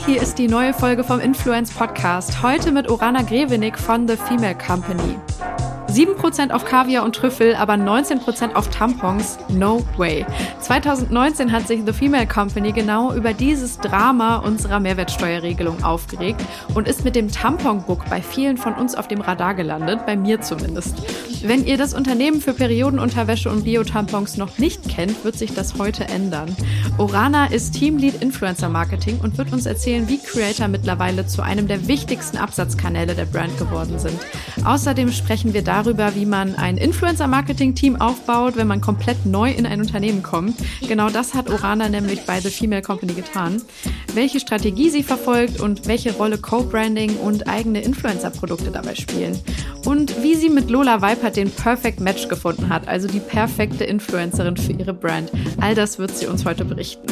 Hi, 0.00 0.12
hier 0.12 0.22
ist 0.22 0.38
die 0.38 0.48
neue 0.48 0.72
Folge 0.72 1.04
vom 1.04 1.20
Influence 1.20 1.72
Podcast. 1.72 2.42
Heute 2.42 2.72
mit 2.72 2.88
Orana 2.88 3.22
Grevenik 3.22 3.78
von 3.78 4.06
The 4.08 4.16
Female 4.16 4.56
Company. 4.56 5.18
7% 5.90 6.52
auf 6.52 6.64
Kaviar 6.64 7.04
und 7.04 7.16
Trüffel, 7.16 7.56
aber 7.56 7.74
19% 7.74 8.54
auf 8.54 8.70
Tampons? 8.70 9.38
No 9.48 9.84
way. 9.96 10.24
2019 10.60 11.50
hat 11.50 11.66
sich 11.66 11.82
The 11.84 11.92
Female 11.92 12.28
Company 12.28 12.70
genau 12.70 13.12
über 13.12 13.34
dieses 13.34 13.78
Drama 13.78 14.36
unserer 14.36 14.78
Mehrwertsteuerregelung 14.78 15.82
aufgeregt 15.82 16.40
und 16.74 16.86
ist 16.86 17.04
mit 17.04 17.16
dem 17.16 17.30
Tamponbook 17.30 18.08
bei 18.08 18.22
vielen 18.22 18.56
von 18.56 18.74
uns 18.74 18.94
auf 18.94 19.08
dem 19.08 19.20
Radar 19.20 19.54
gelandet, 19.54 20.06
bei 20.06 20.16
mir 20.16 20.40
zumindest. 20.40 20.94
Wenn 21.42 21.64
ihr 21.64 21.76
das 21.76 21.94
Unternehmen 21.94 22.40
für 22.40 22.52
Periodenunterwäsche 22.52 23.50
und 23.50 23.64
Biotampons 23.64 24.36
noch 24.36 24.58
nicht 24.58 24.88
kennt, 24.88 25.24
wird 25.24 25.36
sich 25.36 25.54
das 25.54 25.78
heute 25.78 26.04
ändern. 26.04 26.54
Orana 26.98 27.46
ist 27.46 27.74
Teamlead 27.74 28.22
Influencer 28.22 28.68
Marketing 28.68 29.18
und 29.22 29.38
wird 29.38 29.52
uns 29.52 29.66
erzählen, 29.66 30.06
wie 30.08 30.18
Creator 30.18 30.68
mittlerweile 30.68 31.26
zu 31.26 31.42
einem 31.42 31.66
der 31.66 31.88
wichtigsten 31.88 32.36
Absatzkanäle 32.36 33.14
der 33.14 33.24
Brand 33.24 33.56
geworden 33.58 33.98
sind. 33.98 34.18
Außerdem 34.64 35.10
sprechen 35.10 35.54
wir 35.54 35.62
darüber, 35.62 35.79
wie 35.86 36.26
man 36.26 36.54
ein 36.56 36.76
Influencer-Marketing-Team 36.76 38.00
aufbaut, 38.00 38.56
wenn 38.56 38.66
man 38.66 38.80
komplett 38.80 39.24
neu 39.24 39.50
in 39.50 39.66
ein 39.66 39.80
Unternehmen 39.80 40.22
kommt. 40.22 40.56
Genau 40.86 41.08
das 41.08 41.32
hat 41.32 41.48
Orana 41.48 41.88
nämlich 41.88 42.26
bei 42.26 42.38
The 42.40 42.50
Female 42.50 42.82
Company 42.82 43.14
getan. 43.14 43.62
Welche 44.14 44.40
Strategie 44.40 44.90
sie 44.90 45.02
verfolgt 45.02 45.58
und 45.60 45.86
welche 45.86 46.12
Rolle 46.12 46.38
Co-Branding 46.38 47.16
und 47.16 47.48
eigene 47.48 47.80
Influencer-Produkte 47.80 48.70
dabei 48.70 48.94
spielen. 48.94 49.38
Und 49.86 50.22
wie 50.22 50.34
sie 50.34 50.50
mit 50.50 50.68
Lola 50.68 51.00
Weipert 51.00 51.36
den 51.36 51.50
Perfect 51.50 52.00
Match 52.00 52.28
gefunden 52.28 52.68
hat, 52.68 52.86
also 52.86 53.08
die 53.08 53.20
perfekte 53.20 53.84
Influencerin 53.84 54.58
für 54.58 54.72
ihre 54.72 54.92
Brand. 54.92 55.30
All 55.60 55.74
das 55.74 55.98
wird 55.98 56.14
sie 56.16 56.26
uns 56.26 56.44
heute 56.44 56.66
berichten. 56.66 57.08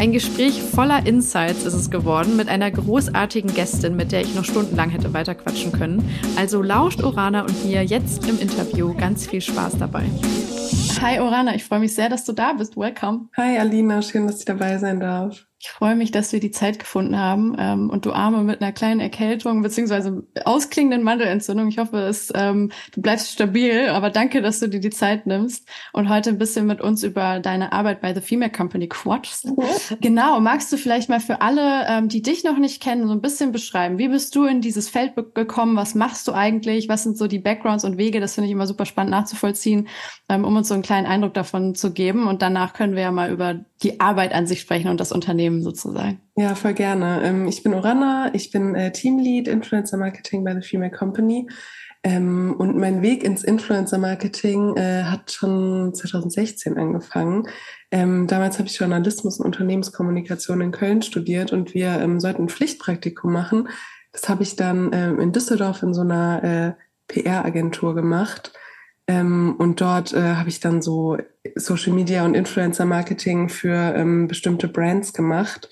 Ein 0.00 0.12
Gespräch 0.12 0.62
voller 0.62 1.04
Insights 1.04 1.66
ist 1.66 1.74
es 1.74 1.90
geworden 1.90 2.34
mit 2.34 2.48
einer 2.48 2.70
großartigen 2.70 3.52
Gästin, 3.52 3.96
mit 3.96 4.12
der 4.12 4.22
ich 4.22 4.34
noch 4.34 4.46
stundenlang 4.46 4.88
hätte 4.88 5.12
weiterquatschen 5.12 5.72
können. 5.72 6.10
Also 6.36 6.62
lauscht 6.62 7.02
Orana 7.02 7.42
und 7.42 7.66
mir 7.66 7.84
jetzt 7.84 8.26
im 8.26 8.40
Interview. 8.40 8.94
Ganz 8.94 9.26
viel 9.26 9.42
Spaß 9.42 9.76
dabei. 9.76 10.04
Hi 11.02 11.20
Orana, 11.20 11.54
ich 11.54 11.64
freue 11.64 11.80
mich 11.80 11.94
sehr, 11.94 12.08
dass 12.08 12.24
du 12.24 12.32
da 12.32 12.54
bist. 12.54 12.78
Welcome. 12.78 13.28
Hi 13.36 13.58
Alina, 13.58 14.00
schön, 14.00 14.26
dass 14.26 14.38
ich 14.38 14.46
dabei 14.46 14.78
sein 14.78 15.00
darf. 15.00 15.49
Ich 15.62 15.68
freue 15.68 15.94
mich, 15.94 16.10
dass 16.10 16.32
wir 16.32 16.40
die 16.40 16.52
Zeit 16.52 16.78
gefunden 16.78 17.18
haben 17.18 17.54
ähm, 17.58 17.90
und 17.90 18.06
du 18.06 18.12
Arme 18.12 18.42
mit 18.44 18.62
einer 18.62 18.72
kleinen 18.72 18.98
Erkältung 18.98 19.60
beziehungsweise 19.60 20.22
ausklingenden 20.46 21.02
Mandelentzündung. 21.02 21.68
Ich 21.68 21.76
hoffe, 21.76 21.98
es, 21.98 22.32
ähm, 22.34 22.72
du 22.94 23.02
bleibst 23.02 23.30
stabil, 23.30 23.90
aber 23.90 24.08
danke, 24.08 24.40
dass 24.40 24.60
du 24.60 24.70
dir 24.70 24.80
die 24.80 24.88
Zeit 24.88 25.26
nimmst 25.26 25.68
und 25.92 26.08
heute 26.08 26.30
ein 26.30 26.38
bisschen 26.38 26.66
mit 26.66 26.80
uns 26.80 27.02
über 27.02 27.40
deine 27.40 27.72
Arbeit 27.72 28.00
bei 28.00 28.14
The 28.14 28.22
Female 28.22 28.50
Company 28.50 28.88
quatschst. 28.88 29.48
Mhm. 29.48 29.62
Genau, 30.00 30.40
magst 30.40 30.72
du 30.72 30.78
vielleicht 30.78 31.10
mal 31.10 31.20
für 31.20 31.42
alle, 31.42 31.84
ähm, 31.88 32.08
die 32.08 32.22
dich 32.22 32.42
noch 32.42 32.56
nicht 32.56 32.82
kennen, 32.82 33.06
so 33.06 33.12
ein 33.12 33.20
bisschen 33.20 33.52
beschreiben, 33.52 33.98
wie 33.98 34.08
bist 34.08 34.34
du 34.36 34.46
in 34.46 34.62
dieses 34.62 34.88
Feld 34.88 35.12
gekommen? 35.34 35.76
Was 35.76 35.94
machst 35.94 36.26
du 36.26 36.32
eigentlich? 36.32 36.88
Was 36.88 37.02
sind 37.02 37.18
so 37.18 37.26
die 37.26 37.38
Backgrounds 37.38 37.84
und 37.84 37.98
Wege? 37.98 38.20
Das 38.20 38.34
finde 38.34 38.46
ich 38.46 38.52
immer 38.52 38.66
super 38.66 38.86
spannend 38.86 39.10
nachzuvollziehen, 39.10 39.88
ähm, 40.30 40.46
um 40.46 40.56
uns 40.56 40.68
so 40.68 40.74
einen 40.74 40.82
kleinen 40.82 41.06
Eindruck 41.06 41.34
davon 41.34 41.74
zu 41.74 41.92
geben. 41.92 42.28
Und 42.28 42.40
danach 42.40 42.72
können 42.72 42.94
wir 42.94 43.02
ja 43.02 43.12
mal 43.12 43.30
über 43.30 43.60
die 43.82 44.00
Arbeit 44.00 44.32
an 44.34 44.46
sich 44.46 44.60
sprechen 44.60 44.88
und 44.88 45.00
das 45.00 45.12
Unternehmen 45.12 45.62
sozusagen. 45.62 46.20
Ja, 46.36 46.54
voll 46.54 46.74
gerne. 46.74 47.22
Ähm, 47.22 47.48
ich 47.48 47.62
bin 47.62 47.74
Oranna, 47.74 48.30
ich 48.34 48.50
bin 48.50 48.74
äh, 48.74 48.92
Teamlead 48.92 49.48
Influencer 49.48 49.96
Marketing 49.96 50.44
bei 50.44 50.54
The 50.54 50.66
Female 50.66 50.90
Company. 50.90 51.48
Ähm, 52.02 52.54
und 52.58 52.76
mein 52.76 53.02
Weg 53.02 53.24
ins 53.24 53.44
Influencer 53.44 53.98
Marketing 53.98 54.76
äh, 54.76 55.04
hat 55.04 55.32
schon 55.32 55.94
2016 55.94 56.78
angefangen. 56.78 57.46
Ähm, 57.90 58.26
damals 58.26 58.58
habe 58.58 58.68
ich 58.68 58.78
Journalismus 58.78 59.38
und 59.38 59.46
Unternehmenskommunikation 59.46 60.60
in 60.60 60.72
Köln 60.72 61.02
studiert 61.02 61.52
und 61.52 61.74
wir 61.74 62.00
sollten 62.18 62.44
ein 62.44 62.48
Pflichtpraktikum 62.48 63.32
machen. 63.32 63.68
Das 64.12 64.28
habe 64.28 64.42
ich 64.42 64.56
dann 64.56 64.92
in 64.92 65.30
Düsseldorf 65.30 65.84
in 65.84 65.94
so 65.94 66.00
einer 66.00 66.42
äh, 66.42 66.72
PR-Agentur 67.06 67.94
gemacht. 67.94 68.52
Ähm, 69.10 69.56
und 69.58 69.80
dort 69.80 70.12
äh, 70.12 70.36
habe 70.36 70.48
ich 70.48 70.60
dann 70.60 70.80
so 70.80 71.18
Social 71.56 71.92
Media 71.92 72.24
und 72.24 72.34
Influencer 72.34 72.84
Marketing 72.84 73.48
für 73.48 73.74
ähm, 73.96 74.28
bestimmte 74.28 74.68
Brands 74.68 75.12
gemacht. 75.12 75.68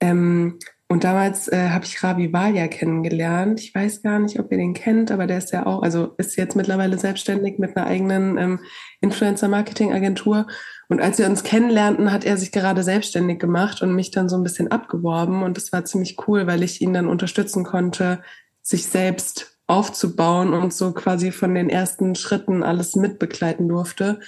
Ähm, 0.00 0.58
und 0.88 1.04
damals 1.04 1.48
äh, 1.48 1.68
habe 1.68 1.84
ich 1.84 2.02
Ravi 2.02 2.32
Valia 2.32 2.66
kennengelernt. 2.66 3.60
Ich 3.60 3.74
weiß 3.74 4.00
gar 4.00 4.18
nicht, 4.18 4.40
ob 4.40 4.50
ihr 4.50 4.56
den 4.56 4.72
kennt, 4.72 5.10
aber 5.10 5.26
der 5.26 5.36
ist 5.36 5.52
ja 5.52 5.66
auch, 5.66 5.82
also 5.82 6.14
ist 6.16 6.36
jetzt 6.36 6.56
mittlerweile 6.56 6.96
selbstständig 6.96 7.58
mit 7.58 7.76
einer 7.76 7.86
eigenen 7.86 8.38
ähm, 8.38 8.60
Influencer-Marketing-Agentur. 9.02 10.46
Und 10.88 11.02
als 11.02 11.18
wir 11.18 11.26
uns 11.26 11.42
kennenlernten, 11.42 12.10
hat 12.10 12.24
er 12.24 12.38
sich 12.38 12.52
gerade 12.52 12.82
selbstständig 12.82 13.38
gemacht 13.38 13.82
und 13.82 13.94
mich 13.94 14.12
dann 14.12 14.30
so 14.30 14.36
ein 14.36 14.42
bisschen 14.42 14.70
abgeworben. 14.70 15.42
Und 15.42 15.58
das 15.58 15.74
war 15.74 15.84
ziemlich 15.84 16.16
cool, 16.26 16.46
weil 16.46 16.62
ich 16.62 16.80
ihn 16.80 16.94
dann 16.94 17.06
unterstützen 17.06 17.64
konnte, 17.64 18.22
sich 18.62 18.86
selbst 18.86 19.57
aufzubauen 19.68 20.54
und 20.54 20.72
so 20.72 20.92
quasi 20.92 21.30
von 21.30 21.54
den 21.54 21.68
ersten 21.68 22.14
Schritten 22.14 22.62
alles 22.62 22.96
mitbegleiten 22.96 23.68
durfte. 23.68 24.18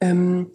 Ähm, 0.00 0.50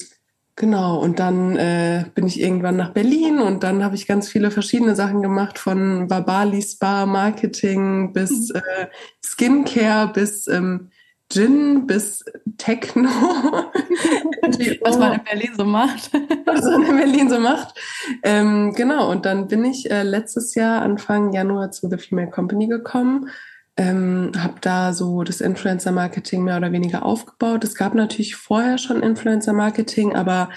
genau, 0.55 0.99
und 0.99 1.19
dann 1.19 1.55
äh, 1.55 2.05
bin 2.16 2.25
ich 2.25 2.41
irgendwann 2.41 2.75
nach 2.75 2.94
Berlin 2.94 3.39
und 3.39 3.61
dann 3.63 3.83
habe 3.83 3.95
ich 3.95 4.07
ganz 4.07 4.27
viele 4.27 4.49
verschiedene 4.49 4.95
Sachen 4.95 5.21
gemacht, 5.21 5.59
von 5.59 6.07
Babali 6.07 6.63
Spa 6.63 7.05
Marketing 7.05 8.11
bis 8.11 8.49
mhm. 8.49 8.55
äh, 8.55 8.88
Skincare 9.23 10.11
bis 10.11 10.47
ähm, 10.47 10.89
Gin 11.31 11.85
bis 11.85 12.25
Techno. 12.57 13.09
Was 14.81 14.97
man 14.97 15.13
in 15.13 15.23
Berlin 15.23 15.51
so 15.55 15.63
macht. 15.63 16.11
Was 16.45 16.63
man 16.63 16.85
in 16.85 16.97
Berlin 16.97 17.29
so 17.29 17.39
macht. 17.39 17.79
Ähm, 18.23 18.73
genau, 18.73 19.11
und 19.11 19.27
dann 19.27 19.47
bin 19.47 19.63
ich 19.63 19.91
äh, 19.91 20.01
letztes 20.01 20.55
Jahr, 20.55 20.81
Anfang 20.81 21.33
Januar, 21.33 21.69
zu 21.71 21.88
The 21.88 21.97
Female 21.97 22.31
Company 22.31 22.67
gekommen 22.67 23.29
ähm, 23.75 24.31
habe 24.38 24.56
da 24.61 24.94
so 24.94 25.23
das 25.23 25.41
Influencer-Marketing 25.41 26.44
mehr 26.44 26.57
oder 26.57 26.72
weniger 26.72 27.03
aufgebaut. 27.03 27.63
Es 27.63 27.75
gab 27.75 27.95
natürlich 27.95 28.35
vorher 28.35 28.78
schon 28.78 29.01
Influencer-Marketing, 29.01 30.16
aber 30.16 30.50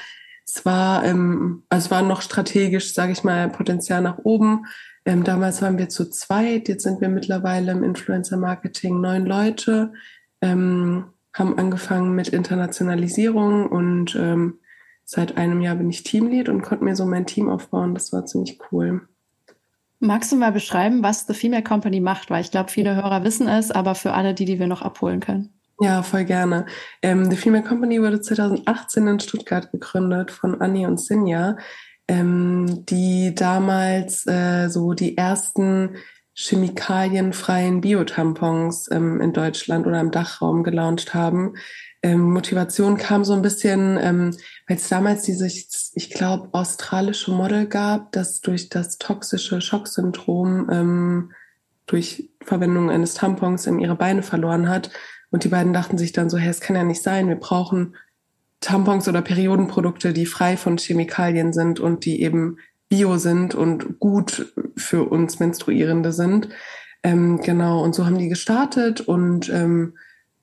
es 0.46 0.64
war, 0.64 1.04
ähm, 1.04 1.64
also 1.68 1.86
es 1.86 1.90
war 1.90 2.02
noch 2.02 2.22
strategisch, 2.22 2.92
sage 2.92 3.12
ich 3.12 3.24
mal, 3.24 3.48
Potenzial 3.48 4.02
nach 4.02 4.18
oben. 4.18 4.66
Ähm, 5.04 5.24
damals 5.24 5.62
waren 5.62 5.78
wir 5.78 5.88
zu 5.88 6.10
zweit, 6.10 6.68
jetzt 6.68 6.82
sind 6.82 7.00
wir 7.00 7.08
mittlerweile 7.08 7.72
im 7.72 7.84
Influencer-Marketing 7.84 9.00
neun 9.00 9.24
Leute, 9.24 9.92
ähm, 10.42 11.06
haben 11.32 11.58
angefangen 11.58 12.14
mit 12.14 12.28
Internationalisierung 12.28 13.66
und 13.66 14.14
ähm, 14.16 14.58
seit 15.04 15.36
einem 15.36 15.60
Jahr 15.60 15.76
bin 15.76 15.88
ich 15.88 16.02
Teamlead 16.02 16.48
und 16.48 16.62
konnte 16.62 16.84
mir 16.84 16.96
so 16.96 17.06
mein 17.06 17.26
Team 17.26 17.48
aufbauen. 17.48 17.94
Das 17.94 18.12
war 18.12 18.26
ziemlich 18.26 18.58
cool. 18.72 19.06
Magst 19.98 20.30
du 20.30 20.36
mal 20.36 20.52
beschreiben, 20.52 21.02
was 21.02 21.26
The 21.26 21.34
Female 21.34 21.62
Company 21.62 22.00
macht? 22.00 22.30
Weil 22.30 22.42
ich 22.42 22.50
glaube, 22.50 22.70
viele 22.70 22.96
Hörer 22.96 23.24
wissen 23.24 23.48
es, 23.48 23.70
aber 23.70 23.94
für 23.94 24.12
alle, 24.12 24.34
die, 24.34 24.44
die 24.44 24.58
wir 24.58 24.66
noch 24.66 24.82
abholen 24.82 25.20
können. 25.20 25.54
Ja, 25.80 26.02
voll 26.02 26.24
gerne. 26.24 26.66
Ähm, 27.02 27.30
The 27.30 27.36
Female 27.36 27.62
Company 27.62 28.00
wurde 28.00 28.20
2018 28.20 29.06
in 29.06 29.20
Stuttgart 29.20 29.70
gegründet 29.72 30.30
von 30.30 30.60
Annie 30.60 30.86
und 30.86 30.98
Sinja, 30.98 31.56
ähm, 32.08 32.84
die 32.86 33.34
damals 33.34 34.26
äh, 34.26 34.68
so 34.68 34.94
die 34.94 35.16
ersten 35.16 35.96
chemikalienfreien 36.34 37.80
Biotampons 37.80 38.90
ähm, 38.90 39.20
in 39.20 39.32
Deutschland 39.32 39.86
oder 39.86 40.00
im 40.00 40.10
Dachraum 40.10 40.62
gelauncht 40.62 41.14
haben 41.14 41.54
ähm, 42.06 42.32
Motivation 42.32 42.96
kam 42.96 43.24
so 43.24 43.32
ein 43.32 43.42
bisschen, 43.42 43.98
ähm, 44.00 44.30
weil 44.68 44.76
es 44.76 44.88
damals 44.88 45.22
dieses, 45.22 45.90
ich 45.96 46.10
glaube, 46.10 46.50
australische 46.52 47.32
Model 47.32 47.66
gab, 47.66 48.12
das 48.12 48.40
durch 48.40 48.68
das 48.68 48.98
toxische 48.98 49.60
Schocksyndrom 49.60 50.70
ähm, 50.70 51.32
durch 51.86 52.30
Verwendung 52.44 52.90
eines 52.90 53.14
Tampons 53.14 53.66
in 53.66 53.80
ihre 53.80 53.96
Beine 53.96 54.22
verloren 54.22 54.68
hat. 54.68 54.90
Und 55.32 55.42
die 55.42 55.48
beiden 55.48 55.72
dachten 55.72 55.98
sich 55.98 56.12
dann 56.12 56.30
so, 56.30 56.38
hey, 56.38 56.48
es 56.48 56.60
kann 56.60 56.76
ja 56.76 56.84
nicht 56.84 57.02
sein, 57.02 57.28
wir 57.28 57.40
brauchen 57.40 57.96
Tampons 58.60 59.08
oder 59.08 59.20
Periodenprodukte, 59.20 60.12
die 60.12 60.26
frei 60.26 60.56
von 60.56 60.78
Chemikalien 60.78 61.52
sind 61.52 61.80
und 61.80 62.04
die 62.04 62.22
eben 62.22 62.58
bio 62.88 63.16
sind 63.18 63.56
und 63.56 63.98
gut 63.98 64.52
für 64.76 65.02
uns 65.02 65.40
Menstruierende 65.40 66.12
sind. 66.12 66.50
Ähm, 67.02 67.40
genau, 67.40 67.82
und 67.82 67.96
so 67.96 68.06
haben 68.06 68.18
die 68.18 68.28
gestartet 68.28 69.00
und 69.00 69.48
ähm, 69.48 69.94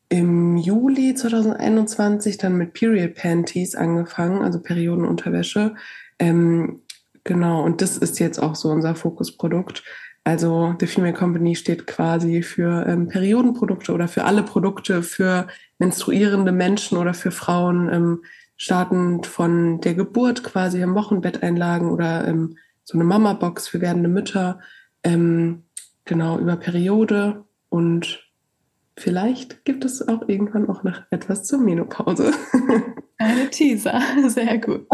im 0.10 0.58
Juli 0.58 1.16
2021 1.16 2.38
dann 2.38 2.58
mit 2.58 2.74
Period 2.74 3.16
Panties 3.16 3.76
angefangen, 3.76 4.42
also 4.42 4.60
Periodenunterwäsche. 4.60 5.76
Ähm, 6.20 6.82
genau, 7.24 7.64
und 7.64 7.82
das 7.82 7.98
ist 7.98 8.20
jetzt 8.20 8.40
auch 8.40 8.56
so 8.56 8.70
unser 8.70 8.96
Fokusprodukt. 8.96 9.84
Also 10.24 10.76
The 10.80 10.88
Female 10.88 11.14
Company 11.14 11.56
steht 11.56 11.86
quasi 11.86 12.44
für 12.44 12.86
ähm, 12.88 13.10
Periodenprodukte 13.10 13.92
oder 13.92 14.08
für 14.08 14.24
alle 14.24 14.44
Produkte 14.44 15.04
für 15.04 15.48
menstruierende 15.80 16.52
Menschen 16.52 16.98
oder 16.98 17.14
für 17.14 17.32
Frauen, 17.32 17.90
ähm, 17.92 18.24
startend 18.56 19.28
von 19.28 19.82
der 19.82 19.96
Geburt 19.96 20.44
quasi 20.44 20.82
im 20.82 20.96
Wochenbetteinlagen 20.96 21.90
oder 21.90 22.26
ähm, 22.26 22.58
so 22.86 22.98
eine 22.98 23.04
Mama-Box 23.04 23.68
für 23.68 23.82
werdende 23.82 24.10
Mütter, 24.10 24.60
ähm, 25.04 25.64
genau 26.06 26.38
über 26.40 26.56
Periode 26.56 27.44
und 27.70 28.23
Vielleicht 28.96 29.66
gibt 29.66 29.86
es 29.86 30.08
auch 30.08 30.28
irgendwann 30.28 30.70
auch 30.70 30.84
noch 30.84 31.02
etwas 31.10 31.44
zur 31.46 31.60
Menopause. 31.60 32.32
Eine 33.18 33.50
Teaser, 33.50 34.00
sehr 34.28 34.60
gut. 34.60 34.86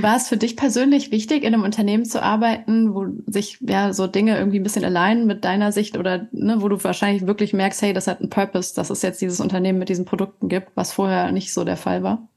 War 0.00 0.16
es 0.16 0.28
für 0.28 0.36
dich 0.36 0.56
persönlich 0.56 1.10
wichtig, 1.10 1.42
in 1.42 1.52
einem 1.52 1.64
Unternehmen 1.64 2.04
zu 2.04 2.22
arbeiten, 2.22 2.94
wo 2.94 3.06
sich 3.26 3.58
ja 3.60 3.92
so 3.92 4.06
Dinge 4.06 4.38
irgendwie 4.38 4.60
ein 4.60 4.62
bisschen 4.62 4.84
allein 4.84 5.26
mit 5.26 5.44
deiner 5.44 5.72
Sicht 5.72 5.96
oder 5.96 6.28
ne, 6.30 6.60
wo 6.60 6.68
du 6.68 6.82
wahrscheinlich 6.84 7.26
wirklich 7.26 7.52
merkst, 7.52 7.82
hey, 7.82 7.92
das 7.92 8.06
hat 8.06 8.20
einen 8.20 8.30
Purpose, 8.30 8.74
dass 8.74 8.90
es 8.90 9.02
jetzt 9.02 9.20
dieses 9.20 9.40
Unternehmen 9.40 9.78
mit 9.78 9.88
diesen 9.88 10.04
Produkten 10.04 10.48
gibt, 10.48 10.68
was 10.76 10.92
vorher 10.92 11.32
nicht 11.32 11.52
so 11.52 11.64
der 11.64 11.76
Fall 11.76 12.02
war? 12.02 12.28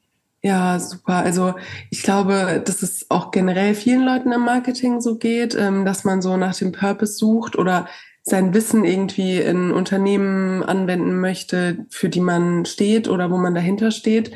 Ja, 0.42 0.80
super. 0.80 1.18
Also 1.18 1.54
ich 1.90 2.02
glaube, 2.02 2.64
dass 2.66 2.82
es 2.82 3.06
auch 3.10 3.32
generell 3.32 3.76
vielen 3.76 4.06
Leuten 4.06 4.32
im 4.32 4.42
Marketing 4.42 5.02
so 5.02 5.18
geht, 5.18 5.54
ähm, 5.54 5.84
dass 5.84 6.06
man 6.06 6.22
so 6.22 6.38
nach 6.38 6.56
dem 6.56 6.72
Purpose 6.72 7.14
sucht 7.14 7.58
oder 7.58 7.88
sein 8.30 8.54
Wissen 8.54 8.86
irgendwie 8.86 9.38
in 9.38 9.72
Unternehmen 9.72 10.64
anwenden 10.64 11.20
möchte, 11.20 11.86
für 11.90 12.10
die 12.10 12.22
man 12.22 12.66
steht 12.66 13.08
oder 13.08 13.32
wo 13.32 13.38
man 13.38 13.56
dahinter 13.56 13.92
steht. 13.92 14.32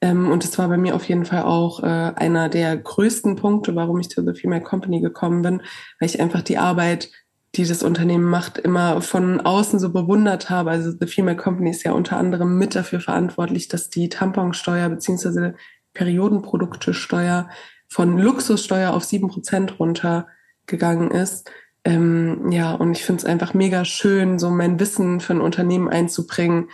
Ähm, 0.00 0.30
und 0.30 0.44
das 0.44 0.58
war 0.58 0.68
bei 0.68 0.76
mir 0.76 0.94
auf 0.94 1.08
jeden 1.08 1.24
Fall 1.24 1.42
auch 1.42 1.82
äh, 1.82 1.86
einer 1.86 2.48
der 2.48 2.76
größten 2.76 3.36
Punkte, 3.36 3.74
warum 3.74 4.00
ich 4.00 4.10
zu 4.10 4.24
The 4.24 4.38
Female 4.38 4.62
Company 4.62 5.00
gekommen 5.00 5.42
bin, 5.42 5.62
weil 5.98 6.08
ich 6.08 6.20
einfach 6.20 6.42
die 6.42 6.58
Arbeit, 6.58 7.10
die 7.54 7.64
das 7.64 7.82
Unternehmen 7.82 8.24
macht, 8.24 8.58
immer 8.58 9.00
von 9.00 9.40
außen 9.40 9.78
so 9.78 9.90
bewundert 9.92 10.50
habe. 10.50 10.70
Also 10.70 10.92
The 10.98 11.06
Female 11.06 11.36
Company 11.36 11.70
ist 11.70 11.84
ja 11.84 11.92
unter 11.92 12.18
anderem 12.18 12.58
mit 12.58 12.74
dafür 12.74 13.00
verantwortlich, 13.00 13.68
dass 13.68 13.88
die 13.88 14.08
Tamponsteuer 14.08 14.88
beziehungsweise 14.90 15.54
Periodenproduktesteuer 15.94 17.48
von 17.88 18.18
Luxussteuer 18.18 18.92
auf 18.92 19.04
sieben 19.04 19.28
Prozent 19.28 19.78
runtergegangen 19.78 21.10
ist. 21.10 21.50
Ähm, 21.86 22.50
ja, 22.50 22.74
und 22.74 22.96
ich 22.96 23.04
finde 23.04 23.20
es 23.20 23.24
einfach 23.24 23.54
mega 23.54 23.84
schön, 23.84 24.40
so 24.40 24.50
mein 24.50 24.80
Wissen 24.80 25.20
für 25.20 25.34
ein 25.34 25.40
Unternehmen 25.40 25.88
einzubringen, 25.88 26.68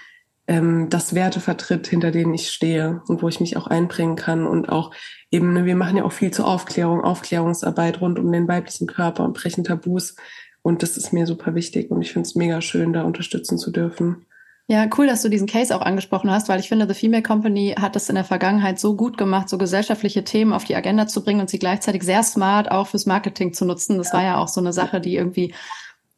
ähm, 0.47 0.89
das 0.89 1.15
Werte 1.15 1.39
vertritt, 1.39 1.87
hinter 1.87 2.11
denen 2.11 2.33
ich 2.33 2.49
stehe 2.49 3.03
und 3.09 3.23
wo 3.23 3.29
ich 3.29 3.39
mich 3.39 3.59
auch 3.59 3.67
einbringen 3.67 4.17
kann. 4.17 4.47
Und 4.47 4.71
auch 4.71 4.91
eben, 5.31 5.53
ne, 5.53 5.67
wir 5.67 5.77
machen 5.77 5.99
ja 5.99 6.05
auch 6.05 6.13
viel 6.13 6.31
zur 6.31 6.49
Aufklärung, 6.49 7.03
Aufklärungsarbeit 7.03 8.01
rund 8.01 8.19
um 8.19 8.33
den 8.33 8.49
weiblichen 8.49 8.87
Körper 8.87 9.25
und 9.25 9.35
brechen 9.35 9.65
Tabus. 9.65 10.17
Und 10.63 10.83
das 10.83 10.97
ist 10.97 11.13
mir 11.13 11.27
super 11.27 11.55
wichtig 11.55 11.91
und 11.91 12.01
ich 12.01 12.13
finde 12.13 12.27
es 12.27 12.35
mega 12.35 12.63
schön, 12.63 12.95
da 12.95 13.03
unterstützen 13.03 13.59
zu 13.59 13.71
dürfen. 13.71 14.25
Ja, 14.73 14.87
cool, 14.97 15.07
dass 15.07 15.21
du 15.21 15.29
diesen 15.29 15.47
Case 15.47 15.77
auch 15.77 15.83
angesprochen 15.83 16.31
hast, 16.31 16.49
weil 16.49 16.59
ich 16.59 16.71
finde, 16.71 16.89
The 16.89 16.99
Female 16.99 17.23
Company 17.23 17.75
hat 17.79 17.95
es 17.95 18.09
in 18.09 18.15
der 18.15 18.25
Vergangenheit 18.25 18.81
so 18.81 18.97
gut 18.97 19.19
gemacht, 19.19 19.51
so 19.51 19.59
gesellschaftliche 19.59 20.25
Themen 20.25 20.55
auf 20.55 20.65
die 20.65 20.75
Agenda 20.75 21.07
zu 21.07 21.23
bringen 21.23 21.43
und 21.43 21.51
sie 21.51 21.59
gleichzeitig 21.59 22.03
sehr 22.05 22.23
smart 22.23 22.71
auch 22.71 22.87
fürs 22.87 23.05
Marketing 23.05 23.53
zu 23.53 23.67
nutzen. 23.67 23.99
Das 23.99 24.15
war 24.15 24.23
ja 24.23 24.39
auch 24.39 24.49
so 24.49 24.63
eine 24.63 24.73
Sache, 24.73 25.03
die 25.03 25.15
irgendwie 25.15 25.53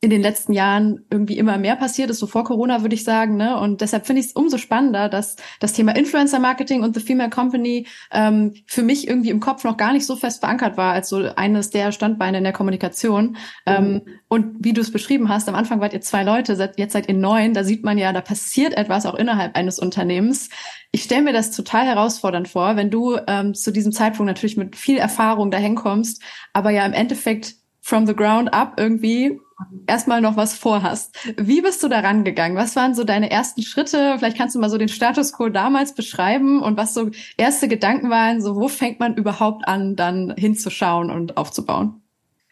in 0.05 0.11
den 0.11 0.21
letzten 0.21 0.53
Jahren 0.53 1.01
irgendwie 1.09 1.39
immer 1.39 1.57
mehr 1.57 1.77
passiert 1.77 2.11
ist, 2.11 2.19
so 2.19 2.27
vor 2.27 2.45
Corona 2.45 2.83
würde 2.83 2.95
ich 2.95 3.05
sagen. 3.05 3.39
Ne? 3.39 3.59
Und 3.59 3.81
deshalb 3.81 4.07
finde 4.07 4.21
ich 4.21 4.27
es 4.27 4.33
umso 4.35 4.59
spannender, 4.59 5.09
dass 5.09 5.37
das 5.61 5.73
Thema 5.73 5.97
Influencer 5.97 6.41
Marketing 6.41 6.83
und 6.83 6.95
The 6.95 7.01
Female 7.01 7.31
Company 7.31 7.87
ähm, 8.13 8.53
für 8.67 8.83
mich 8.83 9.09
irgendwie 9.09 9.31
im 9.31 9.41
Kopf 9.41 9.65
noch 9.65 9.79
gar 9.79 9.95
nicht 9.95 10.05
so 10.05 10.15
fest 10.15 10.41
verankert 10.41 10.77
war 10.77 10.93
als 10.93 11.09
so 11.09 11.27
eines 11.37 11.71
der 11.71 11.91
Standbeine 11.91 12.37
in 12.37 12.45
der 12.45 12.53
Kommunikation. 12.53 13.29
Mhm. 13.29 13.37
Ähm, 13.65 14.03
und 14.29 14.57
wie 14.63 14.75
du 14.75 14.83
es 14.83 14.93
beschrieben 14.93 15.31
hast, 15.31 15.49
am 15.49 15.55
Anfang 15.55 15.81
wart 15.81 15.95
ihr 15.95 16.03
zwei 16.03 16.23
Leute, 16.23 16.53
jetzt 16.77 16.93
seid 16.93 17.09
ihr 17.09 17.15
neun, 17.15 17.55
da 17.55 17.65
sieht 17.65 17.83
man 17.83 17.97
ja, 17.97 18.13
da 18.13 18.21
passiert 18.21 18.77
etwas 18.77 19.07
auch 19.07 19.15
innerhalb 19.15 19.57
eines 19.57 19.79
Unternehmens. 19.79 20.51
Ich 20.93 21.05
stelle 21.05 21.23
mir 21.23 21.33
das 21.33 21.51
total 21.51 21.87
herausfordernd 21.87 22.47
vor, 22.47 22.77
wenn 22.77 22.91
du 22.91 23.17
ähm, 23.27 23.55
zu 23.55 23.71
diesem 23.71 23.93
Zeitpunkt 23.93 24.29
natürlich 24.29 24.59
mit 24.59 24.77
viel 24.77 24.99
Erfahrung 24.99 25.51
dahin 25.51 25.77
kommst, 25.77 26.21
aber 26.53 26.69
ja 26.69 26.85
im 26.85 26.93
Endeffekt 26.93 27.55
from 27.81 28.07
the 28.07 28.15
ground 28.15 28.53
up 28.53 28.75
irgendwie 28.79 29.41
erstmal 29.87 30.21
noch 30.21 30.37
was 30.37 30.55
vorhast. 30.55 31.17
Wie 31.37 31.61
bist 31.61 31.83
du 31.83 31.89
da 31.89 32.01
rangegangen? 32.01 32.57
Was 32.57 32.77
waren 32.77 32.95
so 32.95 33.05
deine 33.05 33.31
ersten 33.31 33.63
Schritte? 33.63 34.17
Vielleicht 34.19 34.37
kannst 34.37 34.55
du 34.55 34.61
mal 34.61 34.71
so 34.71 34.79
den 34.79 34.89
Status 34.89 35.33
quo 35.33 35.49
damals 35.49 35.95
beschreiben 35.95 36.63
und 36.63 36.77
was 36.77 36.95
so 36.95 37.11
erste 37.37 37.69
Gedanken 37.69 38.11
waren, 38.11 38.41
so 38.41 38.57
wo 38.57 38.69
fängt 38.69 39.01
man 39.01 39.17
überhaupt 39.17 39.67
an, 39.69 39.97
dann 39.97 40.35
hinzuschauen 40.37 41.11
und 41.11 41.37
aufzubauen? 41.37 42.01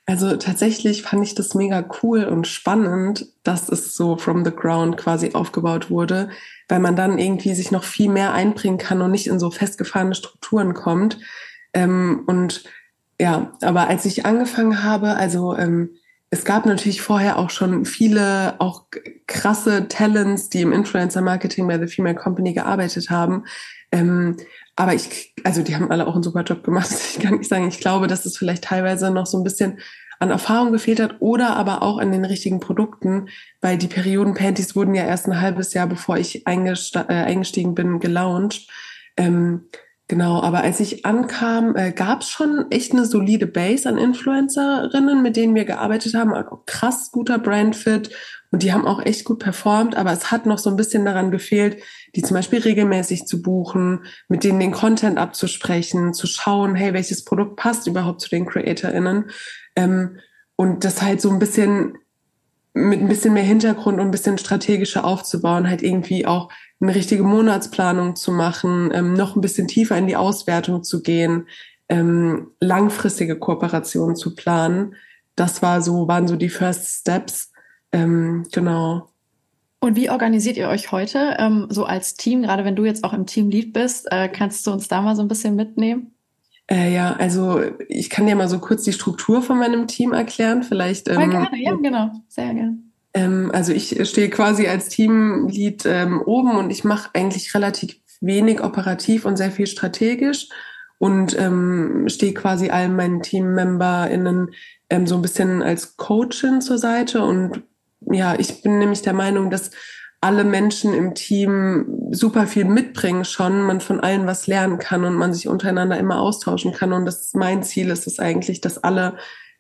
Also 0.05 0.37
tatsächlich 0.37 1.03
fand 1.03 1.23
ich 1.23 1.35
das 1.35 1.55
mega 1.55 1.85
cool 2.03 2.25
und 2.25 2.49
spannend, 2.49 3.27
dass 3.45 3.69
es 3.69 3.95
so 3.95 4.17
from 4.17 4.45
the 4.45 4.51
ground 4.51 4.97
quasi 4.97 5.33
aufgebaut 5.33 5.91
wurde, 5.91 6.29
weil 6.69 6.81
man 6.81 6.97
dann 6.97 7.19
irgendwie 7.19 7.55
sich 7.55 7.71
noch 7.71 7.85
viel 7.85 8.11
mehr 8.11 8.33
einbringen 8.33 8.79
kann 8.79 9.01
und 9.01 9.13
nicht 9.13 9.29
in 9.29 9.39
so 9.39 9.51
festgefahrene 9.51 10.17
Strukturen 10.17 10.75
kommt. 10.75 11.19
Ähm, 11.73 12.25
und 12.27 12.65
ja, 13.21 13.53
aber 13.63 13.87
als 13.87 14.05
ich 14.05 14.27
angefangen 14.27 14.83
habe, 14.83 15.15
also 15.15 15.57
ähm, 15.57 15.91
es 16.33 16.47
gab 16.47 16.65
natürlich 16.65 17.03
vorher 17.03 17.39
auch 17.39 17.51
schon 17.51 17.85
viele 17.85 18.59
auch 18.59 18.87
krasse 19.27 19.87
Talents, 19.89 20.49
die 20.49 20.63
im 20.63 20.73
Influencer-Marketing 20.73 21.69
bei 21.69 21.79
The 21.79 21.93
Female 21.93 22.15
Company 22.15 22.55
gearbeitet 22.55 23.11
haben. 23.11 23.45
Ähm, 23.93 24.39
aber 24.75 24.95
ich, 24.95 25.35
also 25.45 25.63
die 25.63 25.77
haben 25.77 25.91
alle 25.91 26.07
auch 26.07 26.15
einen 26.15 26.23
super 26.23 26.43
Job 26.43 26.65
gemacht. 26.65 26.89
Ich 27.17 27.23
kann 27.23 27.37
nicht 27.37 27.51
sagen, 27.51 27.69
ich 27.69 27.81
glaube, 27.81 28.07
dass 28.07 28.25
es 28.25 28.39
vielleicht 28.39 28.65
teilweise 28.65 29.11
noch 29.11 29.27
so 29.27 29.37
ein 29.37 29.45
bisschen 29.45 29.81
an 30.21 30.31
Erfahrung 30.31 30.73
gefehlt 30.73 31.01
hat 31.01 31.17
oder 31.21 31.55
aber 31.55 31.83
auch 31.83 31.99
an 31.99 32.13
den 32.13 32.25
richtigen 32.25 32.61
Produkten, 32.61 33.29
weil 33.61 33.77
die 33.77 33.89
Perioden-Panties 33.89 34.75
wurden 34.75 34.95
ja 34.95 35.05
erst 35.05 35.27
ein 35.27 35.39
halbes 35.39 35.75
Jahr, 35.75 35.87
bevor 35.87 36.17
ich 36.17 36.47
äh, 36.47 36.51
eingestiegen 37.11 37.75
bin, 37.75 38.01
gelauncht. 38.01 38.71
Ähm, 39.19 39.67
Genau, 40.13 40.43
aber 40.43 40.63
als 40.63 40.79
ich 40.79 41.07
ankam, 41.07 41.75
äh, 41.75 41.91
gab 41.91 42.21
es 42.21 42.29
schon 42.29 42.67
echt 42.71 42.93
eine 42.93 43.07
solide 43.07 43.47
Base 43.47 43.89
an 43.89 43.97
Influencerinnen, 43.97 45.23
mit 45.23 45.37
denen 45.37 45.55
wir 45.55 45.65
gearbeitet 45.65 46.13
haben. 46.13 46.35
Krass 46.67 47.13
guter 47.13 47.39
Brandfit 47.39 48.11
und 48.51 48.63
die 48.63 48.75
haben 48.75 48.87
auch 48.87 49.01
echt 49.01 49.25
gut 49.25 49.39
performt, 49.39 49.97
aber 49.97 50.13
es 50.13 50.31
hat 50.31 50.45
noch 50.45 50.59
so 50.59 50.69
ein 50.69 50.77
bisschen 50.77 51.07
daran 51.07 51.31
gefehlt, 51.31 51.83
die 52.15 52.21
zum 52.21 52.35
Beispiel 52.35 52.59
regelmäßig 52.59 53.25
zu 53.25 53.41
buchen, 53.41 54.05
mit 54.29 54.45
denen 54.45 54.61
den 54.61 54.73
Content 54.73 55.17
abzusprechen, 55.17 56.13
zu 56.13 56.27
schauen, 56.27 56.75
hey, 56.75 56.93
welches 56.93 57.25
Produkt 57.25 57.57
passt 57.57 57.87
überhaupt 57.87 58.21
zu 58.21 58.29
den 58.29 58.45
CreatorInnen. 58.45 59.31
Ähm, 59.77 60.19
und 60.57 60.85
das 60.85 61.01
halt 61.01 61.23
so 61.23 61.31
ein 61.31 61.39
bisschen 61.39 61.97
mit 62.75 63.01
ein 63.01 63.09
bisschen 63.09 63.35
mehr 63.35 63.43
Hintergrund 63.43 63.99
und 63.99 64.07
ein 64.07 64.11
bisschen 64.11 64.39
strategischer 64.39 65.05
aufzubauen, 65.05 65.69
halt 65.69 65.83
irgendwie 65.83 66.27
auch 66.27 66.51
eine 66.81 66.95
richtige 66.95 67.23
Monatsplanung 67.23 68.17
zu 68.17 68.33
machen, 68.33 68.91
ähm, 68.93 69.15
noch 69.15 69.37
ein 69.37 69.41
bisschen 69.41 69.69
tiefer 69.69 69.97
in 69.97 70.07
die 70.07 70.17
Auswertung 70.17 70.83
zu 70.83 71.03
gehen, 71.03 71.47
ähm, 71.89 72.53
langfristige 72.61 73.39
Kooperationen 73.39 74.17
zu 74.17 74.35
planen. 74.35 74.95
Das 75.37 75.63
war 75.63 75.83
so, 75.83 76.09
waren 76.09 76.29
so 76.29 76.37
die 76.37 76.49
First 76.49 77.01
Steps. 77.01 77.53
Ähm, 77.93 78.47
genau. 78.53 79.11
Und 79.81 79.97
wie 79.97 80.11
organisiert 80.11 80.57
ihr 80.57 80.69
euch 80.69 80.93
heute 80.93 81.37
ähm, 81.39 81.67
so 81.69 81.85
als 81.85 82.15
Team? 82.15 82.43
Gerade 82.43 82.65
wenn 82.65 82.77
du 82.77 82.85
jetzt 82.85 83.05
auch 83.05 83.13
im 83.13 83.27
Team 83.27 83.51
Lead 83.51 83.73
bist, 83.73 84.11
äh, 84.11 84.29
kannst 84.29 84.67
du 84.67 84.71
uns 84.71 84.89
da 84.89 85.03
mal 85.03 85.17
so 85.17 85.23
ein 85.23 85.29
bisschen 85.29 85.57
mitnehmen? 85.57 86.12
Äh, 86.73 86.95
ja, 86.95 87.13
also 87.13 87.61
ich 87.89 88.09
kann 88.09 88.27
dir 88.27 88.35
mal 88.35 88.49
so 88.49 88.59
kurz 88.59 88.83
die 88.83 88.95
Struktur 88.95 89.43
von 89.43 89.59
meinem 89.59 89.87
Team 89.87 90.15
erklären. 90.15 90.63
Vielleicht. 90.63 91.07
Ähm, 91.07 91.29
gerne, 91.29 91.51
ja, 91.63 91.75
genau, 91.75 92.11
sehr 92.29 92.55
gerne. 92.55 92.79
Ähm, 93.13 93.51
also 93.53 93.73
ich 93.73 94.09
stehe 94.09 94.31
quasi 94.31 94.67
als 94.67 94.89
Teamlead 94.89 95.85
ähm, 95.85 96.23
oben 96.23 96.57
und 96.57 96.71
ich 96.71 96.83
mache 96.83 97.11
eigentlich 97.13 97.55
relativ 97.55 97.97
wenig 98.23 98.63
operativ 98.63 99.27
und 99.27 99.37
sehr 99.37 99.51
viel 99.51 99.67
strategisch 99.67 100.49
und 100.97 101.39
ähm, 101.39 102.07
stehe 102.09 102.33
quasi 102.33 102.71
allen 102.71 102.97
meinen 102.97 103.21
TeammemberInnen 103.21 104.49
ähm, 104.89 105.07
so 105.07 105.17
ein 105.17 105.23
bisschen 105.23 105.63
als 105.63 105.99
Coachin 105.99 106.63
zur 106.63 106.79
Seite. 106.79 107.23
Und 107.23 107.65
ja, 108.11 108.35
ich 108.39 108.63
bin 108.63 108.79
nämlich 108.79 109.03
der 109.03 109.13
Meinung, 109.13 109.51
dass 109.51 109.73
alle 110.23 110.45
Menschen 110.45 110.95
im 110.95 111.15
Team 111.15 112.09
super 112.13 112.47
viel 112.47 112.65
mitbringen 112.65 113.25
schon, 113.25 113.63
man 113.63 113.81
von 113.81 113.99
allen 113.99 114.25
was 114.25 114.47
lernen 114.47 114.79
kann 114.79 115.05
und 115.05 115.15
man 115.15 115.35
sich 115.35 115.49
untereinander 115.49 115.99
immer 115.99 116.21
austauschen 116.21 116.73
kann. 116.73 116.93
Und 116.93 117.07
das 117.07 117.23
ist 117.23 117.35
mein 117.35 117.65
Ziel 117.65 117.91
ist 117.91 118.07
es 118.07 118.21
eigentlich, 118.21 118.61
dass 118.61 118.79
alle 118.79 119.17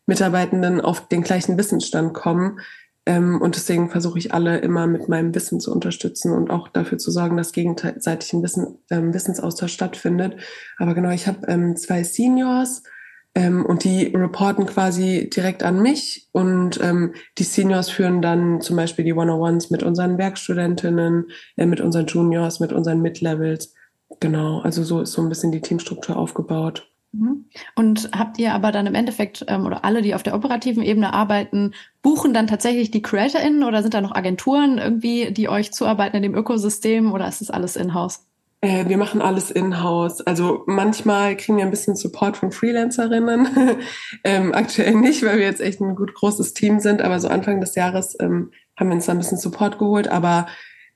Mitarbeitenden 0.06 0.80
auf 0.80 1.08
den 1.08 1.22
gleichen 1.22 1.58
Wissensstand 1.58 2.14
kommen. 2.14 2.60
Ähm, 3.06 3.40
und 3.40 3.56
deswegen 3.56 3.90
versuche 3.90 4.20
ich 4.20 4.32
alle 4.32 4.58
immer 4.58 4.86
mit 4.86 5.08
meinem 5.08 5.34
Wissen 5.34 5.58
zu 5.58 5.72
unterstützen 5.72 6.32
und 6.32 6.50
auch 6.50 6.68
dafür 6.68 6.98
zu 6.98 7.10
sorgen, 7.10 7.36
dass 7.36 7.50
gegenseitig 7.50 8.32
ein 8.32 8.44
Wissen, 8.44 8.78
ähm, 8.88 9.12
Wissensaustausch 9.12 9.72
stattfindet. 9.72 10.36
Aber 10.78 10.94
genau, 10.94 11.10
ich 11.10 11.26
habe 11.26 11.44
ähm, 11.48 11.76
zwei 11.76 12.04
Seniors 12.04 12.84
ähm, 13.34 13.64
und 13.64 13.84
die 13.84 14.06
reporten 14.06 14.66
quasi 14.66 15.30
direkt 15.34 15.62
an 15.62 15.80
mich 15.80 16.28
und 16.32 16.80
ähm, 16.82 17.14
die 17.38 17.44
Seniors 17.44 17.88
führen 17.88 18.20
dann 18.20 18.60
zum 18.60 18.76
Beispiel 18.76 19.04
die 19.04 19.14
One-on-Ones 19.14 19.70
mit 19.70 19.82
unseren 19.82 20.18
Werkstudentinnen, 20.18 21.26
äh, 21.56 21.66
mit 21.66 21.80
unseren 21.80 22.06
Juniors, 22.06 22.60
mit 22.60 22.72
unseren 22.72 23.00
Mid-Levels. 23.00 23.74
Genau, 24.20 24.60
also 24.60 24.84
so 24.84 25.00
ist 25.00 25.12
so 25.12 25.22
ein 25.22 25.30
bisschen 25.30 25.52
die 25.52 25.62
Teamstruktur 25.62 26.16
aufgebaut. 26.16 26.90
Mhm. 27.12 27.46
Und 27.74 28.10
habt 28.16 28.38
ihr 28.38 28.52
aber 28.52 28.72
dann 28.72 28.86
im 28.86 28.94
Endeffekt 28.94 29.44
ähm, 29.48 29.66
oder 29.66 29.84
alle, 29.84 30.02
die 30.02 30.14
auf 30.14 30.22
der 30.22 30.34
operativen 30.34 30.82
Ebene 30.82 31.14
arbeiten, 31.14 31.72
buchen 32.02 32.34
dann 32.34 32.46
tatsächlich 32.46 32.90
die 32.90 33.02
CreatorInnen 33.02 33.64
oder 33.64 33.82
sind 33.82 33.94
da 33.94 34.00
noch 34.00 34.14
Agenturen 34.14 34.78
irgendwie, 34.78 35.32
die 35.32 35.48
euch 35.48 35.72
zuarbeiten 35.72 36.16
in 36.16 36.22
dem 36.22 36.34
Ökosystem 36.34 37.12
oder 37.12 37.28
ist 37.28 37.40
das 37.40 37.50
alles 37.50 37.76
in-house? 37.76 38.26
Äh, 38.62 38.88
wir 38.88 38.96
machen 38.96 39.20
alles 39.20 39.50
in-house. 39.50 40.20
Also 40.20 40.62
manchmal 40.66 41.36
kriegen 41.36 41.58
wir 41.58 41.64
ein 41.64 41.70
bisschen 41.70 41.96
Support 41.96 42.36
von 42.36 42.52
Freelancerinnen. 42.52 43.48
ähm, 44.24 44.54
aktuell 44.54 44.94
nicht, 44.94 45.24
weil 45.24 45.38
wir 45.38 45.44
jetzt 45.44 45.60
echt 45.60 45.80
ein 45.80 45.96
gut 45.96 46.14
großes 46.14 46.54
Team 46.54 46.78
sind. 46.78 47.02
Aber 47.02 47.18
so 47.18 47.28
Anfang 47.28 47.60
des 47.60 47.74
Jahres 47.74 48.16
ähm, 48.20 48.52
haben 48.76 48.88
wir 48.88 48.94
uns 48.94 49.06
da 49.06 49.12
ein 49.12 49.18
bisschen 49.18 49.38
Support 49.38 49.80
geholt. 49.80 50.06
Aber 50.06 50.46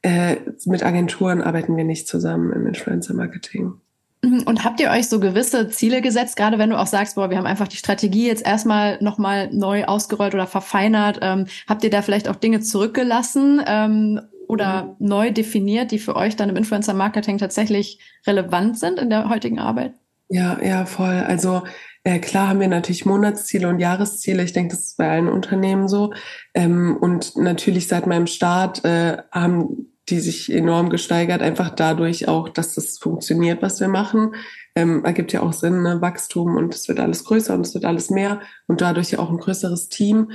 äh, 0.03 0.37
mit 0.65 0.85
Agenturen 0.85 1.43
arbeiten 1.43 1.77
wir 1.77 1.85
nicht 1.85 2.07
zusammen 2.07 2.53
im 2.53 2.69
Influencer-Marketing. 2.69 3.75
Und 4.23 4.65
habt 4.65 4.81
ihr 4.81 4.91
euch 4.91 5.09
so 5.09 5.21
gewisse 5.21 5.69
Ziele 5.69 6.03
gesetzt, 6.03 6.37
gerade 6.37 6.59
wenn 6.59 6.71
du 6.71 6.79
auch 6.79 6.87
sagst, 6.87 7.17
boah, 7.17 7.31
wir 7.31 7.37
haben 7.37 7.47
einfach 7.47 7.69
die 7.69 7.77
Strategie 7.77 8.27
jetzt 8.27 8.47
erstmal 8.47 8.99
nochmal 9.03 9.51
neu 9.53 9.85
ausgerollt 9.85 10.35
oder 10.35 10.47
verfeinert? 10.47 11.19
Ähm, 11.23 11.47
habt 11.69 11.85
ihr 11.85 11.91
da 11.91 12.03
vielleicht 12.03 12.29
auch 12.29 12.37
Dinge 12.37 12.61
zurückgelassen 12.61 13.63
ähm, 13.67 14.21
oder 14.49 14.97
mhm. 14.99 15.07
neu 15.07 15.31
definiert, 15.31 15.91
die 15.91 15.99
für 15.99 16.17
euch 16.17 16.37
dann 16.37 16.49
im 16.49 16.57
Influencer-Marketing 16.57 17.39
tatsächlich 17.39 18.01
relevant 18.27 18.79
sind 18.79 18.99
in 18.99 19.11
der 19.11 19.29
heutigen 19.29 19.59
Arbeit? 19.59 19.95
Ja, 20.29 20.59
ja, 20.63 20.87
voll. 20.87 21.25
Also 21.27 21.63
äh, 22.03 22.19
klar 22.19 22.49
haben 22.49 22.61
wir 22.61 22.69
natürlich 22.69 23.07
Monatsziele 23.07 23.69
und 23.69 23.79
Jahresziele. 23.79 24.43
Ich 24.43 24.53
denke, 24.53 24.75
das 24.75 24.87
ist 24.87 24.97
bei 24.97 25.09
allen 25.09 25.29
Unternehmen 25.29 25.89
so. 25.89 26.13
Ähm, 26.55 26.97
und 27.01 27.37
natürlich 27.37 27.89
seit 27.89 28.07
meinem 28.07 28.27
Start 28.27 28.85
äh, 28.85 29.19
haben 29.31 29.93
die 30.09 30.21
sich 30.21 30.53
enorm 30.53 30.89
gesteigert, 30.89 31.43
einfach 31.43 31.71
dadurch 31.71 32.29
auch, 32.29 32.49
dass 32.49 32.75
das 32.75 32.99
funktioniert, 32.99 33.61
was 33.61 33.81
wir 33.81 33.89
machen. 33.89 34.35
Ähm, 34.77 35.05
ergibt 35.05 35.33
ja 35.33 35.43
auch 35.43 35.53
Sinn, 35.53 35.83
ne? 35.83 36.01
Wachstum 36.01 36.57
und 36.57 36.75
es 36.75 36.87
wird 36.89 37.01
alles 37.01 37.25
größer 37.25 37.55
und 37.55 37.67
es 37.67 37.75
wird 37.75 37.85
alles 37.85 38.11
mehr 38.11 38.41
und 38.69 38.81
dadurch 38.81 39.11
ja 39.11 39.19
auch 39.19 39.31
ein 39.31 39.39
größeres 39.39 39.89
Team. 39.89 40.31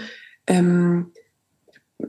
Ähm, 0.48 1.12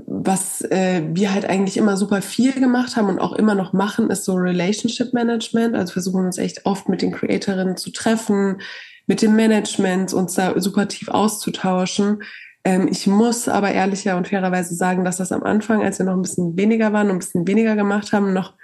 was 0.07 0.63
äh, 0.63 1.03
wir 1.13 1.33
halt 1.33 1.45
eigentlich 1.45 1.77
immer 1.77 1.97
super 1.97 2.23
viel 2.23 2.53
gemacht 2.53 2.97
haben 2.97 3.09
und 3.09 3.19
auch 3.19 3.33
immer 3.33 3.55
noch 3.55 3.73
machen, 3.73 4.11
ist 4.11 4.25
so 4.25 4.35
Relationship 4.35 5.13
Management. 5.13 5.75
Also 5.75 5.93
versuchen 5.93 6.27
uns 6.27 6.39
echt 6.39 6.65
oft 6.67 6.89
mit 6.89 7.03
den 7.03 7.13
Creatorinnen 7.13 7.77
zu 7.77 7.91
treffen, 7.91 8.61
mit 9.07 9.23
dem 9.23 9.35
Management 9.35 10.13
uns 10.13 10.35
da 10.35 10.59
super 10.61 10.89
tief 10.89 11.09
auszutauschen. 11.09 12.23
Ähm, 12.65 12.89
ich 12.89 13.07
muss 13.07 13.49
aber 13.49 13.73
ehrlicher 13.73 14.17
und 14.17 14.29
fairerweise 14.29 14.75
sagen, 14.75 15.05
dass 15.05 15.17
das 15.17 15.33
am 15.33 15.43
Anfang, 15.43 15.83
als 15.83 15.99
wir 15.99 16.07
noch 16.07 16.15
ein 16.15 16.23
bisschen 16.23 16.57
weniger 16.57 16.93
waren 16.93 17.11
und 17.11 17.17
ein 17.17 17.19
bisschen 17.19 17.47
weniger 17.47 17.75
gemacht 17.75 18.13
haben, 18.13 18.33
noch 18.33 18.55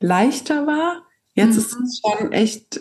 leichter 0.00 0.66
war. 0.66 1.07
Jetzt 1.38 1.52
mhm. 1.52 1.58
ist 1.58 1.76
es 1.76 2.00
schon 2.00 2.32
echt, 2.32 2.80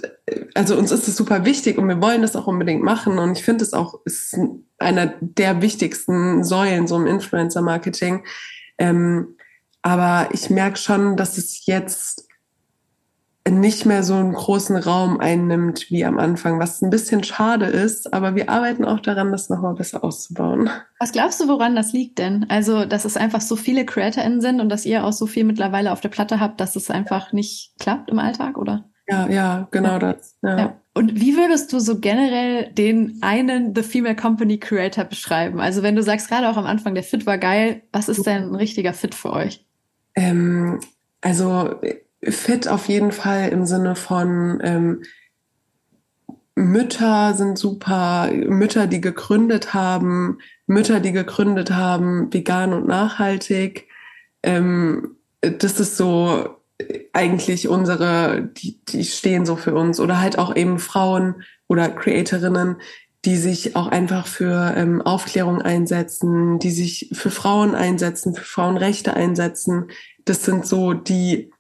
also 0.56 0.76
uns 0.76 0.92
ist 0.92 1.08
es 1.08 1.16
super 1.16 1.46
wichtig 1.46 1.78
und 1.78 1.88
wir 1.88 2.02
wollen 2.02 2.24
das 2.24 2.36
auch 2.36 2.48
unbedingt 2.48 2.82
machen. 2.82 3.20
Und 3.20 3.38
ich 3.38 3.44
finde 3.46 3.64
es 3.64 3.74
auch, 3.74 4.02
ist 4.04 4.36
einer 4.80 5.14
der 5.22 5.62
wichtigsten 5.62 6.44
Säulen 6.44 6.88
so 6.88 6.96
im 6.96 7.06
Influencer-Marketing. 7.06 8.26
Ähm, 8.80 9.36
aber 9.84 10.30
ich 10.34 10.50
merke 10.50 10.78
schon, 10.78 11.18
dass 11.18 11.38
es 11.38 11.68
jetzt 11.68 12.27
nicht 13.50 13.86
mehr 13.86 14.04
so 14.04 14.14
einen 14.14 14.34
großen 14.34 14.76
Raum 14.76 15.20
einnimmt 15.20 15.90
wie 15.90 16.06
am 16.06 16.18
Anfang, 16.18 16.60
was 16.60 16.82
ein 16.82 16.90
bisschen 16.90 17.24
schade 17.24 17.66
ist, 17.66 18.14
aber 18.14 18.36
wir 18.36 18.50
arbeiten 18.50 18.86
auch 18.86 19.00
daran, 19.00 19.32
das 19.32 19.50
nochmal 19.50 19.76
besser 19.76 20.04
auszubauen. 20.04 20.70
Was 21.00 21.12
glaubst 21.12 21.40
du, 21.40 21.48
woran 21.48 21.76
das 21.76 21.94
liegt 21.94 22.20
denn? 22.20 22.46
Also, 22.50 22.86
dass 22.86 23.06
es 23.06 23.18
einfach 23.18 23.42
so 23.42 23.56
viele 23.56 23.86
CreatorInnen 23.86 24.42
sind 24.42 24.60
und 24.60 24.70
dass 24.70 24.86
ihr 24.86 25.06
auch 25.06 25.14
so 25.14 25.28
viel 25.28 25.44
mittlerweile 25.44 25.92
auf 25.92 26.02
der 26.02 26.10
Platte 26.10 26.40
habt, 26.40 26.60
dass 26.60 26.76
es 26.76 26.90
einfach 26.90 27.34
nicht 27.34 27.74
klappt 27.80 28.10
im 28.10 28.20
Alltag, 28.20 28.58
oder? 28.58 28.86
Ja, 29.10 29.30
ja, 29.30 29.68
genau 29.72 29.94
ja. 29.94 30.00
das. 30.00 30.38
Ja. 30.42 30.58
ja. 30.58 30.82
Und 30.94 31.20
wie 31.20 31.38
würdest 31.38 31.72
du 31.72 31.80
so 31.80 32.00
generell 32.00 32.72
den 32.74 33.20
einen 33.22 33.76
The 33.76 33.84
Female 33.84 34.16
Company 34.16 34.60
Creator 34.60 35.04
beschreiben? 35.04 35.60
Also, 35.60 35.84
wenn 35.84 35.96
du 35.96 36.04
sagst, 36.04 36.28
gerade 36.28 36.50
auch 36.50 36.58
am 36.58 36.66
Anfang, 36.66 36.96
der 36.96 37.04
Fit 37.04 37.26
war 37.26 37.38
geil, 37.38 37.84
was 37.92 38.10
ist 38.10 38.26
denn 38.26 38.50
ein 38.50 38.56
richtiger 38.56 38.94
Fit 38.94 39.16
für 39.16 39.32
euch? 39.32 39.64
Ähm, 40.16 40.80
also, 41.22 41.76
fit 42.30 42.68
auf 42.68 42.88
jeden 42.88 43.12
Fall 43.12 43.50
im 43.50 43.66
Sinne 43.66 43.96
von 43.96 44.60
ähm, 44.64 45.04
Mütter 46.56 47.36
sind 47.36 47.58
super, 47.60 48.32
Mütter, 48.32 48.88
die 48.88 49.00
gegründet 49.00 49.76
haben, 49.76 50.40
Mütter, 50.66 51.00
die 51.00 51.12
gegründet 51.12 51.72
haben, 51.72 52.34
vegan 52.34 52.74
und 52.74 52.88
nachhaltig. 52.88 53.88
Ähm, 54.42 55.18
das 55.42 55.80
ist 55.80 55.98
so 55.98 56.58
eigentlich 57.14 57.68
unsere, 57.68 58.42
die, 58.42 58.84
die 58.86 59.04
stehen 59.04 59.46
so 59.46 59.56
für 59.56 59.76
uns. 59.76 60.00
Oder 60.00 60.20
halt 60.20 60.40
auch 60.40 60.56
eben 60.56 60.80
Frauen 60.80 61.44
oder 61.68 61.90
Creatorinnen, 61.90 62.78
die 63.24 63.36
sich 63.36 63.76
auch 63.76 63.88
einfach 63.88 64.26
für 64.26 64.74
ähm, 64.76 65.02
Aufklärung 65.02 65.62
einsetzen, 65.62 66.58
die 66.58 66.72
sich 66.72 67.10
für 67.14 67.30
Frauen 67.30 67.76
einsetzen, 67.76 68.34
für 68.34 68.46
Frauenrechte 68.46 69.14
einsetzen. 69.14 69.92
Das 70.26 70.44
sind 70.44 70.66
so 70.66 70.94
die 70.94 71.52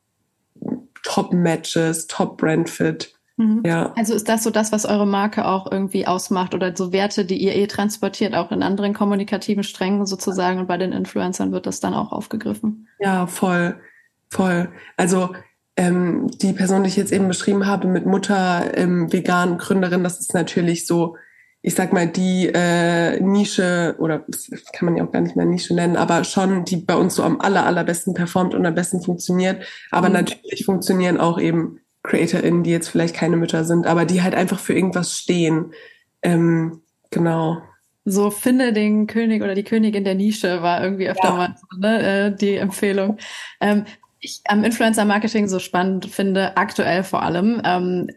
Top-Matches, 1.07 2.07
Top-Brand-Fit. 2.07 3.13
Mhm. 3.37 3.63
Ja. 3.65 3.93
Also 3.95 4.13
ist 4.13 4.27
das 4.27 4.43
so 4.43 4.49
das, 4.49 4.73
was 4.73 4.85
eure 4.85 5.07
Marke 5.07 5.45
auch 5.45 5.71
irgendwie 5.71 6.05
ausmacht 6.05 6.53
oder 6.53 6.75
so 6.75 6.91
Werte, 6.91 7.23
die 7.23 7.37
ihr 7.37 7.55
eh 7.55 7.67
transportiert, 7.67 8.35
auch 8.35 8.51
in 8.51 8.61
anderen 8.61 8.93
kommunikativen 8.93 9.63
Strängen 9.63 10.05
sozusagen 10.05 10.59
und 10.59 10.67
bei 10.67 10.77
den 10.77 10.91
Influencern 10.91 11.53
wird 11.53 11.65
das 11.65 11.79
dann 11.79 11.93
auch 11.93 12.11
aufgegriffen? 12.11 12.87
Ja, 12.99 13.25
voll, 13.25 13.79
voll. 14.29 14.69
Also 14.97 15.29
ähm, 15.77 16.27
die 16.41 16.51
Person, 16.51 16.83
die 16.83 16.89
ich 16.89 16.97
jetzt 16.97 17.13
eben 17.13 17.29
beschrieben 17.29 17.67
habe 17.67 17.87
mit 17.87 18.05
Mutter, 18.05 18.75
ähm, 18.75 19.13
vegan, 19.13 19.57
Gründerin, 19.57 20.03
das 20.03 20.19
ist 20.19 20.33
natürlich 20.33 20.85
so 20.85 21.15
ich 21.67 21.75
sag 21.75 21.91
mal, 21.91 22.07
die 22.07 22.47
äh, 22.47 23.19
Nische, 23.19 23.97
oder 23.99 24.23
kann 24.71 24.85
man 24.85 24.95
ja 24.95 25.03
auch 25.03 25.11
gar 25.11 25.19
nicht 25.19 25.35
mehr 25.35 25.45
Nische 25.45 25.75
nennen, 25.75 25.97
aber 25.97 26.23
schon, 26.23 26.63
die 26.63 26.77
bei 26.77 26.95
uns 26.95 27.15
so 27.15 27.23
am 27.23 27.41
aller, 27.41 27.65
allerbesten 27.65 28.13
performt 28.13 28.55
und 28.55 28.65
am 28.65 28.73
besten 28.73 29.01
funktioniert. 29.01 29.61
Aber 29.91 30.07
mhm. 30.07 30.13
natürlich 30.13 30.63
funktionieren 30.63 31.17
auch 31.17 31.37
eben 31.37 31.81
CreatorInnen, 32.03 32.63
die 32.63 32.71
jetzt 32.71 32.87
vielleicht 32.87 33.15
keine 33.17 33.35
Mütter 33.35 33.65
sind, 33.65 33.85
aber 33.85 34.05
die 34.05 34.21
halt 34.21 34.33
einfach 34.33 34.59
für 34.59 34.73
irgendwas 34.73 35.17
stehen. 35.17 35.73
Ähm, 36.21 36.83
genau. 37.11 37.61
So 38.05 38.31
finde 38.31 38.71
den 38.71 39.05
König 39.05 39.43
oder 39.43 39.53
die 39.53 39.65
Königin 39.65 40.05
der 40.05 40.15
Nische 40.15 40.61
war 40.61 40.81
irgendwie 40.81 41.09
öfter 41.09 41.27
ja. 41.27 41.35
mal 41.35 41.55
so, 41.59 41.79
ne, 41.81 42.27
äh, 42.27 42.33
die 42.33 42.55
Empfehlung. 42.55 43.17
Ähm, 43.59 43.83
ich 44.21 44.39
am 44.45 44.63
Influencer-Marketing 44.63 45.49
so 45.49 45.59
spannend 45.59 46.05
finde, 46.05 46.55
aktuell 46.55 47.03
vor 47.03 47.23
allem, 47.23 47.61
ähm, 47.65 48.07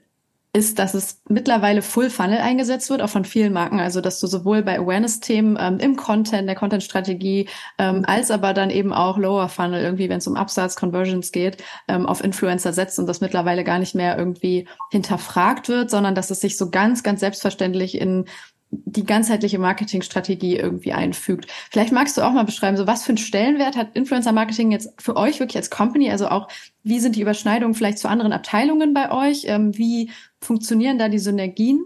ist, 0.53 0.81
dass 0.81 0.95
es 0.95 1.23
mittlerweile 1.29 1.81
Full 1.81 2.11
Funnel 2.11 2.39
eingesetzt 2.39 2.91
wird, 2.91 3.03
auch 3.03 3.09
von 3.09 3.25
vielen 3.25 3.53
Marken. 3.53 3.79
Also, 3.79 4.01
dass 4.01 4.19
du 4.19 4.27
sowohl 4.27 4.63
bei 4.63 4.79
Awareness-Themen 4.79 5.57
ähm, 5.61 5.79
im 5.79 5.95
Content, 5.95 6.49
der 6.49 6.57
Content-Strategie, 6.57 7.49
ähm, 7.79 8.05
als 8.07 8.33
aber 8.33 8.53
dann 8.53 8.71
eben 8.71 8.93
auch 8.93 9.17
Lower 9.17 9.49
Funnel, 9.49 9.83
irgendwie, 9.83 10.09
wenn 10.09 10.19
es 10.19 10.27
um 10.27 10.37
Upstarts, 10.37 10.75
Conversions 10.75 11.31
geht, 11.31 11.63
ähm, 11.87 12.05
auf 12.05 12.25
Influencer 12.25 12.73
setzt 12.73 12.99
und 12.99 13.07
das 13.07 13.21
mittlerweile 13.21 13.63
gar 13.63 13.79
nicht 13.79 13.95
mehr 13.95 14.19
irgendwie 14.19 14.67
hinterfragt 14.91 15.69
wird, 15.69 15.89
sondern 15.89 16.17
dass 16.17 16.31
es 16.31 16.41
sich 16.41 16.57
so 16.57 16.71
ganz, 16.71 17.05
ganz 17.05 17.21
selbstverständlich 17.21 18.01
in 18.01 18.25
die 18.71 19.05
ganzheitliche 19.05 19.59
Marketingstrategie 19.59 20.57
irgendwie 20.57 20.93
einfügt. 20.93 21.51
Vielleicht 21.71 21.93
magst 21.93 22.17
du 22.17 22.23
auch 22.23 22.33
mal 22.33 22.45
beschreiben, 22.45 22.77
so 22.77 22.87
was 22.87 23.03
für 23.03 23.11
einen 23.11 23.19
Stellenwert 23.19 23.77
hat 23.77 23.97
Influencer 23.97 24.33
Marketing 24.33 24.71
jetzt 24.71 24.91
für 25.01 25.17
euch 25.17 25.41
wirklich 25.41 25.57
als 25.57 25.71
Company? 25.71 26.11
Also 26.11 26.29
auch, 26.29 26.49
wie 26.83 27.01
sind 27.01 27.17
die 27.17 27.23
Überschneidungen 27.23 27.75
vielleicht 27.75 27.99
zu 27.99 28.09
anderen 28.09 28.33
Abteilungen 28.33 28.95
bei 28.95 29.11
euch? 29.11 29.45
Ähm, 29.47 29.77
wie 29.77 30.11
funktionieren 30.41 30.99
da 30.99 31.09
die 31.09 31.19
Synergien? 31.19 31.83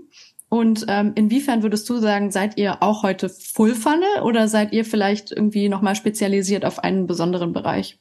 Und 0.50 0.84
ähm, 0.88 1.12
inwiefern 1.14 1.62
würdest 1.62 1.88
du 1.88 1.98
sagen, 1.98 2.30
seid 2.30 2.58
ihr 2.58 2.82
auch 2.82 3.02
heute 3.02 3.28
Full 3.28 3.74
Funnel 3.74 4.22
oder 4.22 4.46
seid 4.46 4.72
ihr 4.72 4.84
vielleicht 4.84 5.32
irgendwie 5.32 5.68
nochmal 5.68 5.96
spezialisiert 5.96 6.64
auf 6.64 6.78
einen 6.78 7.06
besonderen 7.06 7.52
Bereich? 7.52 7.98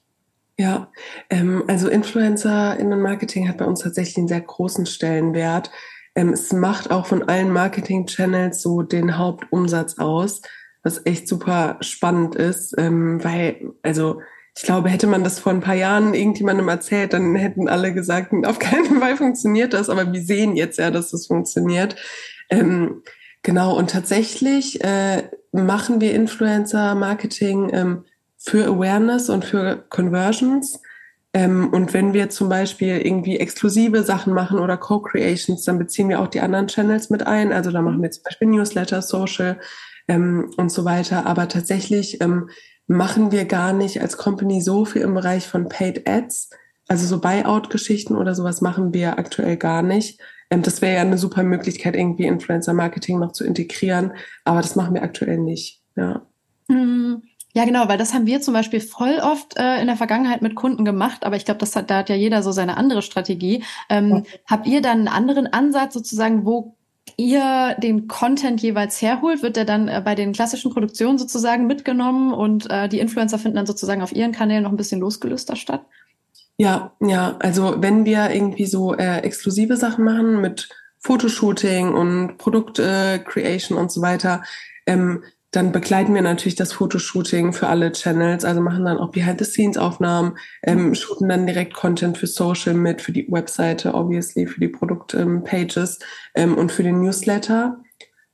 Ja, 0.59 0.91
ähm, 1.31 1.63
also 1.67 1.87
Influencer 1.87 2.77
in 2.77 2.89
Marketing 3.01 3.49
hat 3.49 3.57
bei 3.57 3.65
uns 3.65 3.79
tatsächlich 3.79 4.17
einen 4.17 4.27
sehr 4.27 4.41
großen 4.41 4.85
Stellenwert. 4.85 5.71
Ähm, 6.15 6.29
es 6.29 6.53
macht 6.53 6.91
auch 6.91 7.05
von 7.05 7.23
allen 7.23 7.51
Marketing-Channels 7.51 8.61
so 8.61 8.81
den 8.81 9.17
Hauptumsatz 9.17 9.97
aus, 9.97 10.41
was 10.83 11.05
echt 11.05 11.27
super 11.27 11.77
spannend 11.81 12.35
ist, 12.35 12.75
ähm, 12.77 13.23
weil, 13.23 13.73
also 13.81 14.21
ich 14.55 14.63
glaube, 14.63 14.89
hätte 14.89 15.07
man 15.07 15.23
das 15.23 15.39
vor 15.39 15.51
ein 15.51 15.61
paar 15.61 15.75
Jahren 15.75 16.13
irgendjemandem 16.13 16.67
erzählt, 16.67 17.13
dann 17.13 17.35
hätten 17.35 17.67
alle 17.67 17.93
gesagt, 17.93 18.31
auf 18.45 18.59
keinen 18.59 18.99
Fall 18.99 19.17
funktioniert 19.17 19.73
das, 19.73 19.89
aber 19.89 20.11
wir 20.11 20.21
sehen 20.21 20.55
jetzt 20.55 20.77
ja, 20.77 20.91
dass 20.91 21.11
das 21.11 21.27
funktioniert. 21.27 21.95
Ähm, 22.49 23.01
genau, 23.41 23.75
und 23.75 23.89
tatsächlich 23.89 24.83
äh, 24.83 25.23
machen 25.51 26.01
wir 26.01 26.13
Influencer-Marketing 26.13 27.69
ähm, 27.73 28.05
für 28.37 28.65
Awareness 28.65 29.29
und 29.29 29.45
für 29.45 29.85
Conversions. 29.89 30.81
Ähm, 31.33 31.69
und 31.69 31.93
wenn 31.93 32.13
wir 32.13 32.29
zum 32.29 32.47
Beispiel 32.47 32.99
irgendwie 32.99 33.39
exklusive 33.39 34.03
Sachen 34.03 34.33
machen 34.33 34.59
oder 34.59 34.77
Co-Creations, 34.77 35.63
dann 35.63 35.79
beziehen 35.79 36.09
wir 36.09 36.21
auch 36.21 36.27
die 36.27 36.41
anderen 36.41 36.67
Channels 36.67 37.09
mit 37.09 37.25
ein. 37.25 37.51
Also 37.51 37.71
da 37.71 37.81
machen 37.81 38.01
wir 38.01 38.11
zum 38.11 38.23
Beispiel 38.23 38.47
Newsletter, 38.49 39.01
Social 39.01 39.59
ähm, 40.07 40.51
und 40.57 40.71
so 40.71 40.85
weiter. 40.85 41.25
Aber 41.25 41.47
tatsächlich 41.47 42.21
ähm, 42.21 42.49
machen 42.85 43.31
wir 43.31 43.45
gar 43.45 43.73
nicht 43.73 43.99
als 44.01 44.17
Company 44.17 44.61
so 44.61 44.85
viel 44.85 45.01
im 45.01 45.15
Bereich 45.15 45.47
von 45.47 45.69
Paid 45.69 46.07
Ads. 46.07 46.51
Also 46.87 47.07
so 47.07 47.19
Buyout-Geschichten 47.19 48.15
oder 48.15 48.35
sowas 48.35 48.61
machen 48.61 48.93
wir 48.93 49.17
aktuell 49.17 49.57
gar 49.57 49.81
nicht. 49.81 50.21
Ähm, 50.51 50.61
das 50.61 50.83
wäre 50.83 50.95
ja 50.95 51.01
eine 51.01 51.17
super 51.17 51.41
Möglichkeit, 51.41 51.95
irgendwie 51.95 52.25
Influencer-Marketing 52.25 53.19
noch 53.19 53.31
zu 53.31 53.43
integrieren. 53.43 54.13
Aber 54.45 54.61
das 54.61 54.75
machen 54.75 54.93
wir 54.93 55.01
aktuell 55.01 55.39
nicht. 55.39 55.81
Ja. 55.95 56.27
Mhm. 56.67 57.23
Ja, 57.55 57.65
genau, 57.65 57.87
weil 57.87 57.99
das 57.99 58.13
haben 58.13 58.25
wir 58.25 58.41
zum 58.41 58.55
Beispiel 58.55 58.79
voll 58.79 59.19
oft 59.21 59.57
äh, 59.57 59.79
in 59.79 59.85
der 59.85 59.95
Vergangenheit 59.95 60.41
mit 60.41 60.55
Kunden 60.55 60.85
gemacht, 60.85 61.23
aber 61.23 61.35
ich 61.35 61.45
glaube, 61.45 61.59
das 61.59 61.75
hat, 61.75 61.91
da 61.91 61.97
hat 61.97 62.09
ja 62.09 62.15
jeder 62.15 62.41
so 62.41 62.51
seine 62.51 62.77
andere 62.77 63.03
Strategie. 63.03 63.63
Ähm, 63.89 64.09
ja. 64.09 64.23
Habt 64.47 64.67
ihr 64.67 64.81
dann 64.81 64.99
einen 64.99 65.07
anderen 65.07 65.47
Ansatz 65.47 65.93
sozusagen, 65.93 66.45
wo 66.45 66.75
ihr 67.15 67.75
den 67.77 68.07
Content 68.07 68.61
jeweils 68.61 69.01
herholt? 69.03 69.43
Wird 69.43 69.55
der 69.55 69.65
dann 69.65 69.87
äh, 69.87 70.01
bei 70.03 70.15
den 70.15 70.33
klassischen 70.33 70.71
Produktionen 70.71 71.19
sozusagen 71.19 71.67
mitgenommen 71.67 72.33
und 72.33 72.69
äh, 72.71 72.89
die 72.89 72.99
Influencer 72.99 73.37
finden 73.37 73.57
dann 73.57 73.67
sozusagen 73.67 74.01
auf 74.01 74.13
ihren 74.13 74.31
Kanälen 74.31 74.63
noch 74.63 74.71
ein 74.71 74.77
bisschen 74.77 74.99
losgelöster 74.99 75.55
statt? 75.55 75.85
Ja, 76.57 76.93
ja. 77.01 77.35
Also 77.39 77.75
wenn 77.77 78.05
wir 78.05 78.31
irgendwie 78.31 78.65
so 78.65 78.95
äh, 78.95 79.19
exklusive 79.19 79.77
Sachen 79.77 80.05
machen 80.05 80.41
mit 80.41 80.69
Fotoshooting 80.99 81.93
und 81.93 82.37
Produkt-Creation 82.37 83.77
äh, 83.77 83.81
und 83.81 83.91
so 83.91 84.01
weiter, 84.01 84.43
ähm, 84.85 85.23
dann 85.53 85.71
begleiten 85.71 86.15
wir 86.15 86.23
natürlich 86.23 86.55
das 86.55 86.73
Fotoshooting 86.73 87.53
für 87.53 87.67
alle 87.67 87.91
Channels, 87.91 88.43
also 88.43 88.59
machen 88.59 88.85
dann 88.85 88.97
auch 88.97 89.11
Behind-the-Scenes-Aufnahmen, 89.11 90.37
ähm, 90.63 90.87
mhm. 90.87 90.95
shooten 90.95 91.29
dann 91.29 91.45
direkt 91.45 91.75
Content 91.75 92.17
für 92.17 92.25
Social 92.25 92.73
mit, 92.73 93.01
für 93.01 93.11
die 93.11 93.31
Webseite, 93.31 93.93
obviously, 93.93 94.47
für 94.47 94.59
die 94.59 94.67
Produkt-Pages 94.67 95.99
ähm, 96.33 96.57
und 96.57 96.71
für 96.71 96.81
den 96.81 97.01
Newsletter. 97.01 97.77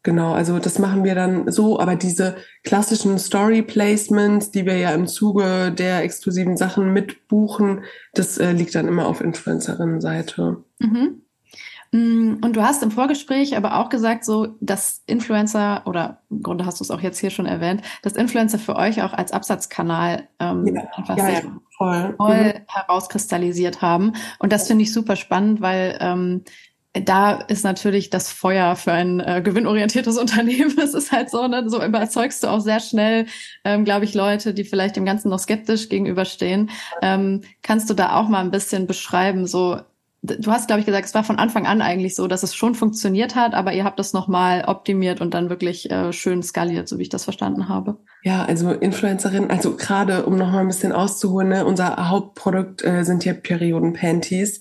Genau, 0.02 0.32
also 0.32 0.60
das 0.60 0.80
machen 0.80 1.04
wir 1.04 1.14
dann 1.14 1.52
so, 1.52 1.78
aber 1.78 1.98
diese 1.98 2.38
klassischen 2.64 3.20
Story 3.20 3.64
Placements, 3.64 4.52
die 4.52 4.66
wir 4.66 4.78
ja 4.78 4.92
im 4.92 5.06
Zuge 5.06 5.74
der 5.78 6.04
exklusiven 6.04 6.56
Sachen 6.56 6.94
mitbuchen, 6.94 7.84
das 8.14 8.38
äh, 8.38 8.54
liegt 8.54 8.76
dann 8.76 8.88
immer 8.88 9.08
auf 9.08 9.20
Influencerinnen-Seite. 9.20 10.64
Mhm. 10.80 11.22
Mm, 11.92 12.36
und 12.44 12.56
du 12.56 12.62
hast 12.62 12.84
im 12.84 12.92
Vorgespräch 12.92 13.58
aber 13.58 13.78
auch 13.78 13.90
gesagt, 13.90 14.24
so, 14.24 14.56
dass 14.60 15.02
Influencer, 15.08 15.82
oder 15.86 16.22
im 16.30 16.44
Grunde 16.44 16.66
hast 16.66 16.80
du 16.80 16.84
es 16.84 16.92
auch 16.92 17.02
jetzt 17.02 17.20
hier 17.20 17.32
schon 17.32 17.46
erwähnt, 17.46 17.82
dass 18.04 18.14
Influencer 18.14 18.60
für 18.60 18.76
euch 18.76 19.02
auch 19.02 19.14
als 19.14 19.32
Absatzkanal 19.32 20.28
ähm, 20.40 20.68
ja, 20.68 20.84
einfach 20.94 21.18
ja, 21.18 21.26
sehr 21.26 21.44
ja, 21.44 21.52
voll, 21.78 22.14
voll 22.18 22.44
mhm. 22.44 22.62
herauskristallisiert 22.68 23.82
haben. 23.82 24.14
Und 24.38 24.52
das 24.52 24.68
finde 24.68 24.84
ich 24.84 24.94
super 24.94 25.16
spannend, 25.16 25.62
weil 25.62 25.98
ähm, 26.00 26.44
da 26.94 27.34
ist 27.34 27.64
natürlich 27.64 28.10
das 28.10 28.32
Feuer 28.32 28.76
für 28.76 28.92
ein 28.92 29.20
äh, 29.20 29.42
gewinnorientiertes 29.44 30.18
Unternehmen. 30.20 30.78
Es 30.78 30.94
ist 30.94 31.12
halt 31.12 31.30
so, 31.30 31.48
ne, 31.48 31.70
so 31.70 31.84
überzeugst 31.84 32.44
du 32.44 32.48
auch 32.48 32.60
sehr 32.60 32.80
schnell, 32.80 33.26
ähm, 33.64 33.86
glaube 33.86 34.06
ich, 34.06 34.14
Leute, 34.14 34.54
die 34.54 34.64
vielleicht 34.64 34.96
dem 34.96 35.06
Ganzen 35.06 35.30
noch 35.30 35.40
skeptisch 35.40 35.90
gegenüberstehen. 35.90 36.70
Ähm, 37.02 37.42
kannst 37.62 37.90
du 37.90 37.94
da 37.94 38.16
auch 38.16 38.28
mal 38.28 38.42
ein 38.42 38.52
bisschen 38.52 38.88
beschreiben, 38.88 39.46
so 39.46 39.80
du 40.22 40.52
hast, 40.52 40.68
glaube 40.68 40.82
ich, 40.82 40.86
gesagt, 40.86 41.06
es 41.06 41.14
war 41.14 41.24
von 41.24 41.38
Anfang 41.38 41.66
an 41.66 41.82
eigentlich 41.82 42.16
so, 42.16 42.28
dass 42.28 42.44
es 42.44 42.54
schon 42.54 42.76
funktioniert 42.76 43.36
hat, 43.36 43.54
aber 43.54 43.74
ihr 43.74 43.84
habt 43.84 44.00
das 44.00 44.14
nochmal 44.14 44.66
optimiert 44.68 45.22
und 45.22 45.34
dann 45.34 45.50
wirklich 45.50 45.90
äh, 45.90 46.12
schön 46.12 46.44
skaliert, 46.44 46.88
so 46.90 46.98
wie 46.98 47.04
ich 47.04 47.10
das 47.10 47.24
verstanden 47.24 47.70
habe. 47.70 47.98
Ja, 48.24 48.44
also 48.44 48.72
Influencerin, 48.72 49.50
also 49.50 49.76
gerade 49.76 50.26
um 50.26 50.38
nochmal 50.38 50.62
ein 50.62 50.68
bisschen 50.68 50.92
auszuholen, 50.92 51.50
ne, 51.50 51.66
unser 51.66 52.10
Hauptprodukt 52.10 52.84
äh, 52.84 53.04
sind 53.04 53.24
ja 53.24 53.34
Perioden-Panties. 53.34 54.60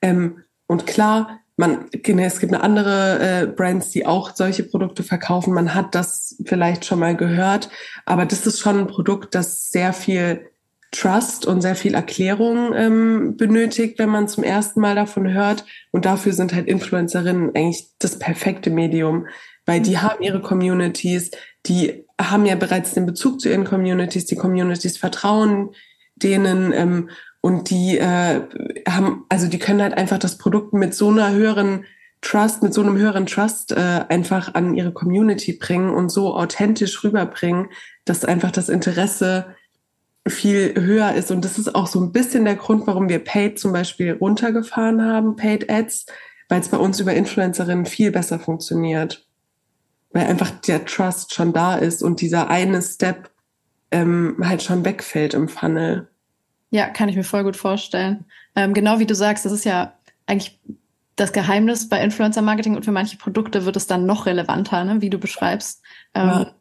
Ähm, 0.00 0.44
und 0.66 0.86
klar, 0.86 1.40
man, 1.56 1.86
es 1.92 2.40
gibt 2.40 2.54
eine 2.54 2.62
andere 2.62 3.18
äh, 3.20 3.46
Brands, 3.46 3.90
die 3.90 4.06
auch 4.06 4.34
solche 4.34 4.62
Produkte 4.62 5.02
verkaufen. 5.02 5.52
Man 5.52 5.74
hat 5.74 5.94
das 5.94 6.36
vielleicht 6.46 6.84
schon 6.84 7.00
mal 7.00 7.16
gehört, 7.16 7.68
aber 8.06 8.24
das 8.24 8.46
ist 8.46 8.60
schon 8.60 8.78
ein 8.78 8.86
Produkt, 8.86 9.34
das 9.34 9.68
sehr 9.70 9.92
viel 9.92 10.50
Trust 10.92 11.46
und 11.46 11.60
sehr 11.60 11.76
viel 11.76 11.94
Erklärung 11.94 12.74
ähm, 12.74 13.36
benötigt, 13.36 13.98
wenn 13.98 14.08
man 14.08 14.28
zum 14.28 14.42
ersten 14.42 14.80
Mal 14.80 14.96
davon 14.96 15.32
hört. 15.32 15.64
Und 15.92 16.04
dafür 16.04 16.32
sind 16.32 16.52
halt 16.52 16.66
Influencerinnen 16.66 17.54
eigentlich 17.54 17.90
das 17.98 18.18
perfekte 18.18 18.70
Medium, 18.70 19.26
weil 19.66 19.80
die 19.80 19.98
haben 19.98 20.22
ihre 20.22 20.40
Communities, 20.40 21.30
die 21.66 22.04
haben 22.20 22.44
ja 22.44 22.56
bereits 22.56 22.94
den 22.94 23.06
Bezug 23.06 23.40
zu 23.40 23.48
ihren 23.48 23.64
Communities, 23.64 24.26
die 24.26 24.36
Communities 24.36 24.96
vertrauen 24.96 25.70
denen 26.16 26.72
ähm, 26.72 27.10
und 27.40 27.70
die 27.70 27.98
äh, 27.98 28.42
haben, 28.88 29.24
also 29.28 29.48
die 29.48 29.58
können 29.58 29.80
halt 29.80 29.96
einfach 29.96 30.18
das 30.18 30.38
Produkt 30.38 30.74
mit 30.74 30.94
so 30.94 31.08
einer 31.08 31.32
höheren 31.32 31.84
Trust, 32.20 32.62
mit 32.62 32.74
so 32.74 32.82
einem 32.82 32.98
höheren 32.98 33.26
Trust 33.26 33.72
äh, 33.72 34.04
einfach 34.08 34.54
an 34.54 34.74
ihre 34.74 34.92
Community 34.92 35.54
bringen 35.54 35.90
und 35.90 36.10
so 36.10 36.34
authentisch 36.34 37.02
rüberbringen, 37.02 37.68
dass 38.04 38.26
einfach 38.26 38.50
das 38.50 38.68
Interesse 38.68 39.54
viel 40.28 40.74
höher 40.76 41.14
ist. 41.14 41.30
Und 41.30 41.44
das 41.44 41.58
ist 41.58 41.74
auch 41.74 41.86
so 41.86 42.00
ein 42.00 42.12
bisschen 42.12 42.44
der 42.44 42.56
Grund, 42.56 42.86
warum 42.86 43.08
wir 43.08 43.18
Paid 43.18 43.58
zum 43.58 43.72
Beispiel 43.72 44.12
runtergefahren 44.12 45.02
haben, 45.02 45.36
Paid 45.36 45.70
Ads, 45.70 46.06
weil 46.48 46.60
es 46.60 46.68
bei 46.68 46.76
uns 46.76 47.00
über 47.00 47.14
Influencerinnen 47.14 47.86
viel 47.86 48.10
besser 48.10 48.38
funktioniert. 48.38 49.26
Weil 50.12 50.26
einfach 50.26 50.50
der 50.50 50.84
Trust 50.84 51.34
schon 51.34 51.52
da 51.52 51.76
ist 51.76 52.02
und 52.02 52.20
dieser 52.20 52.50
eine 52.50 52.82
Step 52.82 53.30
ähm, 53.90 54.36
halt 54.42 54.62
schon 54.62 54.84
wegfällt 54.84 55.34
im 55.34 55.48
Funnel. 55.48 56.08
Ja, 56.70 56.88
kann 56.88 57.08
ich 57.08 57.16
mir 57.16 57.24
voll 57.24 57.44
gut 57.44 57.56
vorstellen. 57.56 58.24
Ähm, 58.54 58.74
genau 58.74 58.98
wie 58.98 59.06
du 59.06 59.14
sagst, 59.14 59.44
das 59.44 59.52
ist 59.52 59.64
ja 59.64 59.94
eigentlich 60.26 60.60
das 61.16 61.32
Geheimnis 61.32 61.88
bei 61.88 62.02
Influencer-Marketing 62.02 62.76
und 62.76 62.84
für 62.84 62.92
manche 62.92 63.18
Produkte 63.18 63.64
wird 63.64 63.76
es 63.76 63.86
dann 63.86 64.06
noch 64.06 64.26
relevanter, 64.26 64.84
ne, 64.84 65.02
wie 65.02 65.10
du 65.10 65.18
beschreibst. 65.18 65.82
Ähm, 66.14 66.28
ja. 66.28 66.54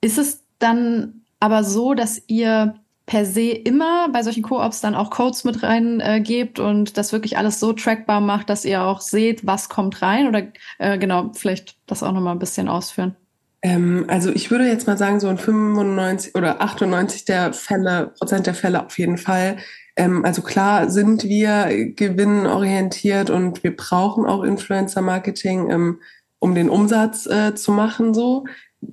Ist 0.00 0.18
es 0.18 0.44
dann 0.58 1.22
aber 1.40 1.64
so, 1.64 1.94
dass 1.94 2.22
ihr 2.26 2.74
per 3.06 3.24
se 3.24 3.50
immer 3.50 4.08
bei 4.12 4.22
solchen 4.22 4.42
Koops 4.42 4.80
dann 4.80 4.96
auch 4.96 5.10
Codes 5.10 5.44
mit 5.44 5.62
reingebt 5.62 6.58
äh, 6.58 6.62
und 6.62 6.98
das 6.98 7.12
wirklich 7.12 7.38
alles 7.38 7.60
so 7.60 7.72
trackbar 7.72 8.20
macht, 8.20 8.50
dass 8.50 8.64
ihr 8.64 8.82
auch 8.82 9.00
seht, 9.00 9.46
was 9.46 9.68
kommt 9.68 10.02
rein? 10.02 10.26
Oder 10.26 10.48
äh, 10.78 10.98
genau, 10.98 11.30
vielleicht 11.32 11.76
das 11.86 12.02
auch 12.02 12.12
nochmal 12.12 12.34
ein 12.34 12.40
bisschen 12.40 12.68
ausführen. 12.68 13.14
Ähm, 13.62 14.04
also 14.08 14.30
ich 14.30 14.50
würde 14.50 14.66
jetzt 14.66 14.88
mal 14.88 14.98
sagen, 14.98 15.20
so 15.20 15.28
in 15.28 15.38
95 15.38 16.34
oder 16.34 16.60
98 16.60 17.24
der 17.24 17.52
Fälle, 17.52 18.12
Prozent 18.18 18.46
der 18.46 18.54
Fälle 18.54 18.84
auf 18.84 18.98
jeden 18.98 19.18
Fall. 19.18 19.56
Ähm, 19.96 20.24
also 20.24 20.42
klar 20.42 20.90
sind 20.90 21.24
wir 21.24 21.92
gewinnorientiert 21.94 23.30
und 23.30 23.62
wir 23.62 23.74
brauchen 23.74 24.26
auch 24.26 24.42
Influencer-Marketing, 24.42 25.70
ähm, 25.70 26.00
um 26.38 26.54
den 26.54 26.68
Umsatz 26.68 27.26
äh, 27.26 27.54
zu 27.54 27.72
machen 27.72 28.14
so 28.14 28.44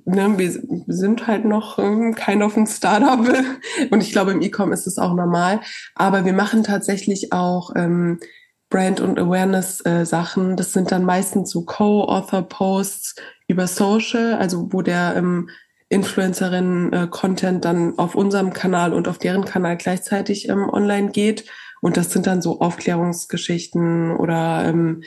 ne, 0.04 0.38
wir 0.38 0.50
sind 0.86 1.26
halt 1.26 1.44
noch 1.44 1.78
ähm, 1.78 2.14
kein 2.14 2.42
auf 2.42 2.56
ein 2.56 2.66
Startup 2.66 3.20
und 3.90 4.02
ich 4.02 4.12
glaube 4.12 4.32
im 4.32 4.42
E-Com 4.42 4.72
ist 4.72 4.86
es 4.86 4.98
auch 4.98 5.14
normal. 5.14 5.60
Aber 5.94 6.24
wir 6.24 6.32
machen 6.32 6.62
tatsächlich 6.64 7.32
auch 7.32 7.72
ähm, 7.76 8.18
Brand- 8.70 9.00
und 9.00 9.18
Awareness-Sachen. 9.18 10.56
das 10.56 10.72
sind 10.72 10.90
dann 10.90 11.04
meistens 11.04 11.50
so 11.50 11.64
Co-Author-Posts 11.64 13.14
über 13.46 13.66
Social, 13.66 14.34
also 14.34 14.72
wo 14.72 14.82
der 14.82 15.14
ähm, 15.16 15.48
Influencerin-Content 15.90 17.64
dann 17.64 17.98
auf 17.98 18.14
unserem 18.14 18.52
Kanal 18.52 18.92
und 18.92 19.06
auf 19.06 19.18
deren 19.18 19.44
Kanal 19.44 19.76
gleichzeitig 19.76 20.48
ähm, 20.48 20.68
online 20.68 21.10
geht. 21.10 21.44
Und 21.82 21.96
das 21.96 22.10
sind 22.10 22.26
dann 22.26 22.42
so 22.42 22.60
Aufklärungsgeschichten 22.60 24.16
oder 24.16 24.64
ähm, 24.66 25.02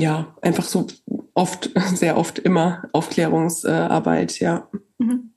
ja, 0.00 0.34
einfach 0.42 0.64
so 0.64 0.86
oft, 1.34 1.70
sehr 1.94 2.16
oft 2.16 2.38
immer 2.38 2.84
Aufklärungsarbeit, 2.92 4.38
ja. 4.40 4.68
Mhm. 4.98 5.32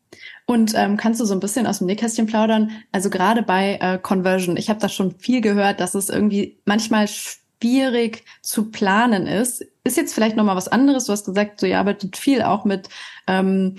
Und 0.46 0.74
ähm, 0.76 0.98
kannst 0.98 1.22
du 1.22 1.26
so 1.26 1.34
ein 1.36 1.40
bisschen 1.40 1.68
aus 1.68 1.78
dem 1.78 1.88
Nähkästchen 1.88 2.26
plaudern? 2.26 2.72
Also 2.92 3.12
gerade 3.12 3.44
bei 3.44 3.78
äh, 3.82 4.00
Conversion, 4.00 4.58
ich 4.58 4.70
habe 4.70 4.80
da 4.80 4.90
schon 4.90 5.12
viel 5.20 5.42
gehört, 5.42 5.80
dass 5.80 5.94
es 5.94 6.10
irgendwie 6.10 6.58
manchmal 6.66 7.08
schwierig 7.08 8.24
zu 8.42 8.72
planen 8.72 9.28
ist. 9.28 9.64
Ist 9.84 9.98
jetzt 9.98 10.14
vielleicht 10.14 10.36
noch 10.36 10.44
mal 10.44 10.56
was 10.56 10.68
anderes. 10.68 11.06
Du 11.06 11.12
hast 11.12 11.26
gesagt, 11.26 11.60
so 11.60 11.68
ihr 11.68 11.78
arbeitet 11.78 12.18
viel 12.18 12.42
auch 12.42 12.66
mit 12.66 12.90
ähm, 13.28 13.76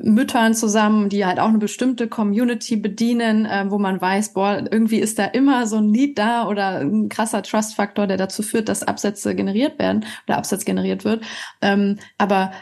Müttern 0.00 0.54
zusammen, 0.54 1.08
die 1.08 1.26
halt 1.26 1.38
auch 1.38 1.48
eine 1.48 1.58
bestimmte 1.58 2.08
Community 2.08 2.76
bedienen, 2.76 3.44
äh, 3.44 3.66
wo 3.68 3.78
man 3.78 4.00
weiß, 4.00 4.32
boah, 4.32 4.64
irgendwie 4.70 4.98
ist 4.98 5.18
da 5.18 5.26
immer 5.26 5.66
so 5.66 5.76
ein 5.76 5.92
Lied 5.92 6.18
da 6.18 6.48
oder 6.48 6.80
ein 6.80 7.08
krasser 7.08 7.42
Trust-Faktor, 7.42 8.06
der 8.06 8.16
dazu 8.16 8.42
führt, 8.42 8.68
dass 8.68 8.82
Absätze 8.82 9.34
generiert 9.34 9.78
werden 9.78 10.06
oder 10.26 10.38
Absatz 10.38 10.64
generiert 10.64 11.04
wird. 11.04 11.24
Ähm, 11.60 11.98
aber 12.16 12.52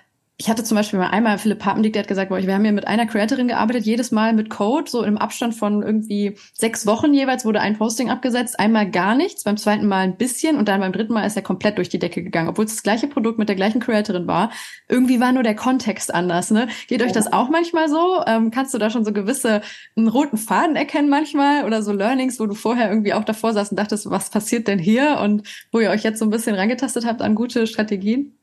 ich 0.40 0.48
hatte 0.48 0.64
zum 0.64 0.74
Beispiel 0.74 0.98
mal 0.98 1.10
einmal 1.10 1.36
Philipp 1.36 1.58
Papendick, 1.58 1.92
der 1.92 2.00
hat 2.00 2.08
gesagt, 2.08 2.30
boah, 2.30 2.38
wir 2.38 2.54
haben 2.54 2.64
hier 2.64 2.72
mit 2.72 2.86
einer 2.86 3.04
Creatorin 3.04 3.48
gearbeitet, 3.48 3.84
jedes 3.84 4.10
Mal 4.10 4.32
mit 4.32 4.48
Code, 4.48 4.90
so 4.90 5.04
im 5.04 5.18
Abstand 5.18 5.54
von 5.54 5.82
irgendwie 5.82 6.34
sechs 6.54 6.86
Wochen 6.86 7.12
jeweils 7.12 7.44
wurde 7.44 7.60
ein 7.60 7.76
Posting 7.76 8.08
abgesetzt, 8.08 8.58
einmal 8.58 8.90
gar 8.90 9.14
nichts, 9.14 9.44
beim 9.44 9.58
zweiten 9.58 9.86
Mal 9.86 9.98
ein 9.98 10.16
bisschen 10.16 10.56
und 10.56 10.66
dann 10.66 10.80
beim 10.80 10.92
dritten 10.92 11.12
Mal 11.12 11.26
ist 11.26 11.36
er 11.36 11.42
komplett 11.42 11.76
durch 11.76 11.90
die 11.90 11.98
Decke 11.98 12.22
gegangen, 12.22 12.48
obwohl 12.48 12.64
es 12.64 12.70
das 12.70 12.82
gleiche 12.82 13.06
Produkt 13.06 13.38
mit 13.38 13.50
der 13.50 13.56
gleichen 13.56 13.80
Creatorin 13.80 14.26
war. 14.26 14.50
Irgendwie 14.88 15.20
war 15.20 15.32
nur 15.32 15.42
der 15.42 15.54
Kontext 15.54 16.14
anders, 16.14 16.50
ne? 16.50 16.68
Geht 16.88 17.02
euch 17.02 17.12
das 17.12 17.30
auch 17.30 17.50
manchmal 17.50 17.90
so? 17.90 18.24
Ähm, 18.26 18.50
kannst 18.50 18.72
du 18.72 18.78
da 18.78 18.88
schon 18.88 19.04
so 19.04 19.12
gewisse 19.12 19.60
einen 19.94 20.08
roten 20.08 20.38
Faden 20.38 20.74
erkennen 20.74 21.10
manchmal 21.10 21.66
oder 21.66 21.82
so 21.82 21.92
Learnings, 21.92 22.40
wo 22.40 22.46
du 22.46 22.54
vorher 22.54 22.88
irgendwie 22.88 23.12
auch 23.12 23.24
davor 23.24 23.52
saß 23.52 23.72
und 23.72 23.76
dachtest, 23.78 24.08
was 24.08 24.30
passiert 24.30 24.68
denn 24.68 24.78
hier 24.78 25.18
und 25.22 25.46
wo 25.70 25.80
ihr 25.80 25.90
euch 25.90 26.02
jetzt 26.02 26.18
so 26.18 26.24
ein 26.24 26.30
bisschen 26.30 26.54
rangetastet 26.54 27.04
habt 27.04 27.20
an 27.20 27.34
gute 27.34 27.66
Strategien? 27.66 28.39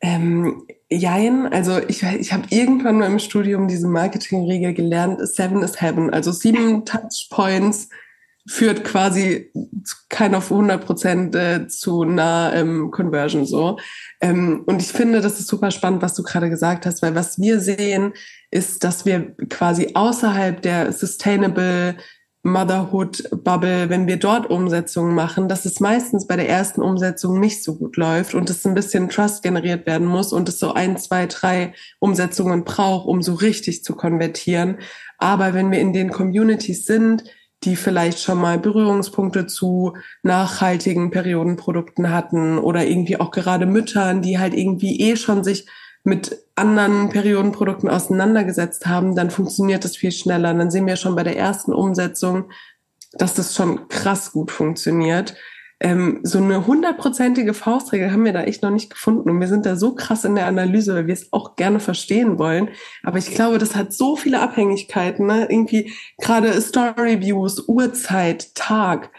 Ähm, 0.00 0.64
jein, 0.88 1.52
also 1.52 1.78
ich, 1.88 2.02
ich 2.02 2.32
habe 2.32 2.44
irgendwann 2.50 2.98
mal 2.98 3.06
im 3.06 3.18
Studium 3.18 3.68
diese 3.68 3.88
Marketingregel 3.88 4.74
gelernt, 4.74 5.20
Seven 5.28 5.62
is 5.62 5.80
Heaven, 5.80 6.10
also 6.10 6.32
sieben 6.32 6.84
Touchpoints 6.84 7.88
führt 8.48 8.82
quasi 8.82 9.52
kein 10.08 10.34
auf 10.34 10.50
100 10.50 10.84
Prozent 10.84 11.34
äh, 11.34 11.68
zu 11.68 12.02
einer 12.02 12.52
ähm, 12.54 12.90
Conversion 12.90 13.44
so. 13.44 13.78
Ähm, 14.22 14.62
und 14.66 14.80
ich 14.80 14.88
finde, 14.88 15.20
das 15.20 15.38
ist 15.38 15.48
super 15.48 15.70
spannend, 15.70 16.00
was 16.00 16.14
du 16.14 16.22
gerade 16.22 16.48
gesagt 16.48 16.86
hast, 16.86 17.02
weil 17.02 17.14
was 17.14 17.38
wir 17.38 17.60
sehen, 17.60 18.14
ist, 18.50 18.84
dass 18.84 19.04
wir 19.04 19.36
quasi 19.50 19.90
außerhalb 19.92 20.62
der 20.62 20.92
Sustainable 20.92 21.96
Motherhood-Bubble, 22.42 23.90
wenn 23.90 24.06
wir 24.06 24.16
dort 24.16 24.48
Umsetzungen 24.48 25.14
machen, 25.14 25.48
dass 25.48 25.64
es 25.64 25.80
meistens 25.80 26.26
bei 26.26 26.36
der 26.36 26.48
ersten 26.48 26.82
Umsetzung 26.82 27.40
nicht 27.40 27.62
so 27.62 27.74
gut 27.74 27.96
läuft 27.96 28.34
und 28.34 28.48
es 28.48 28.64
ein 28.64 28.74
bisschen 28.74 29.08
Trust 29.08 29.42
generiert 29.42 29.86
werden 29.86 30.06
muss 30.06 30.32
und 30.32 30.48
es 30.48 30.58
so 30.58 30.72
ein, 30.72 30.96
zwei, 30.98 31.26
drei 31.26 31.74
Umsetzungen 31.98 32.64
braucht, 32.64 33.06
um 33.06 33.22
so 33.22 33.34
richtig 33.34 33.82
zu 33.82 33.94
konvertieren. 33.94 34.78
Aber 35.18 35.52
wenn 35.52 35.70
wir 35.70 35.80
in 35.80 35.92
den 35.92 36.10
Communities 36.10 36.86
sind, 36.86 37.24
die 37.64 37.74
vielleicht 37.74 38.20
schon 38.20 38.38
mal 38.38 38.58
Berührungspunkte 38.58 39.46
zu 39.46 39.94
nachhaltigen 40.22 41.10
Periodenprodukten 41.10 42.10
hatten 42.10 42.58
oder 42.58 42.86
irgendwie 42.86 43.18
auch 43.18 43.32
gerade 43.32 43.66
Müttern, 43.66 44.22
die 44.22 44.38
halt 44.38 44.54
irgendwie 44.54 45.00
eh 45.00 45.16
schon 45.16 45.42
sich 45.42 45.66
mit 46.08 46.44
anderen 46.56 47.10
Periodenprodukten 47.10 47.88
auseinandergesetzt 47.88 48.86
haben, 48.86 49.14
dann 49.14 49.30
funktioniert 49.30 49.84
das 49.84 49.96
viel 49.96 50.12
schneller. 50.12 50.50
Und 50.50 50.58
dann 50.58 50.70
sehen 50.70 50.86
wir 50.86 50.96
schon 50.96 51.14
bei 51.14 51.22
der 51.22 51.36
ersten 51.36 51.72
Umsetzung, 51.72 52.50
dass 53.12 53.34
das 53.34 53.54
schon 53.54 53.88
krass 53.88 54.32
gut 54.32 54.50
funktioniert. 54.50 55.34
Ähm, 55.80 56.20
so 56.24 56.38
eine 56.38 56.66
hundertprozentige 56.66 57.54
Faustregel 57.54 58.10
haben 58.10 58.24
wir 58.24 58.32
da 58.32 58.42
echt 58.42 58.62
noch 58.62 58.70
nicht 58.70 58.90
gefunden. 58.90 59.30
Und 59.30 59.40
wir 59.40 59.46
sind 59.46 59.64
da 59.64 59.76
so 59.76 59.94
krass 59.94 60.24
in 60.24 60.34
der 60.34 60.46
Analyse, 60.46 60.94
weil 60.94 61.06
wir 61.06 61.14
es 61.14 61.32
auch 61.32 61.54
gerne 61.54 61.78
verstehen 61.78 62.38
wollen. 62.38 62.70
Aber 63.04 63.18
ich 63.18 63.32
glaube, 63.32 63.58
das 63.58 63.76
hat 63.76 63.92
so 63.92 64.16
viele 64.16 64.40
Abhängigkeiten. 64.40 65.26
Ne? 65.26 65.46
Irgendwie 65.48 65.92
gerade 66.18 66.60
Storyviews, 66.60 67.68
Uhrzeit, 67.68 68.54
Tag, 68.56 69.10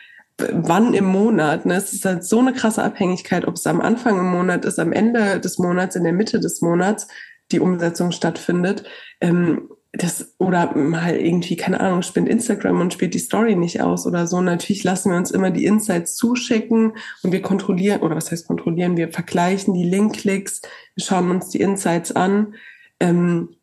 wann 0.52 0.94
im 0.94 1.06
Monat. 1.06 1.66
Ne? 1.66 1.76
Es 1.76 1.94
ist 1.94 2.06
halt 2.06 2.24
so 2.24 2.40
eine 2.40 2.54
krasse 2.54 2.84
Abhängigkeit, 2.84 3.48
ob 3.48 3.56
es 3.56 3.68
am 3.68 3.82
Anfang 3.82 4.18
im 4.18 4.32
Monat 4.32 4.66
ist, 4.66 4.80
am 4.80 4.92
Ende 4.92 5.40
des 5.40 5.58
Monats, 5.60 5.96
in 5.96 6.04
der 6.04 6.14
Mitte 6.14 6.40
des 6.40 6.62
Monats 6.62 7.08
die 7.52 7.60
Umsetzung 7.60 8.12
stattfindet. 8.12 8.84
Ähm, 9.22 9.70
das 9.92 10.36
oder 10.38 10.76
mal 10.76 11.16
irgendwie, 11.16 11.56
keine 11.56 11.80
Ahnung, 11.80 12.04
spinnt 12.04 12.30
Instagram 12.30 12.80
und 12.80 12.94
spielt 12.94 13.16
die 13.16 13.20
Story 13.20 13.56
nicht 13.56 13.82
aus 13.82 14.06
oder 14.06 14.28
so. 14.28 14.40
Natürlich 14.40 14.84
lassen 14.84 15.12
wir 15.12 15.18
uns 15.18 15.32
immer 15.32 15.50
die 15.50 15.66
Insights 15.66 16.16
zuschicken 16.16 16.94
und 17.24 17.32
wir 17.32 17.42
kontrollieren, 17.42 18.02
oder 18.02 18.16
was 18.16 18.32
heißt 18.32 18.48
kontrollieren, 18.48 18.98
wir 18.98 19.12
vergleichen 19.12 19.74
die 19.74 19.84
Link-Klicks, 19.84 20.62
wir 20.96 21.04
schauen 21.04 21.32
uns 21.32 21.50
die 21.50 21.62
Insights 21.62 22.12
an. 22.12 22.54
Ähm, 23.00 23.56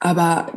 aber 0.00 0.52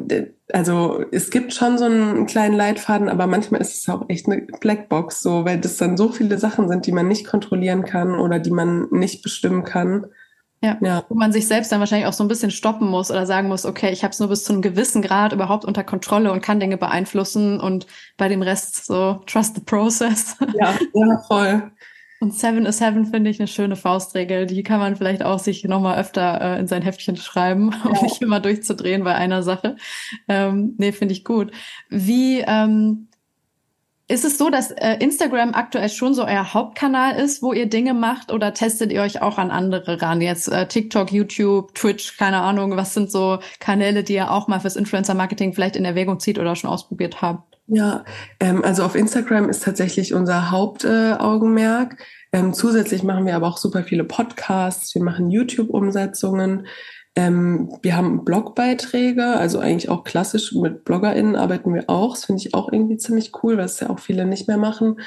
also 0.54 1.04
es 1.12 1.32
gibt 1.32 1.54
schon 1.54 1.78
so 1.78 1.86
einen 1.86 2.26
kleinen 2.28 2.56
Leitfaden, 2.56 3.10
aber 3.10 3.26
manchmal 3.26 3.62
ist 3.62 3.76
es 3.76 3.90
auch 3.90 4.08
echt 4.10 4.28
eine 4.28 4.42
Blackbox, 4.60 5.22
so, 5.22 5.46
weil 5.46 5.60
das 5.60 5.78
dann 5.78 5.98
so 5.98 6.10
viele 6.10 6.38
Sachen 6.38 6.68
sind, 6.68 6.86
die 6.86 6.92
man 6.92 7.08
nicht 7.08 7.26
kontrollieren 7.26 7.84
kann 7.84 8.16
oder 8.16 8.40
die 8.40 8.52
man 8.52 8.88
nicht 8.92 9.24
bestimmen 9.24 9.64
kann. 9.64 10.06
Ja. 10.64 10.78
ja. 10.82 11.04
Wo 11.10 11.16
man 11.16 11.32
sich 11.32 11.48
selbst 11.48 11.72
dann 11.72 11.80
wahrscheinlich 11.80 12.08
auch 12.08 12.14
so 12.14 12.24
ein 12.24 12.28
bisschen 12.28 12.52
stoppen 12.52 12.88
muss 12.88 13.10
oder 13.10 13.26
sagen 13.26 13.48
muss, 13.48 13.66
okay, 13.66 13.92
ich 13.92 14.04
habe 14.04 14.12
es 14.12 14.20
nur 14.20 14.30
bis 14.30 14.44
zu 14.44 14.54
einem 14.54 14.62
gewissen 14.62 15.02
Grad 15.02 15.34
überhaupt 15.34 15.66
unter 15.66 15.84
Kontrolle 15.84 16.32
und 16.32 16.42
kann 16.42 16.60
Dinge 16.60 16.78
beeinflussen 16.78 17.60
und 17.60 17.88
bei 18.18 18.28
dem 18.28 18.44
Rest 18.44 18.86
so 18.86 19.22
trust 19.26 19.56
the 19.56 19.62
process. 19.62 20.36
Ja, 20.54 20.76
ja, 20.94 21.24
voll. 21.28 21.72
Und 22.22 22.36
Seven 22.36 22.68
is 22.68 22.80
Heaven 22.80 23.08
finde 23.08 23.32
ich 23.32 23.40
eine 23.40 23.48
schöne 23.48 23.76
Faustregel. 23.76 24.46
Die 24.46 24.62
kann 24.62 24.80
man 24.80 24.96
vielleicht 24.96 25.24
auch 25.24 25.40
sich 25.40 25.64
nochmal 25.64 25.98
öfter 25.98 26.40
äh, 26.40 26.60
in 26.60 26.68
sein 26.68 26.84
Heftchen 26.84 27.18
schreiben, 27.18 27.74
um 27.84 27.96
ja. 27.96 28.04
nicht 28.04 28.22
immer 28.22 28.40
durchzudrehen 28.40 29.04
bei 29.04 29.16
einer 29.16 29.42
Sache. 29.42 29.76
Ähm, 30.28 30.76
nee, 30.78 30.92
finde 30.92 31.14
ich 31.14 31.26
gut. 31.26 31.52
Wie 31.90 32.42
ähm, 32.42 33.08
ist 34.08 34.24
es 34.24 34.38
so, 34.38 34.52
dass 34.52 34.70
äh, 34.70 34.98
Instagram 35.00 35.56
aktuell 35.56 35.90
schon 35.90 36.14
so 36.14 36.24
euer 36.24 36.54
Hauptkanal 36.54 37.16
ist, 37.16 37.42
wo 37.42 37.54
ihr 37.54 37.66
Dinge 37.66 37.96
macht 37.96 38.32
oder 38.32 38.54
testet 38.54 38.92
ihr 38.92 39.02
euch 39.02 39.24
auch 39.24 39.40
an 39.40 39.50
andere 39.50 40.00
ran? 40.00 40.22
Jetzt 40.22 40.48
äh, 40.48 40.68
TikTok, 40.68 41.12
YouTube, 41.12 41.74
Twitch, 41.74 42.18
keine 42.18 42.42
Ahnung, 42.42 42.78
was 42.78 42.94
sind 42.94 43.10
so 43.10 43.40
Kanäle, 43.60 44.04
die 44.04 44.14
ihr 44.14 44.30
auch 44.30 44.48
mal 44.48 44.60
fürs 44.60 44.76
Influencer-Marketing 44.76 45.54
vielleicht 45.54 45.76
in 45.76 45.86
Erwägung 45.86 46.20
zieht 46.20 46.38
oder 46.38 46.56
schon 46.56 46.70
ausprobiert 46.70 47.24
habt? 47.24 47.58
Ja, 47.74 48.04
ähm, 48.42 48.66
also 48.66 48.84
auf 48.84 48.96
Instagram 48.96 49.50
ist 49.50 49.64
tatsächlich 49.64 50.14
unser 50.14 50.52
Hauptaugenmerk. 50.52 51.94
Äh, 52.34 52.40
ähm, 52.40 52.54
zusätzlich 52.54 53.02
machen 53.04 53.26
wir 53.26 53.34
aber 53.34 53.48
auch 53.48 53.58
super 53.58 53.84
viele 53.84 54.04
Podcasts, 54.04 54.94
wir 54.94 55.02
machen 55.02 55.30
YouTube-Umsetzungen, 55.30 56.68
ähm, 57.16 57.78
wir 57.82 57.96
haben 57.96 58.26
Blogbeiträge, 58.26 59.26
also 59.26 59.60
eigentlich 59.60 59.88
auch 59.88 60.04
klassisch 60.04 60.52
mit 60.52 60.84
BloggerInnen 60.84 61.38
arbeiten 61.38 61.74
wir 61.74 61.90
auch. 61.90 62.16
Das 62.16 62.26
finde 62.26 62.42
ich 62.42 62.54
auch 62.54 62.72
irgendwie 62.72 62.98
ziemlich 62.98 63.32
cool, 63.42 63.58
es 63.60 63.80
ja 63.80 63.90
auch 63.90 64.00
viele 64.00 64.26
nicht 64.26 64.50
mehr 64.50 64.58
machen. 64.58 65.00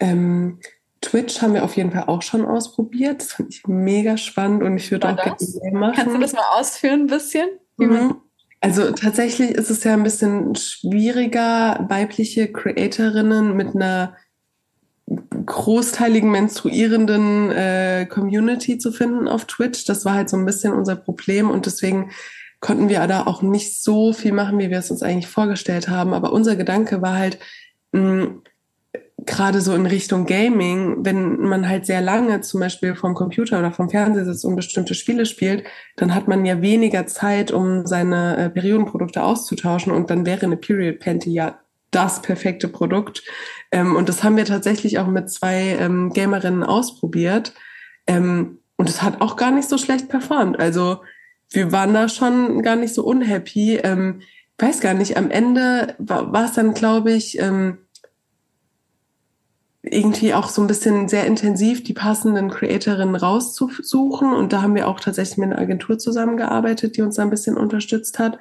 Ähm, 0.00 0.60
Twitch 1.02 1.42
haben 1.42 1.52
wir 1.52 1.64
auf 1.64 1.76
jeden 1.76 1.92
Fall 1.92 2.04
auch 2.04 2.22
schon 2.22 2.46
ausprobiert. 2.46 3.20
Das 3.20 3.34
finde 3.34 3.52
ich 3.52 3.66
mega 3.66 4.16
spannend 4.16 4.62
und 4.62 4.78
ich 4.78 4.90
würde 4.90 5.10
auch 5.10 5.16
gerne 5.16 5.36
mehr 5.62 5.80
machen. 5.80 5.94
Kannst 5.96 6.14
du 6.14 6.20
das 6.20 6.32
mal 6.32 6.58
ausführen 6.58 7.02
ein 7.02 7.06
bisschen? 7.08 7.48
Mhm. 7.76 8.16
Also 8.66 8.90
tatsächlich 8.90 9.52
ist 9.52 9.70
es 9.70 9.84
ja 9.84 9.92
ein 9.92 10.02
bisschen 10.02 10.56
schwieriger, 10.56 11.86
weibliche 11.88 12.50
Creatorinnen 12.50 13.56
mit 13.56 13.76
einer 13.76 14.16
großteiligen 15.06 16.28
menstruierenden 16.28 17.52
äh, 17.52 18.06
Community 18.06 18.78
zu 18.78 18.90
finden 18.90 19.28
auf 19.28 19.44
Twitch. 19.44 19.84
Das 19.84 20.04
war 20.04 20.14
halt 20.14 20.28
so 20.28 20.36
ein 20.36 20.44
bisschen 20.44 20.72
unser 20.72 20.96
Problem 20.96 21.48
und 21.48 21.66
deswegen 21.66 22.10
konnten 22.58 22.88
wir 22.88 23.06
da 23.06 23.28
auch 23.28 23.40
nicht 23.40 23.80
so 23.84 24.12
viel 24.12 24.32
machen, 24.32 24.58
wie 24.58 24.68
wir 24.68 24.80
es 24.80 24.90
uns 24.90 25.04
eigentlich 25.04 25.28
vorgestellt 25.28 25.88
haben. 25.88 26.12
Aber 26.12 26.32
unser 26.32 26.56
Gedanke 26.56 27.00
war 27.00 27.14
halt, 27.14 27.38
mh, 27.92 28.40
gerade 29.26 29.60
so 29.60 29.74
in 29.74 29.86
Richtung 29.86 30.26
Gaming, 30.26 31.04
wenn 31.04 31.40
man 31.40 31.68
halt 31.68 31.86
sehr 31.86 32.00
lange 32.00 32.40
zum 32.40 32.60
Beispiel 32.60 32.94
vom 32.94 33.14
Computer 33.14 33.58
oder 33.58 33.72
vom 33.72 33.90
Fernseher 33.90 34.24
sitzt 34.24 34.44
und 34.44 34.56
bestimmte 34.56 34.94
Spiele 34.94 35.26
spielt, 35.26 35.64
dann 35.96 36.14
hat 36.14 36.28
man 36.28 36.44
ja 36.46 36.62
weniger 36.62 37.06
Zeit, 37.06 37.50
um 37.50 37.86
seine 37.86 38.36
äh, 38.36 38.50
Periodenprodukte 38.50 39.22
auszutauschen 39.22 39.92
und 39.92 40.10
dann 40.10 40.26
wäre 40.26 40.46
eine 40.46 40.56
Period 40.56 41.00
Panty 41.00 41.30
ja 41.32 41.58
das 41.90 42.22
perfekte 42.22 42.68
Produkt. 42.68 43.22
Ähm, 43.72 43.96
und 43.96 44.08
das 44.08 44.22
haben 44.22 44.36
wir 44.36 44.44
tatsächlich 44.44 44.98
auch 44.98 45.06
mit 45.06 45.30
zwei 45.30 45.76
ähm, 45.78 46.12
Gamerinnen 46.12 46.62
ausprobiert. 46.62 47.52
Ähm, 48.06 48.58
und 48.76 48.88
es 48.88 49.02
hat 49.02 49.20
auch 49.20 49.36
gar 49.36 49.50
nicht 49.50 49.68
so 49.68 49.78
schlecht 49.78 50.08
performt. 50.08 50.58
Also 50.58 51.00
wir 51.50 51.72
waren 51.72 51.94
da 51.94 52.08
schon 52.08 52.62
gar 52.62 52.76
nicht 52.76 52.94
so 52.94 53.04
unhappy. 53.04 53.76
Ähm, 53.76 54.20
weiß 54.58 54.80
gar 54.80 54.94
nicht, 54.94 55.16
am 55.16 55.30
Ende 55.30 55.94
war, 55.98 56.44
es 56.44 56.52
dann, 56.52 56.74
glaube 56.74 57.12
ich, 57.12 57.38
ähm, 57.38 57.78
irgendwie 59.88 60.34
auch 60.34 60.48
so 60.48 60.60
ein 60.62 60.66
bisschen 60.66 61.08
sehr 61.08 61.26
intensiv 61.26 61.84
die 61.84 61.94
passenden 61.94 62.50
Creatorinnen 62.50 63.16
rauszusuchen. 63.16 64.34
Und 64.34 64.52
da 64.52 64.62
haben 64.62 64.74
wir 64.74 64.88
auch 64.88 65.00
tatsächlich 65.00 65.38
mit 65.38 65.52
einer 65.52 65.60
Agentur 65.60 65.98
zusammengearbeitet, 65.98 66.96
die 66.96 67.02
uns 67.02 67.16
da 67.16 67.22
ein 67.22 67.30
bisschen 67.30 67.56
unterstützt 67.56 68.18
hat 68.18 68.38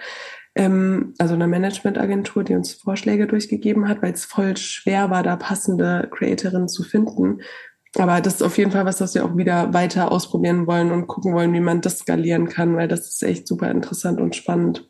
ähm, 0.56 1.14
also 1.18 1.34
einer 1.34 1.48
Managementagentur, 1.48 2.44
die 2.44 2.56
uns 2.56 2.74
Vorschläge 2.74 3.28
durchgegeben 3.28 3.88
hat, 3.88 4.02
weil 4.02 4.14
es 4.14 4.26
voll 4.26 4.56
schwer 4.58 5.10
war, 5.10 5.22
da 5.22 5.36
passende 5.36 6.08
Creatorinnen 6.12 6.70
zu 6.70 6.84
finden. 6.84 7.42
Aber 7.98 8.20
das 8.22 8.36
ist 8.36 8.44
auf 8.44 8.58
jeden 8.58 8.72
Fall 8.72 8.86
was, 8.86 8.98
das 8.98 9.16
wir 9.16 9.26
auch 9.26 9.38
wieder 9.38 9.74
weiter 9.74 10.12
ausprobieren 10.12 10.68
wollen 10.68 10.92
und 10.92 11.08
gucken 11.08 11.34
wollen, 11.34 11.54
wie 11.54 11.60
man 11.60 11.82
das 11.82 12.00
skalieren 12.00 12.48
kann, 12.48 12.76
weil 12.76 12.88
das 12.88 13.08
ist 13.08 13.24
echt 13.24 13.48
super 13.48 13.70
interessant 13.70 14.20
und 14.20 14.36
spannend. 14.36 14.90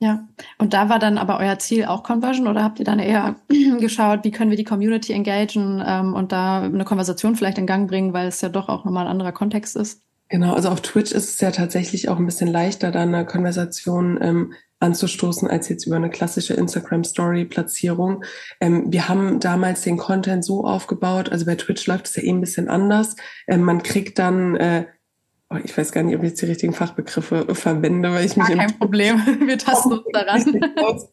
Ja, 0.00 0.28
und 0.58 0.74
da 0.74 0.88
war 0.88 1.00
dann 1.00 1.18
aber 1.18 1.40
euer 1.40 1.58
Ziel 1.58 1.84
auch 1.86 2.04
Conversion 2.04 2.46
oder 2.46 2.62
habt 2.62 2.78
ihr 2.78 2.84
dann 2.84 3.00
eher 3.00 3.34
geschaut, 3.80 4.20
wie 4.22 4.30
können 4.30 4.50
wir 4.50 4.56
die 4.56 4.64
Community 4.64 5.12
engagen 5.12 5.82
ähm, 5.84 6.14
und 6.14 6.30
da 6.30 6.62
eine 6.62 6.84
Konversation 6.84 7.34
vielleicht 7.34 7.58
in 7.58 7.66
Gang 7.66 7.88
bringen, 7.88 8.12
weil 8.12 8.28
es 8.28 8.40
ja 8.40 8.48
doch 8.48 8.68
auch 8.68 8.84
nochmal 8.84 9.06
ein 9.06 9.10
anderer 9.10 9.32
Kontext 9.32 9.74
ist? 9.74 10.02
Genau, 10.28 10.54
also 10.54 10.68
auf 10.68 10.82
Twitch 10.82 11.10
ist 11.10 11.30
es 11.30 11.40
ja 11.40 11.50
tatsächlich 11.50 12.08
auch 12.08 12.18
ein 12.18 12.26
bisschen 12.26 12.48
leichter, 12.48 12.92
da 12.92 13.02
eine 13.02 13.26
Konversation 13.26 14.18
ähm, 14.20 14.52
anzustoßen 14.78 15.48
als 15.48 15.68
jetzt 15.68 15.86
über 15.86 15.96
eine 15.96 16.10
klassische 16.10 16.54
Instagram 16.54 17.02
Story 17.02 17.44
Platzierung. 17.44 18.22
Ähm, 18.60 18.92
wir 18.92 19.08
haben 19.08 19.40
damals 19.40 19.82
den 19.82 19.96
Content 19.96 20.44
so 20.44 20.64
aufgebaut, 20.64 21.30
also 21.30 21.46
bei 21.46 21.56
Twitch 21.56 21.86
läuft 21.86 22.06
es 22.06 22.16
ja 22.16 22.22
eh 22.22 22.30
ein 22.30 22.40
bisschen 22.40 22.68
anders. 22.68 23.16
Ähm, 23.48 23.62
man 23.62 23.82
kriegt 23.82 24.18
dann 24.18 24.54
äh, 24.56 24.84
ich 25.64 25.76
weiß 25.76 25.92
gar 25.92 26.02
nicht, 26.02 26.14
ob 26.14 26.22
ich 26.22 26.30
jetzt 26.30 26.42
die 26.42 26.46
richtigen 26.46 26.74
Fachbegriffe 26.74 27.54
verwende, 27.54 28.12
weil 28.12 28.26
ich 28.26 28.36
mich. 28.36 28.46
Gar 28.48 28.56
kein 28.56 28.78
Problem, 28.78 29.16
wir 29.46 29.56
tasten 29.56 29.92
uns 29.92 30.04
daran. 30.12 30.60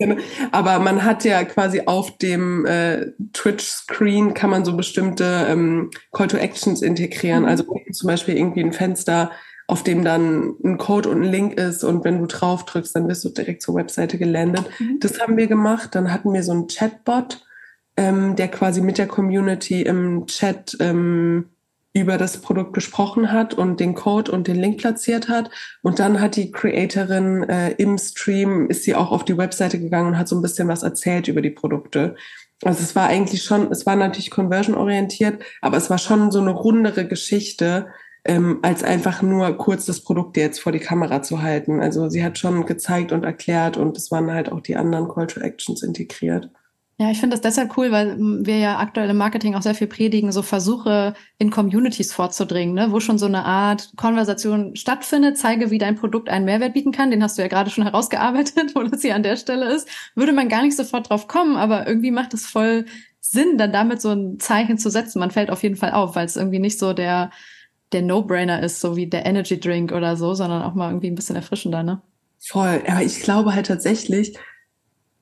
Aber 0.52 0.80
man 0.80 1.06
hat 1.06 1.24
ja 1.24 1.44
quasi 1.46 1.84
auf 1.86 2.18
dem 2.18 2.66
äh, 2.66 3.14
Twitch-Screen 3.32 4.34
kann 4.34 4.50
man 4.50 4.66
so 4.66 4.76
bestimmte 4.76 5.48
ähm, 5.48 5.90
Call 6.12 6.28
to 6.28 6.38
Actions 6.38 6.82
integrieren. 6.82 7.44
Mhm. 7.44 7.50
Also 7.50 7.64
zum 7.94 8.08
Beispiel 8.08 8.36
irgendwie 8.36 8.62
ein 8.62 8.74
Fenster 8.74 9.32
auf 9.68 9.84
dem 9.84 10.04
dann 10.04 10.56
ein 10.64 10.78
Code 10.78 11.10
und 11.10 11.24
ein 11.24 11.32
Link 11.32 11.58
ist 11.58 11.84
und 11.84 12.04
wenn 12.04 12.20
du 12.20 12.28
drauf 12.28 12.66
drückst, 12.66 12.96
dann 12.96 13.08
wirst 13.08 13.26
du 13.26 13.30
direkt 13.30 13.62
zur 13.62 13.76
Webseite 13.76 14.18
gelandet. 14.18 14.66
Mhm. 14.80 15.00
Das 15.00 15.20
haben 15.20 15.38
wir 15.38 15.48
gemacht. 15.48 15.96
Dann 15.96 16.12
hatten 16.12 16.34
wir 16.34 16.44
so 16.44 16.52
einen 16.52 16.68
Chatbot, 16.68 17.44
ähm, 17.98 18.36
der 18.36 18.50
quasi 18.50 18.82
mit 18.82 18.98
der 18.98 19.08
Community 19.08 19.82
im 19.82 20.28
Chat 20.28 20.78
ähm, 20.80 21.46
über 21.96 22.18
das 22.18 22.42
Produkt 22.42 22.74
gesprochen 22.74 23.32
hat 23.32 23.54
und 23.54 23.80
den 23.80 23.96
Code 23.96 24.30
und 24.32 24.48
den 24.48 24.58
Link 24.58 24.80
platziert 24.80 25.30
hat. 25.30 25.50
Und 25.82 26.00
dann 26.00 26.20
hat 26.20 26.36
die 26.36 26.52
Creatorin 26.52 27.44
äh, 27.44 27.72
im 27.78 27.98
Stream, 27.98 28.70
ist 28.70 28.84
sie 28.84 28.96
auch 28.96 29.12
auf 29.12 29.24
die 29.24 29.38
Webseite 29.38 29.80
gegangen 29.80 30.10
und 30.10 30.18
hat 30.18 30.28
so 30.28 30.36
ein 30.36 30.42
bisschen 30.42 30.68
was 30.68 30.84
erzählt 30.84 31.30
über 31.30 31.42
die 31.42 31.52
Produkte. 31.52 32.16
Also 32.64 32.84
es 32.84 32.96
war 32.98 33.08
eigentlich 33.08 33.44
schon, 33.44 33.72
es 33.72 33.86
war 33.86 33.96
natürlich 33.96 34.30
conversion 34.30 34.76
orientiert, 34.76 35.42
aber 35.62 35.78
es 35.78 35.90
war 35.90 35.98
schon 35.98 36.32
so 36.32 36.42
eine 36.42 36.52
rundere 36.52 37.08
Geschichte, 37.08 37.88
ähm, 38.26 38.60
als 38.62 38.84
einfach 38.84 39.22
nur 39.22 39.58
kurz 39.58 39.86
das 39.86 40.02
Produkt 40.02 40.36
jetzt 40.36 40.60
vor 40.60 40.74
die 40.74 40.80
Kamera 40.80 41.22
zu 41.22 41.42
halten. 41.42 41.80
Also 41.80 42.10
sie 42.10 42.26
hat 42.26 42.38
schon 42.38 42.66
gezeigt 42.66 43.14
und 43.14 43.24
erklärt 43.24 43.78
und 43.78 43.96
es 43.98 44.12
waren 44.12 44.32
halt 44.32 44.52
auch 44.52 44.60
die 44.60 44.76
anderen 44.76 45.08
Call 45.08 45.28
to 45.28 45.40
Actions 45.40 45.82
integriert. 45.82 46.50
Ja, 46.98 47.12
ich 47.12 47.20
finde 47.20 47.34
das 47.36 47.42
deshalb 47.42 47.78
cool, 47.78 47.92
weil 47.92 48.16
wir 48.18 48.58
ja 48.58 48.80
aktuell 48.80 49.10
im 49.10 49.18
Marketing 49.18 49.54
auch 49.56 49.62
sehr 49.62 49.76
viel 49.76 49.88
predigen, 49.88 50.32
so 50.32 50.42
Versuche 50.42 51.14
in 51.38 51.52
Communities 51.52 52.14
vorzudringen, 52.14 52.74
ne? 52.74 52.94
wo 52.94 53.02
schon 53.02 53.18
so 53.18 53.26
eine 53.26 53.44
Art 53.44 53.92
Konversation 53.98 54.78
stattfindet, 54.78 55.38
zeige, 55.38 55.72
wie 55.72 55.78
dein 55.78 55.98
Produkt 55.98 56.30
einen 56.30 56.46
Mehrwert 56.46 56.74
bieten 56.74 56.94
kann. 56.94 57.12
Den 57.12 57.22
hast 57.22 57.38
du 57.38 57.42
ja 57.42 57.50
gerade 57.50 57.70
schon 57.70 57.84
herausgearbeitet, 57.90 58.76
wo 58.76 58.84
das 58.84 59.02
hier 59.02 59.14
an 59.14 59.24
der 59.24 59.36
Stelle 59.36 59.74
ist. 59.74 59.90
Würde 60.16 60.32
man 60.32 60.48
gar 60.48 60.64
nicht 60.64 60.78
sofort 60.78 61.10
drauf 61.10 61.28
kommen, 61.28 61.58
aber 61.58 61.86
irgendwie 61.86 62.12
macht 62.12 62.34
es 62.34 62.46
voll 62.46 62.86
Sinn, 63.20 63.58
dann 63.58 63.74
damit 63.74 64.02
so 64.02 64.12
ein 64.12 64.40
Zeichen 64.40 64.78
zu 64.78 64.90
setzen. 64.90 65.20
Man 65.20 65.32
fällt 65.32 65.50
auf 65.50 65.64
jeden 65.64 65.76
Fall 65.76 65.92
auf, 65.92 66.16
weil 66.16 66.26
es 66.26 66.38
irgendwie 66.38 66.60
nicht 66.60 66.80
so 66.80 66.94
der, 66.94 67.30
der 67.92 68.04
No-Brainer 68.04 68.64
ist, 68.64 68.80
so 68.80 68.96
wie 68.96 69.08
der 69.08 69.26
Energy 69.26 69.60
Drink 69.60 69.92
oder 69.92 70.16
so, 70.16 70.34
sondern 70.34 70.62
auch 70.62 70.76
mal 70.76 70.92
irgendwie 70.92 71.10
ein 71.10 71.16
bisschen 71.16 71.36
erfrischender, 71.36 71.84
ne? 71.84 72.02
Voll. 72.40 72.84
Aber 72.88 73.02
ich 73.02 73.22
glaube 73.22 73.54
halt 73.54 73.66
tatsächlich, 73.66 74.38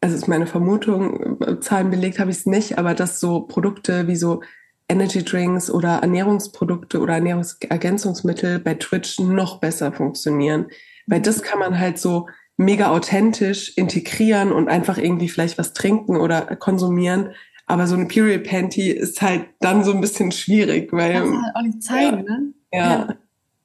also 0.04 0.16
ist 0.16 0.28
meine 0.28 0.48
Vermutung, 0.48 1.38
Zahlen 1.62 1.90
belegt 1.90 2.20
habe 2.20 2.30
ich 2.30 2.38
es 2.38 2.46
nicht, 2.46 2.78
aber 2.78 2.94
dass 2.94 3.22
so 3.22 3.42
Produkte 3.42 4.06
wie 4.08 4.18
so 4.18 4.42
Energy 4.90 5.24
Drinks 5.24 5.72
oder 5.72 6.00
Ernährungsprodukte 6.00 7.00
oder 7.00 7.14
Ernährungsergänzungsmittel 7.14 8.60
bei 8.60 8.74
Twitch 8.74 9.20
noch 9.20 9.62
besser 9.62 9.94
funktionieren. 9.94 10.68
Weil 11.08 11.22
das 11.22 11.42
kann 11.42 11.60
man 11.60 11.80
halt 11.80 12.00
so 12.00 12.28
mega 12.58 12.90
authentisch 12.90 13.78
integrieren 13.78 14.52
und 14.52 14.68
einfach 14.68 14.98
irgendwie 14.98 15.30
vielleicht 15.30 15.58
was 15.58 15.72
trinken 15.72 16.18
oder 16.18 16.42
konsumieren. 16.58 17.30
Aber 17.66 17.88
so 17.88 17.96
eine 17.96 18.08
Period 18.08 18.44
Panty 18.44 18.90
ist 18.90 19.22
halt 19.22 19.46
dann 19.62 19.86
so 19.86 19.94
ein 19.94 20.02
bisschen 20.02 20.34
schwierig, 20.34 20.92
weil. 20.92 21.14
Kannst 21.14 21.32
du 21.32 21.42
halt 21.42 21.56
auch 21.56 21.62
nicht 21.62 21.84
zeigen, 21.84 22.18
ja, 22.18 22.24
ne? 22.24 22.54
Ja. 22.74 22.80
ja. 22.80 23.16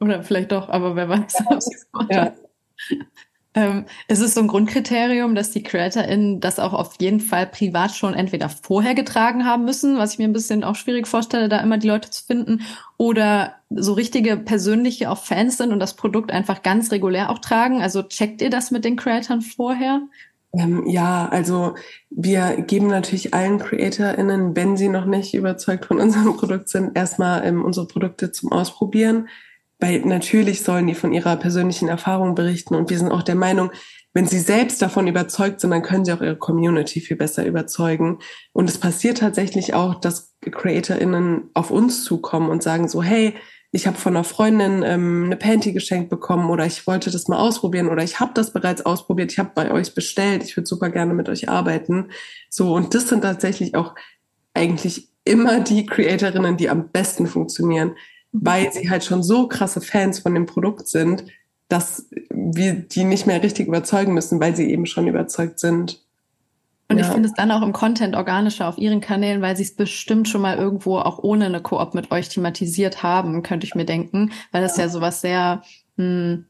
Oder 0.01 0.23
vielleicht 0.23 0.53
doch, 0.53 0.69
aber 0.69 0.95
wer 0.95 1.09
weiß. 1.09 1.35
Ja. 2.11 2.33
Ähm, 3.59 3.87
ist 4.07 4.21
es 4.21 4.35
so 4.35 4.41
ein 4.41 4.47
Grundkriterium, 4.47 5.35
dass 5.35 5.51
die 5.51 5.65
CreatorInnen 5.65 6.39
das 6.39 6.61
auch 6.61 6.73
auf 6.73 6.95
jeden 7.01 7.19
Fall 7.19 7.45
privat 7.45 7.91
schon 7.91 8.15
entweder 8.15 8.49
vorher 8.49 8.95
getragen 8.95 9.45
haben 9.45 9.65
müssen, 9.65 9.99
was 9.99 10.13
ich 10.13 10.19
mir 10.21 10.29
ein 10.29 10.33
bisschen 10.33 10.63
auch 10.63 10.77
schwierig 10.77 11.09
vorstelle, 11.09 11.49
da 11.49 11.59
immer 11.59 11.77
die 11.77 11.89
Leute 11.89 12.09
zu 12.09 12.25
finden, 12.25 12.61
oder 12.99 13.55
so 13.69 13.95
richtige 13.95 14.37
persönliche 14.37 15.11
auch 15.11 15.19
Fans 15.19 15.57
sind 15.57 15.73
und 15.73 15.81
das 15.81 15.95
Produkt 15.95 16.31
einfach 16.31 16.63
ganz 16.63 16.93
regulär 16.93 17.31
auch 17.31 17.41
tragen? 17.41 17.83
Also 17.83 18.05
checkt 18.05 18.43
ihr 18.43 18.51
das 18.51 18.71
mit 18.71 18.85
den 18.85 18.95
Creatoren 18.95 19.43
vorher? 19.43 20.03
Ähm, 20.53 20.87
ja, 20.87 21.29
also 21.29 21.75
wir 22.11 22.63
geben 22.63 22.87
natürlich 22.87 23.35
allen 23.35 23.59
CreatorInnen, 23.59 24.55
wenn 24.55 24.77
sie 24.77 24.89
noch 24.89 25.05
nicht 25.05 25.35
überzeugt 25.35 25.87
von 25.87 25.99
unserem 25.99 26.37
Produkt 26.37 26.69
sind, 26.69 26.97
erstmal 26.97 27.45
ähm, 27.45 27.65
unsere 27.65 27.89
Produkte 27.89 28.31
zum 28.31 28.53
Ausprobieren 28.53 29.29
weil 29.79 30.01
natürlich 30.01 30.63
sollen 30.63 30.87
die 30.87 30.95
von 30.95 31.13
ihrer 31.13 31.37
persönlichen 31.37 31.89
Erfahrung 31.89 32.35
berichten 32.35 32.75
und 32.75 32.91
wir 32.91 32.99
sind 32.99 33.13
auch 33.13 33.23
der 33.23 33.37
Meinung, 33.37 33.71
wenn 34.15 34.27
sie 34.27 34.41
selbst 34.41 34.83
davon 34.83 35.07
überzeugt 35.07 35.61
sind, 35.61 35.71
dann 35.71 35.83
können 35.83 36.05
sie 36.05 36.13
auch 36.13 36.23
ihre 36.23 36.37
Community 36.37 37.01
viel 37.01 37.17
besser 37.17 37.47
überzeugen. 37.47 38.19
Und 38.53 38.69
es 38.69 38.79
passiert 38.79 39.19
tatsächlich 39.19 39.75
auch, 39.75 39.95
dass 39.95 40.35
CreatorInnen 40.41 41.51
auf 41.55 41.71
uns 41.71 42.05
zukommen 42.05 42.49
und 42.49 42.63
sagen 42.63 42.89
so, 42.89 43.03
hey, 43.03 43.35
ich 43.71 43.87
habe 43.87 43.99
von 43.99 44.17
einer 44.17 44.25
Freundin 44.25 44.83
ähm, 44.83 45.25
eine 45.27 45.37
Panty 45.37 45.73
geschenkt 45.73 46.09
bekommen 46.09 46.49
oder 46.49 46.65
ich 46.65 46.87
wollte 46.87 47.11
das 47.11 47.29
mal 47.29 47.39
ausprobieren 47.39 47.89
oder 47.89 48.03
ich 48.03 48.19
habe 48.19 48.33
das 48.35 48.53
bereits 48.53 48.85
ausprobiert, 48.85 49.31
ich 49.31 49.39
habe 49.39 49.53
bei 49.55 49.71
euch 49.71 49.95
bestellt, 49.95 50.43
ich 50.43 50.57
würde 50.57 50.67
super 50.67 50.89
gerne 50.89 51.13
mit 51.13 51.29
euch 51.29 51.51
arbeiten. 51.51 52.11
So, 52.49 52.75
und 52.75 52.95
das 52.95 53.09
sind 53.09 53.21
tatsächlich 53.21 53.75
auch 53.75 53.95
eigentlich 54.55 55.11
immer 55.25 55.61
die 55.61 55.85
Creatorinnen, 55.85 56.57
die 56.57 56.71
am 56.71 56.91
besten 56.91 57.27
funktionieren, 57.27 57.95
weil 58.33 58.73
sie 58.73 58.91
halt 58.91 59.05
schon 59.05 59.23
so 59.23 59.49
krasse 59.49 59.81
Fans 59.81 60.19
von 60.19 60.35
dem 60.35 60.47
Produkt 60.47 60.89
sind, 60.89 61.25
dass 61.69 62.09
wir 62.31 62.75
die 62.75 63.05
nicht 63.05 63.27
mehr 63.27 63.43
richtig 63.43 63.69
überzeugen 63.69 64.15
müssen, 64.15 64.41
weil 64.41 64.57
sie 64.57 64.71
eben 64.71 64.87
schon 64.87 65.07
überzeugt 65.07 65.61
sind. 65.61 66.03
Und 66.91 66.99
ja. 66.99 67.05
ich 67.05 67.13
finde 67.13 67.29
es 67.29 67.35
dann 67.35 67.51
auch 67.51 67.63
im 67.63 67.75
Content 67.75 68.17
organischer 68.17 68.67
auf 68.67 68.79
ihren 68.79 69.03
Kanälen, 69.03 69.43
weil 69.43 69.57
sie 69.57 69.65
es 69.65 69.75
bestimmt 69.75 70.29
schon 70.29 70.41
mal 70.41 70.57
irgendwo 70.57 70.99
auch 70.99 71.19
ohne 71.19 71.45
eine 71.45 71.61
Koop 71.61 71.95
mit 71.95 72.11
euch 72.11 72.31
thematisiert 72.31 73.03
haben, 73.03 73.43
könnte 73.43 73.67
ich 73.67 73.75
mir 73.75 73.85
denken, 73.85 74.33
weil 74.53 74.63
das 74.63 74.79
ja, 74.79 74.85
ja 74.85 74.89
sowas 74.89 75.21
sehr 75.21 75.63
mh, 75.97 76.05
hm, 76.05 76.45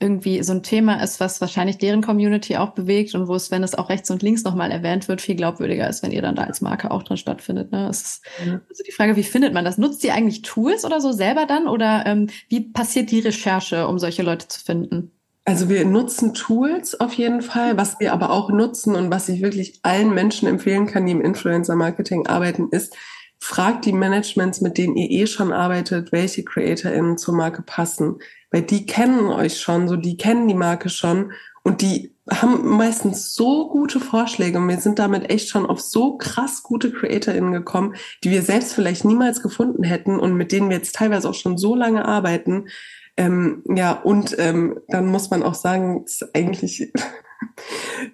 irgendwie 0.00 0.42
so 0.42 0.52
ein 0.52 0.62
Thema 0.62 1.02
ist, 1.02 1.20
was 1.20 1.40
wahrscheinlich 1.40 1.78
deren 1.78 2.02
Community 2.02 2.56
auch 2.56 2.70
bewegt 2.70 3.14
und 3.14 3.28
wo 3.28 3.34
es, 3.34 3.50
wenn 3.50 3.62
es 3.62 3.74
auch 3.74 3.88
rechts 3.88 4.10
und 4.10 4.22
links 4.22 4.44
nochmal 4.44 4.70
erwähnt 4.70 5.08
wird, 5.08 5.20
viel 5.20 5.36
glaubwürdiger 5.36 5.88
ist, 5.88 6.02
wenn 6.02 6.10
ihr 6.10 6.22
dann 6.22 6.34
da 6.34 6.44
als 6.44 6.60
Marke 6.60 6.90
auch 6.90 7.02
drin 7.02 7.16
stattfindet. 7.16 7.72
Ne? 7.72 7.88
Ist 7.88 8.22
ja. 8.44 8.60
also 8.68 8.82
die 8.86 8.92
Frage, 8.92 9.16
wie 9.16 9.22
findet 9.22 9.54
man 9.54 9.64
das? 9.64 9.78
Nutzt 9.78 10.04
ihr 10.04 10.14
eigentlich 10.14 10.42
Tools 10.42 10.84
oder 10.84 11.00
so 11.00 11.12
selber 11.12 11.46
dann 11.46 11.68
oder 11.68 12.04
ähm, 12.06 12.28
wie 12.48 12.60
passiert 12.60 13.10
die 13.10 13.20
Recherche, 13.20 13.86
um 13.88 13.98
solche 13.98 14.22
Leute 14.22 14.48
zu 14.48 14.60
finden? 14.60 15.12
Also 15.46 15.68
wir 15.68 15.84
nutzen 15.84 16.32
Tools 16.32 16.98
auf 16.98 17.12
jeden 17.14 17.42
Fall. 17.42 17.76
Was 17.76 18.00
wir 18.00 18.12
aber 18.12 18.30
auch 18.30 18.50
nutzen 18.50 18.96
und 18.96 19.10
was 19.10 19.28
ich 19.28 19.42
wirklich 19.42 19.78
allen 19.82 20.14
Menschen 20.14 20.48
empfehlen 20.48 20.86
kann, 20.86 21.04
die 21.04 21.12
im 21.12 21.20
Influencer-Marketing 21.20 22.26
arbeiten, 22.26 22.68
ist, 22.70 22.96
fragt 23.38 23.84
die 23.84 23.92
Managements, 23.92 24.60
mit 24.60 24.78
denen 24.78 24.96
ihr 24.96 25.10
eh 25.10 25.26
schon 25.26 25.52
arbeitet, 25.52 26.12
welche 26.12 26.44
CreatorInnen 26.44 27.18
zur 27.18 27.34
Marke 27.34 27.62
passen. 27.62 28.18
Weil 28.50 28.62
die 28.62 28.86
kennen 28.86 29.26
euch 29.26 29.60
schon, 29.60 29.88
so 29.88 29.96
die 29.96 30.16
kennen 30.16 30.48
die 30.48 30.54
Marke 30.54 30.88
schon. 30.88 31.32
Und 31.62 31.82
die 31.82 32.14
haben 32.30 32.68
meistens 32.76 33.34
so 33.34 33.68
gute 33.68 34.00
Vorschläge. 34.00 34.58
Und 34.58 34.68
wir 34.68 34.78
sind 34.78 34.98
damit 34.98 35.30
echt 35.30 35.48
schon 35.48 35.66
auf 35.66 35.80
so 35.80 36.16
krass 36.16 36.62
gute 36.62 36.90
CreatorInnen 36.90 37.52
gekommen, 37.52 37.94
die 38.22 38.30
wir 38.30 38.42
selbst 38.42 38.74
vielleicht 38.74 39.04
niemals 39.04 39.42
gefunden 39.42 39.82
hätten 39.82 40.18
und 40.18 40.34
mit 40.34 40.52
denen 40.52 40.70
wir 40.70 40.76
jetzt 40.76 40.94
teilweise 40.94 41.28
auch 41.28 41.34
schon 41.34 41.58
so 41.58 41.74
lange 41.74 42.04
arbeiten. 42.04 42.68
Ähm, 43.16 43.62
ja, 43.68 43.92
und 43.92 44.36
ähm, 44.38 44.80
dann 44.88 45.06
muss 45.06 45.30
man 45.30 45.42
auch 45.42 45.54
sagen, 45.54 46.04
ist 46.04 46.34
eigentlich 46.34 46.92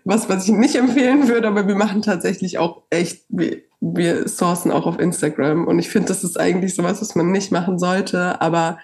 was, 0.05 0.29
was 0.29 0.45
ich 0.45 0.53
nicht 0.53 0.77
empfehlen 0.77 1.29
würde, 1.29 1.49
aber 1.49 1.67
wir 1.67 1.75
machen 1.75 2.03
tatsächlich 2.03 2.59
auch 2.59 2.83
echt, 2.91 3.25
wir, 3.29 3.59
wir 3.81 4.29
sourcen 4.29 4.71
auch 4.71 4.87
auf 4.87 4.99
Instagram. 4.99 5.67
Und 5.67 5.79
ich 5.79 5.89
finde, 5.89 6.09
das 6.09 6.25
ist 6.25 6.39
eigentlich 6.39 6.75
sowas, 6.75 7.01
was 7.01 7.15
man 7.15 7.31
nicht 7.31 7.53
machen 7.53 7.79
sollte, 7.79 8.41
aber 8.41 8.79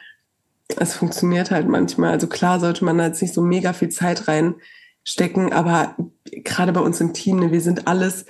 es 0.77 0.95
funktioniert 0.95 1.51
halt 1.51 1.69
manchmal. 1.69 2.11
Also 2.11 2.27
klar 2.27 2.61
sollte 2.61 2.85
man 2.85 2.99
da 2.99 3.07
jetzt 3.07 3.23
nicht 3.23 3.35
so 3.35 3.43
mega 3.43 3.73
viel 3.73 3.91
Zeit 3.91 4.29
reinstecken, 4.29 5.53
aber 5.53 5.97
gerade 6.25 6.73
bei 6.73 6.81
uns 6.81 7.01
im 7.01 7.13
Team, 7.13 7.39
ne, 7.39 7.53
wir 7.53 7.61
sind 7.61 7.87
alles 7.87 8.27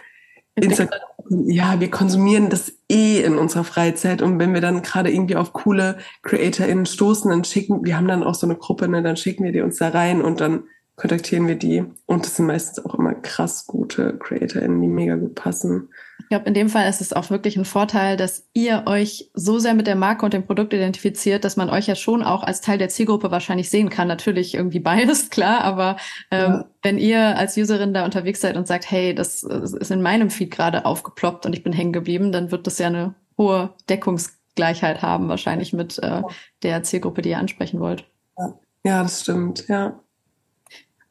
Instagram, 0.54 1.00
ja, 1.46 1.80
wir 1.80 1.90
konsumieren 1.90 2.48
das 2.48 2.72
eh 2.88 3.20
in 3.20 3.36
unserer 3.36 3.64
Freizeit. 3.64 4.22
Und 4.22 4.38
wenn 4.38 4.54
wir 4.54 4.60
dann 4.60 4.82
gerade 4.82 5.10
irgendwie 5.10 5.36
auf 5.36 5.52
coole 5.52 5.98
CreatorInnen 6.22 6.86
stoßen, 6.86 7.30
dann 7.30 7.44
schicken, 7.44 7.84
wir 7.84 7.96
haben 7.96 8.08
dann 8.08 8.22
auch 8.22 8.34
so 8.34 8.46
eine 8.46 8.56
Gruppe, 8.56 8.88
ne, 8.88 9.02
dann 9.02 9.16
schicken 9.16 9.44
wir 9.44 9.52
die 9.52 9.60
uns 9.60 9.76
da 9.76 9.88
rein 9.88 10.22
und 10.22 10.40
dann 10.40 10.64
kontaktieren 10.96 11.46
wir 11.46 11.56
die. 11.56 11.84
Und 12.06 12.24
das 12.24 12.36
sind 12.36 12.46
meistens 12.46 12.84
auch 12.84 12.94
immer 12.94 13.14
krass 13.14 13.66
gute 13.66 14.16
CreatorInnen, 14.18 14.80
die 14.80 14.88
mega 14.88 15.16
gut 15.16 15.34
passen. 15.34 15.90
Ich 16.20 16.28
glaube, 16.28 16.46
in 16.46 16.54
dem 16.54 16.70
Fall 16.70 16.88
ist 16.88 17.02
es 17.02 17.12
auch 17.12 17.28
wirklich 17.28 17.56
ein 17.56 17.66
Vorteil, 17.66 18.16
dass 18.16 18.48
ihr 18.54 18.84
euch 18.86 19.30
so 19.34 19.58
sehr 19.58 19.74
mit 19.74 19.86
der 19.86 19.94
Marke 19.94 20.24
und 20.24 20.32
dem 20.32 20.46
Produkt 20.46 20.72
identifiziert, 20.72 21.44
dass 21.44 21.56
man 21.56 21.68
euch 21.68 21.86
ja 21.86 21.94
schon 21.94 22.22
auch 22.22 22.42
als 22.42 22.62
Teil 22.62 22.78
der 22.78 22.88
Zielgruppe 22.88 23.30
wahrscheinlich 23.30 23.68
sehen 23.68 23.90
kann. 23.90 24.08
Natürlich 24.08 24.54
irgendwie 24.54 24.80
biased, 24.80 25.30
klar, 25.30 25.60
aber 25.62 25.98
ähm, 26.30 26.52
ja. 26.52 26.64
wenn 26.82 26.98
ihr 26.98 27.36
als 27.36 27.56
Userin 27.58 27.92
da 27.92 28.04
unterwegs 28.04 28.40
seid 28.40 28.56
und 28.56 28.66
sagt, 28.66 28.90
hey, 28.90 29.14
das 29.14 29.42
ist 29.42 29.90
in 29.90 30.02
meinem 30.02 30.30
Feed 30.30 30.50
gerade 30.50 30.86
aufgeploppt 30.86 31.44
und 31.44 31.52
ich 31.52 31.62
bin 31.62 31.74
hängen 31.74 31.92
geblieben, 31.92 32.32
dann 32.32 32.50
wird 32.50 32.66
das 32.66 32.78
ja 32.78 32.86
eine 32.86 33.14
hohe 33.36 33.74
Deckungsgleichheit 33.90 35.02
haben, 35.02 35.28
wahrscheinlich 35.28 35.74
mit 35.74 35.98
äh, 35.98 36.22
der 36.62 36.82
Zielgruppe, 36.82 37.20
die 37.20 37.30
ihr 37.30 37.38
ansprechen 37.38 37.80
wollt. 37.80 38.10
Ja, 38.38 38.54
ja 38.84 39.02
das 39.02 39.20
stimmt, 39.20 39.68
ja. 39.68 40.00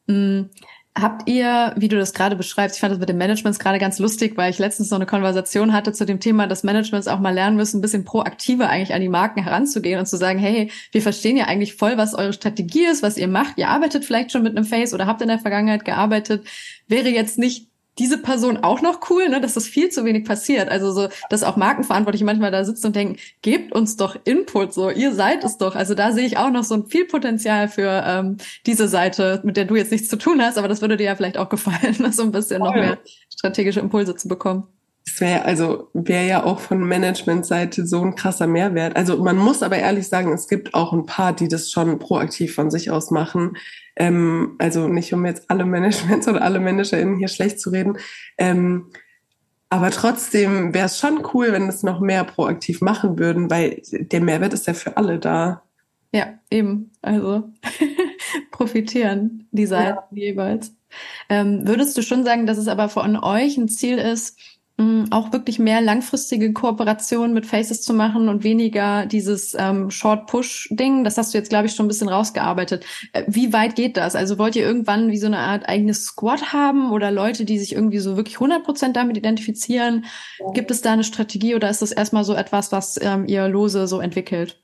Mm, 0.08 0.44
Habt 0.98 1.28
ihr, 1.28 1.74
wie 1.76 1.90
du 1.90 1.98
das 1.98 2.14
gerade 2.14 2.38
beschreibst, 2.38 2.78
ich 2.78 2.80
fand 2.80 2.94
das 2.94 3.00
mit 3.02 3.10
dem 3.10 3.18
Management 3.18 3.60
gerade 3.60 3.80
ganz 3.80 4.00
lustig, 4.00 4.38
weil 4.38 4.50
ich 4.50 4.60
letztens 4.60 4.92
noch 4.92 4.98
eine 4.98 5.06
Konversation 5.06 5.74
hatte 5.74 5.92
zu 5.92 6.06
dem 6.06 6.22
Thema, 6.22 6.48
dass 6.48 6.64
Managements 6.64 7.10
auch 7.10 7.20
mal 7.20 7.34
lernen 7.34 7.58
müssen, 7.58 7.80
ein 7.80 7.82
bisschen 7.82 8.06
proaktiver 8.06 8.70
eigentlich 8.70 8.94
an 8.94 9.02
die 9.02 9.10
Marken 9.10 9.44
heranzugehen 9.44 10.00
und 10.00 10.06
zu 10.06 10.16
sagen, 10.16 10.40
hey, 10.40 10.72
wir 10.94 11.02
verstehen 11.02 11.36
ja 11.36 11.48
eigentlich 11.48 11.76
voll, 11.76 11.98
was 11.98 12.14
eure 12.14 12.32
Strategie 12.32 12.86
ist, 12.86 13.04
was 13.04 13.18
ihr 13.18 13.28
macht. 13.28 13.58
Ihr 13.58 13.68
arbeitet 13.68 14.06
vielleicht 14.06 14.32
schon 14.32 14.44
mit 14.44 14.56
einem 14.56 14.66
Face 14.66 14.94
oder 14.94 15.06
habt 15.06 15.22
in 15.22 15.28
der 15.28 15.40
Vergangenheit 15.40 15.84
gearbeitet. 15.84 16.48
Wäre 16.88 17.10
jetzt 17.10 17.38
nicht 17.38 17.68
diese 17.98 18.18
Person 18.18 18.58
auch 18.58 18.82
noch 18.82 19.10
cool, 19.10 19.30
ne, 19.30 19.40
dass 19.42 19.54
das 19.54 19.68
viel 19.68 19.90
zu 19.90 20.06
wenig 20.06 20.26
passiert. 20.26 20.70
Also 20.70 20.92
so, 20.92 21.10
dass 21.30 21.44
auch 21.44 21.56
Markenverantwortliche 21.56 22.26
manchmal 22.26 22.52
da 22.52 22.64
sitzen 22.66 22.88
und 22.88 22.96
denken, 22.96 23.18
gebt 23.42 23.74
uns 23.74 23.96
doch 23.96 24.18
Input, 24.26 24.74
so 24.74 24.90
ihr 24.90 25.14
seid 25.14 25.44
es 25.44 25.58
doch. 25.58 25.76
Also 25.76 25.96
da 25.96 26.12
sehe 26.12 26.26
ich 26.26 26.38
auch 26.38 26.50
noch 26.50 26.64
so 26.64 26.76
ein 26.76 26.86
viel 26.86 27.06
Potenzial 27.06 27.68
für 27.68 28.04
ähm, 28.06 28.38
diese 28.66 28.88
Seite, 28.88 29.42
mit 29.44 29.58
der 29.58 29.66
du 29.66 29.76
jetzt 29.76 29.92
nichts 29.92 30.10
zu 30.10 30.18
tun 30.18 30.42
hast, 30.42 30.58
aber 30.58 30.68
das 30.68 30.82
würde 30.82 30.98
dir 30.98 31.06
ja 31.06 31.16
vielleicht 31.16 31.38
auch 31.38 31.50
gefallen, 31.50 31.96
so 32.12 32.24
ein 32.24 32.32
bisschen 32.32 32.60
noch 32.60 32.74
mehr 32.74 32.98
strategische 33.30 33.80
Impulse 33.80 34.16
zu 34.16 34.28
bekommen. 34.28 34.68
Das 35.06 35.22
wäre 35.22 35.46
also 35.46 35.90
wäre 35.94 36.28
ja 36.28 36.44
auch 36.44 36.60
von 36.60 36.80
Managementseite 36.80 37.86
so 37.86 38.02
ein 38.02 38.16
krasser 38.16 38.48
Mehrwert. 38.48 38.96
Also 38.96 39.18
man 39.24 39.38
muss 39.38 39.62
aber 39.62 39.78
ehrlich 39.78 40.08
sagen, 40.08 40.34
es 40.34 40.48
gibt 40.48 40.74
auch 40.74 40.94
ein 40.94 41.06
paar, 41.06 41.34
die 41.34 41.48
das 41.48 41.72
schon 41.72 42.00
proaktiv 42.00 42.56
von 42.56 42.72
sich 42.72 42.90
aus 42.92 43.12
machen. 43.12 43.56
Ähm, 43.96 44.56
also 44.58 44.88
nicht 44.88 45.14
um 45.14 45.26
jetzt 45.26 45.50
alle 45.50 45.66
Managements 45.66 46.28
oder 46.30 46.42
alle 46.42 46.60
ManagerInnen 46.60 47.18
hier 47.18 47.28
schlecht 47.28 47.60
zu 47.60 47.70
reden. 47.70 47.98
Ähm, 48.38 48.88
aber 49.70 49.92
trotzdem 49.92 50.74
wäre 50.74 50.86
es 50.86 51.00
schon 51.00 51.26
cool, 51.34 51.52
wenn 51.52 51.68
es 51.68 51.84
noch 51.84 52.00
mehr 52.00 52.24
proaktiv 52.24 52.82
machen 52.82 53.20
würden, 53.20 53.50
weil 53.50 53.82
der 53.92 54.22
Mehrwert 54.22 54.54
ist 54.54 54.68
ja 54.68 54.74
für 54.74 54.96
alle 54.98 55.20
da. 55.20 55.64
Ja, 56.14 56.40
eben. 56.50 56.92
Also 57.02 57.52
profitieren, 58.52 59.48
die 59.52 59.66
Seiten 59.66 59.98
ja. 60.12 60.28
jeweils. 60.28 60.74
Ähm, 61.30 61.68
würdest 61.68 61.98
du 61.98 62.04
schon 62.04 62.24
sagen, 62.24 62.46
dass 62.46 62.58
es 62.58 62.68
aber 62.68 62.90
von 62.90 63.18
euch 63.18 63.58
ein 63.58 63.68
Ziel 63.68 63.98
ist, 63.98 64.40
auch 65.10 65.32
wirklich 65.32 65.58
mehr 65.58 65.80
langfristige 65.80 66.52
Kooperationen 66.52 67.34
mit 67.34 67.46
Faces 67.46 67.82
zu 67.82 67.94
machen 67.94 68.28
und 68.28 68.44
weniger 68.44 69.06
dieses 69.06 69.56
ähm, 69.58 69.90
Short-Push-Ding. 69.90 71.04
Das 71.06 71.18
hast 71.18 71.34
du 71.34 71.38
jetzt, 71.38 71.50
glaube 71.50 71.68
ich, 71.68 71.74
schon 71.74 71.86
ein 71.86 71.88
bisschen 71.88 72.10
rausgearbeitet. 72.10 72.86
Äh, 73.14 73.24
wie 73.28 73.54
weit 73.54 73.76
geht 73.76 73.96
das? 73.96 74.16
Also 74.16 74.38
wollt 74.38 74.56
ihr 74.56 74.66
irgendwann 74.66 75.12
wie 75.12 75.18
so 75.18 75.28
eine 75.28 75.40
Art 75.40 75.70
eigenes 75.70 76.04
Squad 76.04 76.52
haben 76.52 76.92
oder 76.92 77.12
Leute, 77.12 77.46
die 77.46 77.58
sich 77.58 77.74
irgendwie 77.74 78.00
so 78.00 78.18
wirklich 78.18 78.36
100 78.36 78.64
Prozent 78.64 78.96
damit 78.98 79.16
identifizieren? 79.16 80.06
Gibt 80.54 80.72
es 80.72 80.82
da 80.82 80.92
eine 80.92 81.06
Strategie 81.06 81.56
oder 81.56 81.70
ist 81.70 81.82
das 81.82 81.94
erstmal 81.94 82.26
so 82.26 82.34
etwas, 82.34 82.74
was 82.74 83.00
ähm, 83.02 83.26
ihr 83.28 83.48
lose 83.48 83.88
so 83.88 84.02
entwickelt? 84.02 84.60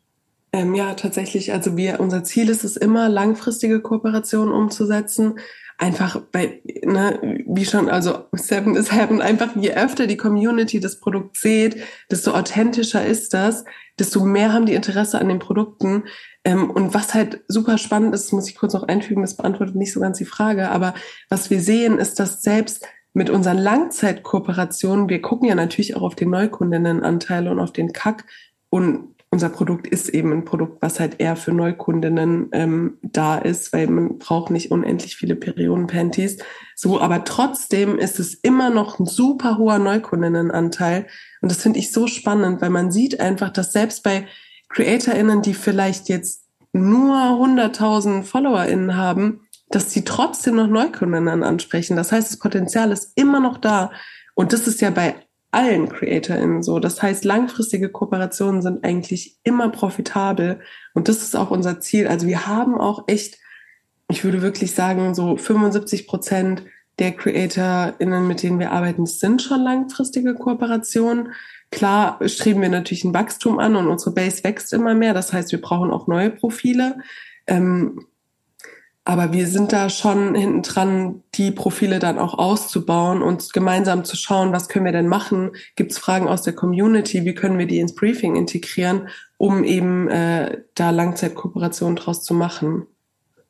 Ähm, 0.52 0.76
ja, 0.76 0.94
tatsächlich. 0.96 1.54
Also 1.54 1.78
wir, 1.78 2.02
unser 2.02 2.26
Ziel 2.26 2.50
ist 2.50 2.66
es 2.66 2.76
immer, 2.76 3.08
langfristige 3.08 3.80
Kooperationen 3.80 4.54
umzusetzen 4.54 5.36
einfach 5.78 6.22
bei, 6.32 6.62
ne, 6.84 7.44
wie 7.48 7.66
schon, 7.66 7.90
also 7.90 8.26
Seven 8.34 8.76
is 8.76 8.92
Heaven, 8.92 9.22
einfach 9.22 9.56
je 9.56 9.74
öfter 9.74 10.08
die 10.08 10.18
Community 10.18 10.80
das 10.80 11.00
Produkt 11.00 11.38
sieht, 11.38 11.78
desto 12.10 12.32
authentischer 12.32 13.06
ist 13.06 13.34
das, 13.34 13.66
desto 14.00 14.24
mehr 14.24 14.54
haben 14.54 14.66
die 14.66 14.74
Interesse 14.74 15.20
an 15.20 15.30
den 15.30 15.40
Produkten. 15.40 16.04
Ähm, 16.44 16.70
und 16.70 16.94
was 16.94 17.14
halt 17.14 17.44
super 17.48 17.78
spannend 17.78 18.14
ist, 18.14 18.32
muss 18.32 18.50
ich 18.50 18.56
kurz 18.56 18.74
noch 18.74 18.84
einfügen, 18.84 19.22
das 19.22 19.38
beantwortet 19.38 19.76
nicht 19.76 19.94
so 19.94 20.00
ganz 20.00 20.18
die 20.18 20.26
Frage, 20.26 20.70
aber 20.70 20.94
was 21.30 21.50
wir 21.50 21.62
sehen, 21.62 21.98
ist, 21.98 22.20
dass 22.20 22.42
selbst 22.42 22.86
mit 23.14 23.30
unseren 23.30 23.58
Langzeitkooperationen, 23.58 25.10
wir 25.10 25.22
gucken 25.22 25.50
ja 25.50 25.56
natürlich 25.56 25.96
auch 25.96 26.02
auf 26.02 26.16
den 26.16 26.30
Neukundinnenanteil 26.30 27.48
und 27.48 27.60
auf 27.60 27.74
den 27.74 27.92
Kack 27.92 28.26
und 28.70 29.11
unser 29.34 29.48
Produkt 29.48 29.88
ist 29.88 30.10
eben 30.10 30.34
ein 30.34 30.44
Produkt, 30.44 30.82
was 30.82 31.00
halt 31.00 31.22
eher 31.22 31.38
für 31.38 31.54
Neukundinnen 31.54 32.50
ähm, 32.52 32.98
da 33.02 33.38
ist, 33.38 33.72
weil 33.72 33.88
man 33.88 34.18
braucht 34.18 34.52
nicht 34.52 34.72
unendlich 34.72 35.16
viele 35.16 35.38
Perioden-Panties. 35.38 36.40
So, 36.76 37.00
aber 37.00 37.24
trotzdem 37.24 37.98
ist 37.98 38.20
es 38.20 38.34
immer 38.34 38.70
noch 38.70 39.00
ein 39.00 39.06
super 39.06 39.58
hoher 39.58 39.80
Neukundinnenanteil. 39.80 41.08
Und 41.42 41.50
das 41.50 41.62
finde 41.62 41.80
ich 41.80 41.94
so 41.94 42.08
spannend, 42.08 42.62
weil 42.62 42.72
man 42.72 42.92
sieht 42.92 43.22
einfach, 43.22 43.52
dass 43.52 43.72
selbst 43.72 44.04
bei 44.04 44.28
CreatorInnen, 44.68 45.42
die 45.42 45.54
vielleicht 45.54 46.10
jetzt 46.10 46.50
nur 46.74 47.16
100.000 47.16 48.24
FollowerInnen 48.24 48.98
haben, 48.98 49.48
dass 49.70 49.92
sie 49.92 50.04
trotzdem 50.04 50.58
noch 50.58 50.68
Neukundinnen 50.68 51.44
ansprechen. 51.44 51.96
Das 51.96 52.12
heißt, 52.12 52.32
das 52.32 52.40
Potenzial 52.40 52.92
ist 52.92 53.14
immer 53.16 53.40
noch 53.40 53.58
da. 53.58 53.92
Und 54.36 54.52
das 54.52 54.68
ist 54.68 54.82
ja 54.82 54.90
bei 54.90 55.16
allen 55.52 55.90
CreatorInnen 55.90 56.64
so. 56.64 56.80
Das 56.80 57.02
heißt, 57.02 57.26
langfristige 57.26 57.90
Kooperationen 57.90 58.62
sind 58.62 58.84
eigentlich 58.84 59.38
immer 59.44 59.70
profitabel 59.70 60.62
und 60.94 61.08
das 61.08 61.22
ist 61.22 61.36
auch 61.36 61.52
unser 61.52 61.80
Ziel. 61.80 62.08
Also 62.08 62.28
wir 62.28 62.48
haben 62.48 62.80
auch 62.80 63.04
echt, 63.08 63.38
ich 64.10 64.24
würde 64.24 64.42
wirklich 64.42 64.74
sagen, 64.74 65.14
so 65.14 65.36
75 65.36 66.08
Prozent 66.08 66.64
der 67.00 67.12
CreatorInnen, 67.12 68.28
mit 68.28 68.44
denen 68.44 68.60
wir 68.60 68.72
arbeiten, 68.72 69.06
sind 69.06 69.42
schon 69.42 69.62
langfristige 69.62 70.36
Kooperationen. 70.36 71.34
Klar 71.72 72.20
streben 72.28 72.62
wir 72.62 72.70
natürlich 72.70 73.04
ein 73.04 73.14
Wachstum 73.14 73.60
an 73.60 73.76
und 73.76 73.88
unsere 73.88 74.12
Base 74.14 74.44
wächst 74.44 74.74
immer 74.74 74.94
mehr. 74.94 75.14
Das 75.14 75.34
heißt, 75.34 75.52
wir 75.52 75.62
brauchen 75.62 75.92
auch 75.92 76.08
neue 76.08 76.30
Profile. 76.30 76.98
Ähm, 77.48 78.06
aber 79.04 79.34
wir 79.34 79.48
sind 79.48 79.74
da 79.74 79.90
schon 79.90 80.36
hinten 80.36 80.62
dran, 80.62 81.24
die 81.34 81.52
Profile 81.52 81.98
dann 81.98 82.20
auch 82.20 82.38
auszubauen 82.38 83.24
und 83.24 83.52
gemeinsam 83.52 84.04
zu 84.04 84.16
schauen, 84.16 84.52
was 84.52 84.70
können 84.70 84.86
wir 84.86 84.92
denn 84.92 85.08
machen? 85.08 85.52
Gibt 85.76 85.92
es 85.92 85.98
Fragen 85.98 86.28
aus 86.28 86.44
der 86.44 86.54
Community? 86.54 87.26
Wie 87.26 87.34
können 87.34 87.58
wir 87.58 87.66
die 87.66 87.80
ins 87.80 87.96
Briefing 87.96 88.36
integrieren, 88.36 89.08
um 89.38 89.64
eben 89.64 90.08
äh, 90.08 90.62
da 90.76 90.92
Langzeitkooperationen 90.92 91.96
draus 91.96 92.24
zu 92.24 92.36
machen? 92.36 92.86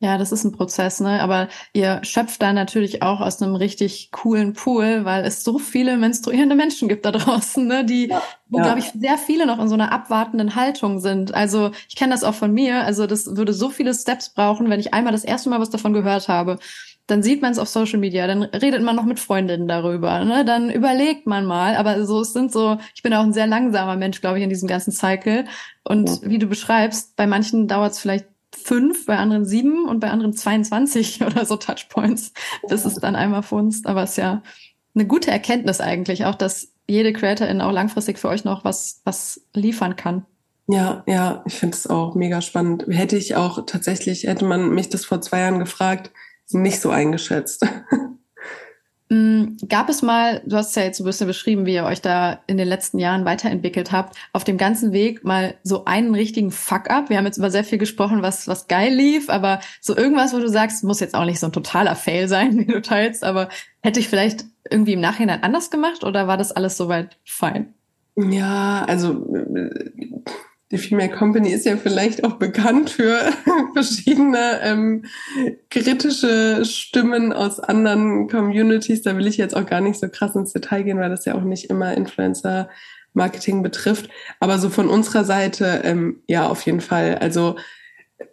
Ja, 0.04 0.18
das 0.18 0.32
ist 0.32 0.44
ein 0.44 0.52
Prozess, 0.52 1.00
ne? 1.00 1.22
Aber 1.22 1.48
ihr 1.74 2.00
schöpft 2.04 2.42
da 2.42 2.54
natürlich 2.54 3.04
auch 3.04 3.22
aus 3.22 3.40
einem 3.40 3.54
richtig 3.54 4.10
coolen 4.12 4.54
Pool, 4.54 5.06
weil 5.06 5.24
es 5.26 5.44
so 5.44 5.60
viele 5.60 5.96
menstruierende 5.96 6.56
Menschen 6.56 6.90
gibt 6.90 7.06
da 7.06 7.12
draußen, 7.12 7.68
ne? 7.68 7.86
Die, 7.86 8.08
ja, 8.08 8.20
wo, 8.50 8.58
ja. 8.58 8.64
glaube 8.64 8.80
ich, 8.80 8.86
sehr 9.00 9.20
viele 9.20 9.46
noch 9.46 9.60
in 9.60 9.68
so 9.68 9.76
einer 9.76 9.92
abwartenden 9.92 10.56
Haltung 10.56 11.00
sind. 11.00 11.36
Also 11.36 11.70
ich 11.88 11.96
kenne 11.96 12.14
das 12.14 12.24
auch 12.24 12.34
von 12.34 12.52
mir. 12.52 12.84
Also 12.84 13.06
das 13.06 13.38
würde 13.38 13.54
so 13.54 13.70
viele 13.70 13.94
Steps 13.94 14.30
brauchen, 14.30 14.72
wenn 14.72 14.80
ich 14.80 14.92
einmal 14.92 15.14
das 15.14 15.24
erste 15.24 15.52
Mal 15.52 15.60
was 15.60 15.70
davon 15.70 15.94
gehört 15.94 16.28
habe. 16.28 16.58
Dann 17.06 17.22
sieht 17.22 17.44
man 17.44 17.52
es 17.52 17.60
auf 17.60 17.68
Social 17.68 18.00
Media, 18.00 18.26
dann 18.26 18.42
redet 18.42 18.82
man 18.82 18.96
noch 18.96 19.06
mit 19.06 19.20
Freundinnen 19.20 19.68
darüber, 19.68 20.26
ne? 20.26 20.46
Dann 20.46 20.72
überlegt 20.72 21.28
man 21.28 21.46
mal. 21.46 21.76
Aber 21.76 22.08
so, 22.08 22.22
es 22.22 22.34
sind 22.34 22.52
so, 22.52 22.80
ich 22.96 23.04
bin 23.04 23.14
auch 23.14 23.24
ein 23.24 23.34
sehr 23.34 23.48
langsamer 23.48 23.98
Mensch, 23.98 24.20
glaube 24.20 24.40
ich, 24.40 24.44
in 24.44 24.50
diesem 24.50 24.68
ganzen 24.68 24.92
Cycle. 24.92 25.46
Und 25.84 26.10
ja. 26.10 26.18
wie 26.24 26.40
du 26.40 26.48
beschreibst, 26.48 27.16
bei 27.16 27.28
manchen 27.28 27.68
dauert 27.68 27.92
es 27.92 28.00
vielleicht 28.00 28.31
fünf, 28.56 29.06
bei 29.06 29.18
anderen 29.18 29.46
sieben 29.46 29.88
und 29.88 30.00
bei 30.00 30.10
anderen 30.10 30.34
22 30.34 31.22
oder 31.26 31.46
so 31.46 31.58
Touchpoints, 31.58 32.34
bis 32.68 32.86
es 32.86 32.96
dann 32.96 33.16
einmal 33.16 33.44
funzt. 33.44 33.88
Aber 33.88 34.04
es 34.04 34.12
ist 34.12 34.18
ja 34.18 34.42
eine 34.94 35.06
gute 35.06 35.32
Erkenntnis 35.32 35.80
eigentlich, 35.80 36.26
auch 36.26 36.36
dass 36.36 36.70
jede 36.88 37.14
Creatorin 37.14 37.62
auch 37.62 37.72
langfristig 37.72 38.20
für 38.20 38.28
euch 38.28 38.44
noch 38.44 38.66
was, 38.66 39.02
was 39.06 39.42
liefern 39.54 39.96
kann. 39.96 40.26
Ja, 40.68 41.04
ja, 41.08 41.44
ich 41.46 41.56
finde 41.56 41.76
es 41.76 41.88
auch 41.88 42.16
mega 42.16 42.42
spannend. 42.42 42.86
Hätte 42.88 43.18
ich 43.18 43.36
auch 43.36 43.66
tatsächlich, 43.66 44.24
hätte 44.24 44.46
man 44.46 44.70
mich 44.70 44.90
das 44.90 45.06
vor 45.06 45.22
zwei 45.22 45.40
Jahren 45.40 45.60
gefragt, 45.60 46.12
nicht 46.50 46.82
so 46.82 46.90
eingeschätzt. 46.90 47.66
Mm, 49.12 49.58
gab 49.68 49.90
es 49.90 50.02
mal, 50.02 50.42
du 50.46 50.56
hast 50.56 50.74
ja 50.78 50.84
jetzt 50.84 51.02
ein 51.02 51.04
bisschen 51.04 51.28
beschrieben, 51.28 51.66
wie 51.66 51.74
ihr 51.74 51.84
euch 51.84 52.02
da 52.02 52.40
in 52.48 52.56
den 52.56 52.68
letzten 52.70 52.98
Jahren 52.98 53.26
weiterentwickelt 53.26 53.92
habt, 53.92 54.16
auf 54.32 54.46
dem 54.46 54.58
ganzen 54.58 54.94
Weg 54.94 55.26
mal 55.26 55.56
so 55.64 55.84
einen 55.84 56.16
richtigen 56.16 56.50
Fuck-up? 56.50 57.10
Wir 57.10 57.18
haben 57.18 57.26
jetzt 57.26 57.36
über 57.36 57.52
sehr 57.52 57.66
viel 57.66 57.78
gesprochen, 57.78 58.22
was, 58.22 58.48
was 58.48 58.70
geil 58.70 58.94
lief, 58.94 59.30
aber 59.30 59.60
so 59.82 59.98
irgendwas, 59.98 60.34
wo 60.34 60.40
du 60.40 60.48
sagst, 60.48 60.86
muss 60.86 61.02
jetzt 61.02 61.14
auch 61.14 61.26
nicht 61.26 61.42
so 61.42 61.48
ein 61.48 61.52
totaler 61.52 61.98
Fail 61.98 62.30
sein, 62.30 62.58
wie 62.58 62.66
du 62.66 62.82
teilst, 62.82 63.26
aber 63.26 63.50
hätte 63.82 64.00
ich 64.00 64.08
vielleicht 64.08 64.46
irgendwie 64.70 64.94
im 64.94 65.02
Nachhinein 65.02 65.44
anders 65.44 65.70
gemacht 65.72 66.06
oder 66.06 66.28
war 66.28 66.38
das 66.38 66.54
alles 66.54 66.78
soweit 66.78 67.18
fein? 67.26 67.74
Ja, 68.16 68.86
also 68.88 69.28
die 70.72 70.78
Female 70.78 71.10
Company 71.10 71.50
ist 71.50 71.66
ja 71.66 71.76
vielleicht 71.76 72.24
auch 72.24 72.34
bekannt 72.34 72.90
für 72.90 73.20
verschiedene 73.74 74.62
ähm, 74.64 75.06
kritische 75.70 76.64
Stimmen 76.64 77.34
aus 77.34 77.60
anderen 77.60 78.30
Communities. 78.30 79.02
Da 79.02 79.18
will 79.18 79.28
ich 79.28 79.38
jetzt 79.38 79.56
auch 79.56 79.66
gar 79.66 79.82
nicht 79.82 80.00
so 80.00 80.08
krass 80.08 80.36
ins 80.36 80.54
Detail 80.54 80.84
gehen, 80.84 81.00
weil 81.00 81.10
das 81.10 81.26
ja 81.26 81.36
auch 81.36 81.44
nicht 81.44 81.70
immer 81.70 81.94
Influencer 81.94 82.70
Marketing 83.14 83.62
betrifft. 83.62 84.10
Aber 84.40 84.58
so 84.58 84.70
von 84.70 84.88
unserer 84.88 85.26
Seite, 85.26 85.82
ähm, 85.84 86.22
ja, 86.28 86.48
auf 86.48 86.66
jeden 86.66 86.82
Fall. 86.82 87.18
Also 87.20 87.58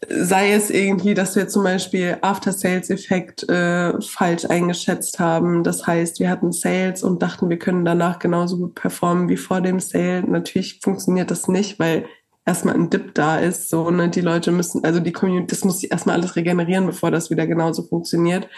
sei 0.08 0.52
es 0.52 0.70
irgendwie, 0.70 1.14
dass 1.14 1.34
wir 1.34 1.48
zum 1.48 1.64
Beispiel 1.64 2.18
After-Sales-Effekt 2.20 3.48
äh, 3.48 4.00
falsch 4.00 4.44
eingeschätzt 4.44 5.18
haben. 5.18 5.64
Das 5.64 5.86
heißt, 5.86 6.20
wir 6.20 6.30
hatten 6.30 6.52
Sales 6.52 7.02
und 7.02 7.22
dachten, 7.22 7.48
wir 7.48 7.58
können 7.58 7.84
danach 7.84 8.18
genauso 8.18 8.58
gut 8.58 8.74
performen 8.74 9.28
wie 9.28 9.36
vor 9.36 9.60
dem 9.60 9.80
Sale. 9.80 10.22
Natürlich 10.22 10.80
funktioniert 10.82 11.30
das 11.30 11.48
nicht, 11.48 11.78
weil 11.78 12.06
erstmal 12.48 12.74
ein 12.74 12.90
Dip 12.90 13.14
da 13.14 13.38
ist. 13.38 13.68
So, 13.68 13.90
ne, 13.90 14.08
die 14.08 14.22
Leute 14.22 14.50
müssen, 14.50 14.82
also 14.82 15.00
die 15.00 15.12
Community, 15.12 15.46
das 15.48 15.64
muss 15.64 15.80
sich 15.80 15.92
erstmal 15.92 16.16
alles 16.16 16.34
regenerieren, 16.34 16.86
bevor 16.86 17.10
das 17.10 17.30
wieder 17.30 17.46
genauso 17.46 17.82
funktioniert. 17.82 18.48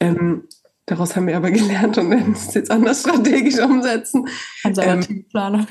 Ähm, 0.00 0.48
daraus 0.86 1.14
haben 1.14 1.28
wir 1.28 1.36
aber 1.36 1.50
gelernt 1.52 1.96
und 1.96 2.10
werden 2.10 2.32
es 2.32 2.52
jetzt 2.52 2.70
anders 2.70 3.00
strategisch 3.00 3.58
umsetzen. 3.60 4.28
Konservative 4.62 5.12
ähm, 5.12 5.24
Planung. 5.30 5.66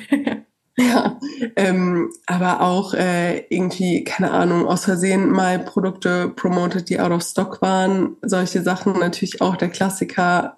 ja, 0.78 1.20
ähm, 1.58 2.10
aber 2.26 2.62
auch 2.62 2.94
äh, 2.94 3.40
irgendwie, 3.50 4.06
keine 4.06 4.32
Ahnung, 4.32 4.66
aus 4.66 4.86
Versehen 4.86 5.30
mal 5.30 5.60
Produkte 5.60 6.30
promoted, 6.30 6.90
die 6.90 7.02
out 7.02 7.12
of 7.12 7.22
stock 7.22 7.62
waren. 7.62 8.16
Solche 8.22 8.62
Sachen 8.64 8.94
natürlich 8.94 9.42
auch 9.42 9.58
der 9.58 9.70
Klassiker 9.70 10.58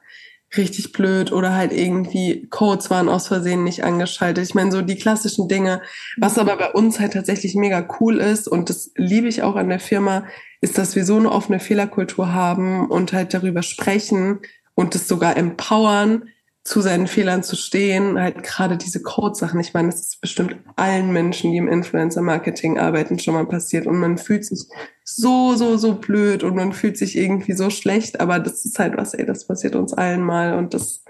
richtig 0.58 0.92
blöd 0.92 1.32
oder 1.32 1.54
halt 1.56 1.72
irgendwie 1.72 2.48
Codes 2.50 2.90
waren 2.90 3.10
aus 3.10 3.28
Versehen 3.28 3.64
nicht 3.64 3.84
angeschaltet. 3.84 4.44
Ich 4.44 4.56
meine, 4.56 4.72
so 4.72 4.82
die 4.82 4.98
klassischen 4.98 5.48
Dinge. 5.48 5.82
Was 6.18 6.38
aber 6.38 6.58
bei 6.58 6.72
uns 6.72 7.00
halt 7.00 7.14
tatsächlich 7.14 7.56
mega 7.56 7.88
cool 8.00 8.18
ist 8.18 8.48
und 8.48 8.70
das 8.70 8.92
liebe 8.96 9.28
ich 9.28 9.44
auch 9.44 9.56
an 9.56 9.70
der 9.70 9.80
Firma, 9.80 10.26
ist, 10.62 10.78
dass 10.78 10.96
wir 10.96 11.06
so 11.06 11.18
eine 11.18 11.32
offene 11.32 11.60
Fehlerkultur 11.60 12.34
haben 12.34 12.90
und 12.90 13.14
halt 13.14 13.34
darüber 13.34 13.64
sprechen 13.64 14.40
und 14.76 14.96
das 14.96 15.08
sogar 15.08 15.38
empowern, 15.38 16.30
zu 16.64 16.82
seinen 16.82 17.08
Fehlern 17.08 17.42
zu 17.42 17.56
stehen, 17.56 18.20
halt 18.20 18.44
gerade 18.44 18.78
diese 18.78 19.02
Code-Sachen. 19.02 19.60
Ich 19.60 19.74
meine, 19.74 19.90
das 19.90 20.02
ist 20.02 20.22
bestimmt 20.22 20.58
allen 20.76 21.12
Menschen, 21.12 21.52
die 21.52 21.58
im 21.58 21.68
Influencer-Marketing 21.68 22.78
arbeiten, 22.78 23.18
schon 23.18 23.34
mal 23.34 23.46
passiert 23.46 23.88
und 23.88 23.98
man 23.98 24.18
fühlt 24.18 24.46
sich 24.46 24.66
so, 25.04 25.56
so, 25.56 25.78
so 25.78 25.96
blöd 25.96 26.44
und 26.44 26.56
man 26.56 26.74
fühlt 26.74 26.98
sich 26.98 27.18
irgendwie 27.18 27.54
so 27.54 27.70
schlecht, 27.70 28.20
aber 28.20 28.40
das 28.40 28.66
ist 28.66 28.78
halt 28.78 28.98
was, 28.98 29.14
ey, 29.14 29.26
das 29.26 29.48
passiert 29.48 29.76
uns 29.76 29.94
allen 29.94 30.24
mal 30.24 30.54
und 30.54 30.74
das, 30.74 31.04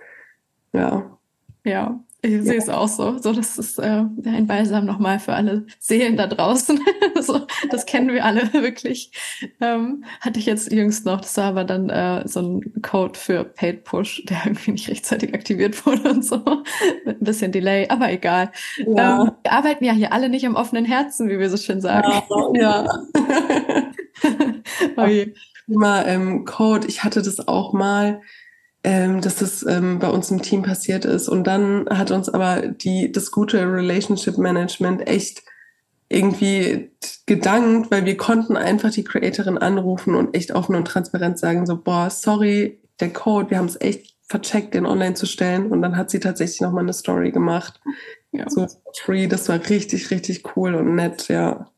ja. 0.71 1.17
Ja, 1.65 1.99
ich 2.21 2.43
sehe 2.43 2.58
es 2.58 2.69
auch 2.69 2.88
so. 2.88 3.17
So, 3.17 3.34
das 3.34 3.58
ist 3.58 3.79
äh, 3.79 4.04
ein 4.25 4.48
Balsam 4.48 4.85
nochmal 4.85 5.19
für 5.19 5.33
alle 5.33 5.65
Seelen 5.79 6.17
da 6.17 6.27
draußen. 6.27 6.79
so, 7.21 7.48
das 7.69 7.85
kennen 7.85 8.12
wir 8.13 8.25
alle 8.25 8.52
wirklich. 8.54 9.12
Ähm, 9.62 10.04
hatte 10.19 10.39
ich 10.39 10.46
jetzt 10.46 10.71
jüngst 10.71 11.06
noch, 11.06 11.21
das 11.21 11.37
war 11.37 11.46
aber 11.46 11.63
dann 11.63 11.89
äh, 11.89 12.27
so 12.27 12.41
ein 12.41 12.81
Code 12.81 13.17
für 13.17 13.44
Paid 13.44 13.83
Push, 13.83 14.23
der 14.25 14.41
irgendwie 14.46 14.71
nicht 14.71 14.89
rechtzeitig 14.89 15.33
aktiviert 15.33 15.85
wurde 15.85 16.10
und 16.10 16.25
so. 16.25 16.41
Mit 17.06 17.21
ein 17.21 17.25
bisschen 17.25 17.52
Delay, 17.52 17.87
aber 17.89 18.12
egal. 18.12 18.52
Ja. 18.77 19.21
Ähm, 19.21 19.31
wir 19.44 19.52
arbeiten 19.54 19.83
ja 19.85 19.94
hier 19.94 20.12
alle 20.12 20.29
nicht 20.29 20.44
im 20.44 20.56
offenen 20.56 20.85
Herzen, 20.85 21.29
wie 21.29 21.39
wir 21.39 21.50
so 21.50 21.58
schön 21.58 21.81
sagen. 21.81 22.12
Ja. 22.54 22.85
ja. 22.85 22.87
oh 24.98 25.08
Thema 25.69 26.06
ähm, 26.08 26.46
Code, 26.46 26.87
ich 26.87 27.04
hatte 27.04 27.21
das 27.21 27.48
auch 27.48 27.73
mal, 27.73 28.21
ähm, 28.84 29.21
dass 29.21 29.38
das 29.38 29.65
ähm, 29.65 30.00
bei 30.00 30.10
uns 30.10 30.32
im 30.32 30.42
Team 30.42 30.63
passiert 30.63 31.06
ist. 31.06 31.27
Und 31.27 31.46
dann 31.46 31.88
hat 31.90 32.12
uns 32.12 32.30
aber 32.30 32.67
die, 32.67 33.12
das 33.12 33.32
gute 33.32 33.60
Relationship 33.62 34.38
Management 34.38 35.08
echt 35.08 35.44
irgendwie 36.08 36.92
gedankt, 37.25 37.92
weil 37.92 38.06
wir 38.06 38.17
konnten 38.17 38.58
einfach 38.58 38.92
die 38.92 39.04
Creatorin 39.04 39.58
anrufen 39.58 40.15
und 40.15 40.36
echt 40.36 40.52
offen 40.54 40.75
und 40.75 40.86
transparent 40.86 41.38
sagen, 41.38 41.65
so, 41.65 41.77
boah, 41.77 42.10
sorry, 42.10 42.80
der 43.00 43.13
Code, 43.13 43.52
wir 43.52 43.58
haben 43.58 43.67
es 43.67 43.80
echt 43.80 44.15
vercheckt, 44.27 44.73
den 44.73 44.86
online 44.86 45.15
zu 45.15 45.25
stellen. 45.25 45.71
Und 45.71 45.82
dann 45.82 45.98
hat 45.98 46.10
sie 46.10 46.19
tatsächlich 46.19 46.62
nochmal 46.62 46.84
eine 46.84 46.94
Story 46.94 47.32
gemacht. 47.32 47.80
Ja. 48.32 48.50
So 48.50 48.67
free, 49.04 49.27
das 49.27 49.50
war 49.50 49.60
richtig, 49.69 50.12
richtig 50.12 50.56
cool 50.56 50.75
und 50.75 50.96
nett, 50.96 51.27
ja. 51.27 51.69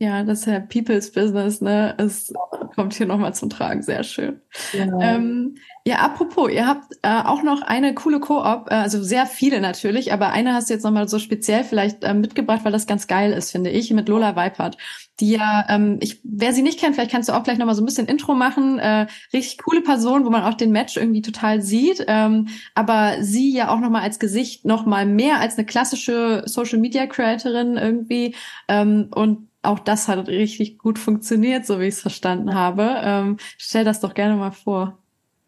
Ja, 0.00 0.22
das 0.22 0.40
ist 0.40 0.46
ja 0.46 0.60
People's 0.60 1.10
Business, 1.10 1.60
ne? 1.60 1.94
Es 1.98 2.32
kommt 2.76 2.94
hier 2.94 3.06
nochmal 3.06 3.34
zum 3.34 3.50
Tragen, 3.50 3.82
sehr 3.82 4.04
schön. 4.04 4.40
Ja, 4.72 4.86
ähm, 5.00 5.56
ja 5.84 5.96
apropos, 5.96 6.52
ihr 6.52 6.68
habt 6.68 6.92
äh, 7.02 7.22
auch 7.24 7.42
noch 7.42 7.62
eine 7.62 7.94
coole 7.94 8.20
Koop, 8.20 8.70
äh, 8.70 8.74
also 8.74 9.02
sehr 9.02 9.26
viele 9.26 9.60
natürlich, 9.60 10.12
aber 10.12 10.30
eine 10.30 10.54
hast 10.54 10.70
du 10.70 10.74
jetzt 10.74 10.84
nochmal 10.84 11.08
so 11.08 11.18
speziell 11.18 11.64
vielleicht 11.64 12.04
äh, 12.04 12.14
mitgebracht, 12.14 12.60
weil 12.62 12.70
das 12.70 12.86
ganz 12.86 13.08
geil 13.08 13.32
ist, 13.32 13.50
finde 13.50 13.70
ich, 13.70 13.90
mit 13.90 14.08
Lola 14.08 14.36
Weipert. 14.36 14.76
Die 15.18 15.32
ja, 15.32 15.66
ähm, 15.68 15.98
ich, 16.00 16.20
wer 16.22 16.52
sie 16.52 16.62
nicht 16.62 16.78
kennt, 16.78 16.94
vielleicht 16.94 17.10
kannst 17.10 17.28
du 17.28 17.32
auch 17.32 17.42
gleich 17.42 17.58
nochmal 17.58 17.74
so 17.74 17.82
ein 17.82 17.86
bisschen 17.86 18.06
Intro 18.06 18.34
machen. 18.34 18.78
Äh, 18.78 19.08
richtig 19.32 19.58
coole 19.58 19.80
Person, 19.80 20.24
wo 20.24 20.30
man 20.30 20.44
auch 20.44 20.54
den 20.54 20.70
Match 20.70 20.96
irgendwie 20.96 21.22
total 21.22 21.60
sieht. 21.60 22.04
Ähm, 22.06 22.46
aber 22.76 23.16
sie 23.20 23.52
ja 23.52 23.68
auch 23.70 23.80
nochmal 23.80 24.02
als 24.02 24.20
Gesicht 24.20 24.64
nochmal 24.64 25.06
mehr 25.06 25.40
als 25.40 25.56
eine 25.56 25.66
klassische 25.66 26.44
Social 26.46 26.78
Media 26.78 27.06
Creatorin 27.06 27.76
irgendwie. 27.76 28.36
Ähm, 28.68 29.08
und 29.12 29.47
auch 29.62 29.78
das 29.78 30.08
hat 30.08 30.28
richtig 30.28 30.78
gut 30.78 30.98
funktioniert, 30.98 31.66
so 31.66 31.80
wie 31.80 31.84
ich 31.84 31.94
es 31.94 32.00
verstanden 32.00 32.54
habe. 32.54 33.00
Ähm, 33.02 33.36
stell 33.56 33.84
das 33.84 34.00
doch 34.00 34.14
gerne 34.14 34.36
mal 34.36 34.52
vor. 34.52 34.98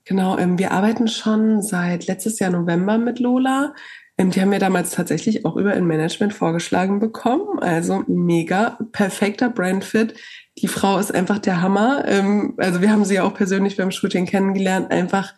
Genau, 0.05 0.37
ähm, 0.39 0.59
wir 0.59 0.73
arbeiten 0.73 1.09
schon 1.09 1.63
seit 1.63 2.07
letztes 2.07 2.39
Jahr 2.39 2.51
November 2.51 2.99
mit 2.99 3.21
Lola. 3.21 3.75
Ähm, 4.19 4.31
die 4.31 4.41
haben 4.41 4.51
wir 4.51 4.59
damals 4.59 4.91
tatsächlich 4.91 5.47
auch 5.47 5.57
über 5.57 5.73
ein 5.73 5.87
Management 5.87 6.35
vorgeschlagen 6.35 6.99
bekommen. 6.99 7.59
Also 7.61 8.05
mega 8.07 8.79
perfekter 8.93 9.49
Brandfit. 9.49 10.15
Die 10.59 10.69
Frau 10.69 10.99
ist 10.99 11.15
einfach 11.15 11.39
der 11.39 11.63
Hammer. 11.63 12.05
Ähm, 12.07 12.55
also 12.59 12.81
wir 12.81 12.91
haben 12.91 13.05
sie 13.05 13.15
ja 13.15 13.25
auch 13.25 13.35
persönlich 13.35 13.77
beim 13.77 13.91
Shooting 13.91 14.27
kennengelernt. 14.27 14.91
Einfach 14.91 15.35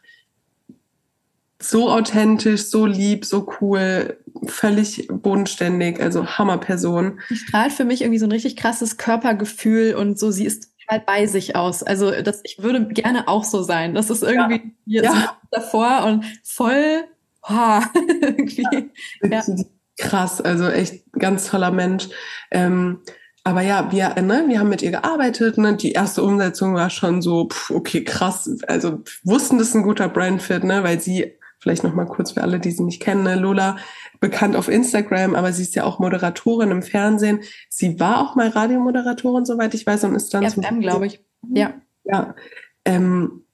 so 1.63 1.91
authentisch, 1.91 2.65
so 2.65 2.87
lieb, 2.87 3.25
so 3.25 3.49
cool, 3.61 4.19
völlig 4.47 5.09
bodenständig, 5.09 6.01
also 6.01 6.27
Hammerperson. 6.27 7.21
Die 7.31 7.37
strahlt 7.37 7.73
für 7.73 7.85
mich 7.85 8.03
irgendwie 8.03 8.19
so 8.19 8.27
ein 8.27 8.33
richtig 8.33 8.57
krasses 8.57 8.97
Körpergefühl 8.97 9.95
und 9.95 10.19
so, 10.19 10.31
sie 10.31 10.45
ist 10.45 10.73
halt 10.89 11.07
bei 11.07 11.27
sich 11.27 11.57
aus. 11.57 11.83
Also 11.83 12.11
das, 12.23 12.41
ich 12.45 12.63
würde 12.63 12.87
gerne 12.89 13.29
auch 13.29 13.45
so 13.45 13.63
sein. 13.63 13.95
Das 13.95 14.11
ist 14.11 14.23
irgendwie 14.23 14.75
ja. 14.85 15.03
hier 15.03 15.03
ja. 15.05 15.39
davor 15.51 16.05
und 16.05 16.25
voll 16.43 17.05
ha, 17.45 17.83
irgendwie. 18.21 18.67
Ja. 19.23 19.43
Krass, 19.99 20.41
also 20.41 20.69
echt 20.69 21.05
ganz 21.13 21.49
toller 21.49 21.71
Mensch. 21.71 22.09
Ähm, 22.51 23.01
aber 23.45 23.63
ja, 23.63 23.91
wir, 23.91 24.21
ne, 24.23 24.45
wir 24.47 24.61
haben 24.61 24.69
mit 24.69 24.83
ihr 24.83 24.93
gearbeitet. 24.93 25.59
Ne? 25.59 25.77
Die 25.77 25.93
erste 25.93 26.23
Umsetzung 26.23 26.75
war 26.75 26.91
schon 26.91 27.23
so, 27.23 27.49
pff, 27.49 27.71
okay, 27.71 28.05
krass. 28.05 28.49
Also 28.69 29.03
wussten, 29.25 29.59
das 29.59 29.69
ist 29.69 29.75
ein 29.75 29.83
guter 29.83 30.09
Brandfit, 30.09 30.65
ne, 30.65 30.83
weil 30.85 31.01
sie 31.01 31.35
vielleicht 31.63 31.85
noch 31.85 31.95
mal 31.95 32.07
kurz 32.07 32.33
für 32.33 32.43
alle, 32.43 32.59
die 32.59 32.73
sie 32.73 32.83
nicht 32.83 33.01
kennen, 33.01 33.23
ne? 33.23 33.37
Lola 33.37 33.77
bekannt 34.21 34.57
auf 34.57 34.69
Instagram, 34.69 35.35
aber 35.35 35.53
sie 35.53 35.63
ist 35.63 35.77
ja 35.77 35.85
auch 35.85 36.01
Moderatorin 36.01 36.73
im 36.73 36.83
Fernsehen. 36.83 37.41
Sie 37.69 38.01
war 38.01 38.21
auch 38.21 38.35
mal 38.35 38.49
Radiomoderatorin, 38.49 39.45
soweit 39.45 39.73
ich 39.75 39.87
weiß, 39.87 40.05
und 40.05 40.17
ist 40.17 40.35
dann 40.35 40.49
FM, 40.49 40.81
glaube 40.81 41.07
ich. 41.07 41.25
Ja. 41.49 41.75
Ja. 42.05 42.35
Ähm, 42.85 43.45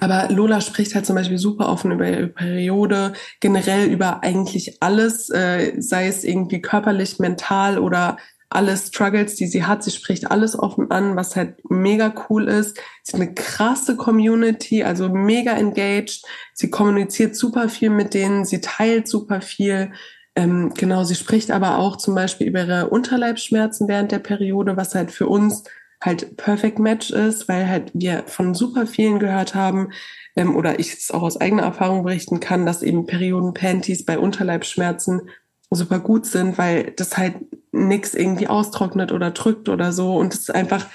aber 0.00 0.28
Lola 0.30 0.60
spricht 0.60 0.94
halt 0.94 1.04
zum 1.04 1.16
Beispiel 1.16 1.38
super 1.38 1.68
offen 1.68 1.90
über 1.90 2.08
ihre 2.08 2.28
Periode, 2.28 3.14
generell 3.40 3.88
über 3.88 4.22
eigentlich 4.22 4.80
alles, 4.80 5.28
äh, 5.30 5.74
sei 5.78 6.06
es 6.06 6.22
irgendwie 6.22 6.60
körperlich, 6.60 7.18
mental 7.18 7.78
oder 7.78 8.18
alle 8.54 8.76
Struggles, 8.76 9.34
die 9.34 9.46
sie 9.46 9.64
hat. 9.64 9.82
Sie 9.82 9.90
spricht 9.90 10.30
alles 10.30 10.58
offen 10.58 10.90
an, 10.90 11.16
was 11.16 11.36
halt 11.36 11.56
mega 11.68 12.12
cool 12.28 12.48
ist. 12.48 12.78
Sie 13.02 13.12
hat 13.12 13.20
eine 13.20 13.34
krasse 13.34 13.96
Community, 13.96 14.82
also 14.84 15.08
mega 15.08 15.52
engaged. 15.52 16.24
Sie 16.54 16.70
kommuniziert 16.70 17.36
super 17.36 17.68
viel 17.68 17.90
mit 17.90 18.14
denen, 18.14 18.44
sie 18.44 18.60
teilt 18.60 19.08
super 19.08 19.40
viel. 19.40 19.92
Ähm, 20.34 20.72
genau, 20.74 21.04
sie 21.04 21.14
spricht 21.14 21.50
aber 21.50 21.78
auch 21.78 21.96
zum 21.96 22.14
Beispiel 22.14 22.46
über 22.46 22.60
ihre 22.60 22.88
Unterleibsschmerzen 22.88 23.88
während 23.88 24.12
der 24.12 24.18
Periode, 24.18 24.76
was 24.76 24.94
halt 24.94 25.10
für 25.10 25.26
uns 25.26 25.64
halt 26.02 26.36
Perfect 26.36 26.78
Match 26.78 27.10
ist, 27.10 27.48
weil 27.48 27.68
halt 27.68 27.90
wir 27.94 28.24
von 28.26 28.54
super 28.54 28.86
vielen 28.86 29.18
gehört 29.18 29.54
haben, 29.54 29.90
ähm, 30.36 30.56
oder 30.56 30.78
ich 30.78 30.92
es 30.92 31.10
auch 31.10 31.22
aus 31.22 31.40
eigener 31.40 31.62
Erfahrung 31.62 32.02
berichten 32.04 32.40
kann, 32.40 32.66
dass 32.66 32.82
eben 32.82 33.06
Perioden-Panties 33.06 34.04
bei 34.04 34.18
Unterleibsschmerzen 34.18 35.28
super 35.74 35.98
gut 35.98 36.26
sind, 36.26 36.58
weil 36.58 36.92
das 36.96 37.16
halt 37.16 37.34
nix 37.72 38.14
irgendwie 38.14 38.48
austrocknet 38.48 39.12
oder 39.12 39.30
drückt 39.30 39.68
oder 39.68 39.92
so. 39.92 40.16
Und 40.16 40.34
es 40.34 40.50
einfach 40.50 40.86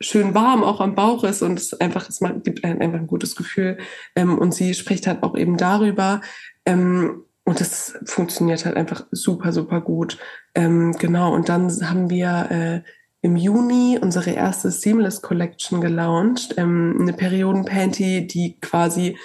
schön 0.00 0.34
warm 0.34 0.64
auch 0.64 0.80
am 0.80 0.94
Bauch 0.94 1.24
ist. 1.24 1.42
Und 1.42 1.58
es 1.58 1.74
einfach 1.74 2.08
es 2.08 2.20
gibt 2.42 2.64
einfach 2.64 2.98
ein 2.98 3.06
gutes 3.06 3.36
Gefühl. 3.36 3.78
Ähm, 4.16 4.38
und 4.38 4.54
sie 4.54 4.74
spricht 4.74 5.06
halt 5.06 5.22
auch 5.22 5.36
eben 5.36 5.56
darüber. 5.56 6.20
Ähm, 6.64 7.24
und 7.44 7.60
das 7.60 7.98
funktioniert 8.04 8.64
halt 8.64 8.76
einfach 8.76 9.06
super 9.10 9.52
super 9.52 9.80
gut. 9.80 10.18
Ähm, 10.54 10.92
genau. 10.98 11.34
Und 11.34 11.48
dann 11.48 11.70
haben 11.88 12.08
wir 12.08 12.50
äh, 12.50 12.88
im 13.20 13.36
Juni 13.36 13.98
unsere 14.00 14.30
erste 14.30 14.70
Seamless 14.70 15.22
Collection 15.22 15.80
gelauncht. 15.80 16.58
Eine 16.58 17.12
Periodenpanty 17.12 18.26
die 18.26 18.58
quasi 18.60 19.16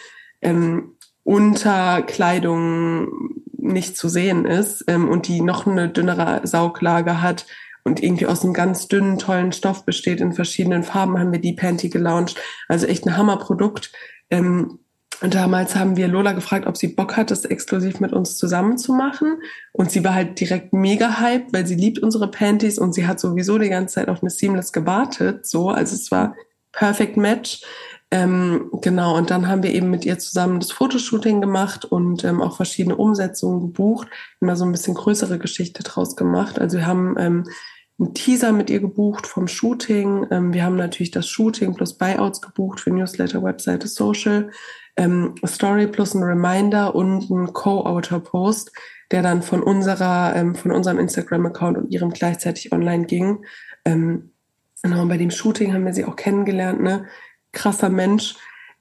unter 1.24 2.04
Kleidung 2.04 3.10
nicht 3.68 3.98
zu 3.98 4.10
sehen 4.10 4.46
ist 4.46 4.84
ähm, 4.88 5.10
und 5.10 5.28
die 5.28 5.42
noch 5.42 5.68
eine 5.68 5.90
dünnere 5.90 6.42
Sauglage 6.44 7.22
hat 7.22 7.46
und 7.84 8.04
irgendwie 8.04 8.28
aus 8.28 8.44
einem 8.44 8.54
ganz 8.54 8.88
dünnen, 8.88 9.18
tollen 9.18 9.54
Stoff 9.54 9.86
besteht 9.86 10.20
in 10.20 10.34
verschiedenen 10.34 10.84
Farben, 10.84 11.18
haben 11.18 11.32
wir 11.32 11.40
die 11.40 11.54
Panty 11.54 11.90
gelauncht. 11.90 12.38
Also 12.68 12.86
echt 12.86 13.06
ein 13.06 13.16
Hammerprodukt. 13.16 13.94
Ähm, 14.30 14.80
und 15.22 15.34
damals 15.34 15.76
haben 15.76 15.98
wir 15.98 16.08
Lola 16.08 16.34
gefragt, 16.34 16.68
ob 16.68 16.78
sie 16.78 16.90
Bock 16.90 17.18
hat, 17.18 17.32
das 17.32 17.46
exklusiv 17.46 18.00
mit 18.00 18.14
uns 18.14 18.38
zusammen 18.38 18.78
zu 18.78 18.94
machen. 18.94 19.42
Und 19.72 19.90
sie 19.90 20.04
war 20.04 20.14
halt 20.14 20.40
direkt 20.40 20.74
mega 20.74 21.20
hyped, 21.20 21.54
weil 21.54 21.66
sie 21.66 21.76
liebt 21.76 22.00
unsere 22.00 22.30
Panties 22.30 22.78
und 22.78 22.94
sie 22.94 23.08
hat 23.08 23.20
sowieso 23.20 23.58
die 23.58 23.70
ganze 23.70 23.96
Zeit 23.96 24.10
auf 24.10 24.22
eine 24.22 24.30
Seamless 24.30 24.74
gewartet. 24.74 25.48
So, 25.48 25.70
also 25.70 25.96
es 25.96 26.12
war 26.12 26.36
perfect 26.72 27.18
match. 27.18 27.62
Ähm, 28.10 28.70
genau, 28.82 29.18
und 29.18 29.32
dann 29.32 29.50
haben 29.50 29.64
wir 29.64 29.74
eben 29.74 29.90
mit 29.90 30.06
ihr 30.06 30.18
zusammen 30.18 30.62
das 30.62 30.72
Fotoshooting 30.72 31.42
gemacht 31.42 31.84
und 31.84 32.24
ähm, 32.24 32.42
auch 32.42 32.56
verschiedene 32.56 32.96
Umsetzungen 32.96 33.60
gebucht, 33.60 34.08
immer 34.40 34.56
so 34.56 34.64
ein 34.64 34.72
bisschen 34.72 34.94
größere 34.94 35.40
Geschichte 35.40 35.84
draus 35.84 36.16
gemacht. 36.16 36.58
Also 36.58 36.78
wir 36.78 36.88
haben 36.88 37.16
ähm, 37.20 37.44
einen 38.00 38.14
Teaser 38.14 38.54
mit 38.54 38.70
ihr 38.70 38.80
gebucht 38.80 39.28
vom 39.28 39.50
Shooting. 39.50 40.28
Ähm, 40.32 40.54
wir 40.54 40.64
haben 40.64 40.78
natürlich 40.78 41.12
das 41.12 41.28
Shooting 41.28 41.74
plus 41.76 41.98
Buyouts 41.98 42.42
gebucht 42.42 42.80
für 42.80 42.92
Newsletter, 42.92 43.44
Webseite, 43.44 43.88
Social, 43.88 44.52
ähm, 44.96 45.36
Story 45.46 45.88
plus 45.88 46.14
ein 46.14 46.24
Reminder 46.24 46.96
und 46.96 47.30
ein 47.30 47.52
Co-Autor-Post, 47.52 48.72
der 49.12 49.22
dann 49.22 49.42
von 49.42 49.62
unserer, 49.62 50.34
ähm, 50.34 50.56
von 50.56 50.72
unserem 50.72 51.00
Instagram-Account 51.00 51.78
und 51.78 51.92
ihrem 51.92 52.12
gleichzeitig 52.12 52.72
online 52.72 53.06
ging. 53.06 53.44
Ähm, 53.84 54.32
genau, 54.82 55.02
und 55.02 55.10
bei 55.10 55.18
dem 55.18 55.32
Shooting 55.32 55.74
haben 55.74 55.86
wir 55.86 55.94
sie 55.94 56.06
auch 56.06 56.16
kennengelernt, 56.16 56.82
ne? 56.82 57.06
Krasser 57.58 57.90
Mensch. 57.90 58.36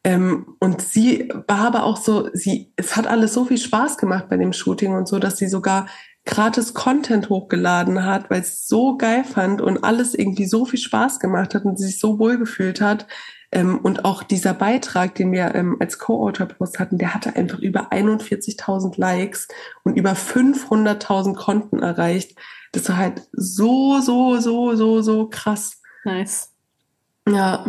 Ähm, 0.04 0.54
und 0.60 0.82
sie 0.82 1.32
war 1.48 1.66
aber 1.66 1.84
auch 1.84 1.96
so, 1.96 2.28
sie, 2.32 2.72
es 2.76 2.96
hat 2.96 3.08
alles 3.08 3.34
so 3.34 3.44
viel 3.44 3.58
Spaß 3.58 3.98
gemacht 3.98 4.28
bei 4.28 4.36
dem 4.36 4.52
Shooting 4.52 4.94
und 4.94 5.08
so, 5.08 5.18
dass 5.18 5.38
sie 5.38 5.48
sogar 5.48 5.86
gratis 6.24 6.74
Content 6.74 7.28
hochgeladen 7.28 8.04
hat, 8.04 8.30
weil 8.30 8.40
es 8.40 8.68
so 8.68 8.96
geil 8.96 9.24
fand 9.24 9.60
und 9.60 9.84
alles 9.84 10.14
irgendwie 10.14 10.46
so 10.46 10.64
viel 10.64 10.78
Spaß 10.78 11.18
gemacht 11.18 11.54
hat 11.54 11.64
und 11.64 11.78
sie 11.78 11.86
sich 11.86 11.98
so 11.98 12.18
wohl 12.18 12.38
gefühlt 12.38 12.80
hat. 12.80 13.06
Ähm, 13.52 13.78
und 13.78 14.04
auch 14.04 14.22
dieser 14.22 14.54
Beitrag, 14.54 15.14
den 15.14 15.32
wir 15.32 15.54
ähm, 15.54 15.76
als 15.80 15.98
Co-Autor-Post 15.98 16.78
hatten, 16.78 16.98
der 16.98 17.14
hatte 17.14 17.36
einfach 17.36 17.60
über 17.60 17.92
41.000 17.92 19.00
Likes 19.00 19.48
und 19.84 19.96
über 19.96 20.12
500.000 20.12 21.34
Konten 21.34 21.80
erreicht. 21.80 22.36
Das 22.72 22.88
war 22.88 22.96
halt 22.96 23.22
so, 23.32 24.00
so, 24.00 24.38
so, 24.38 24.74
so, 24.74 25.00
so 25.00 25.28
krass. 25.28 25.80
Nice. 26.04 26.52
Ja. 27.28 27.64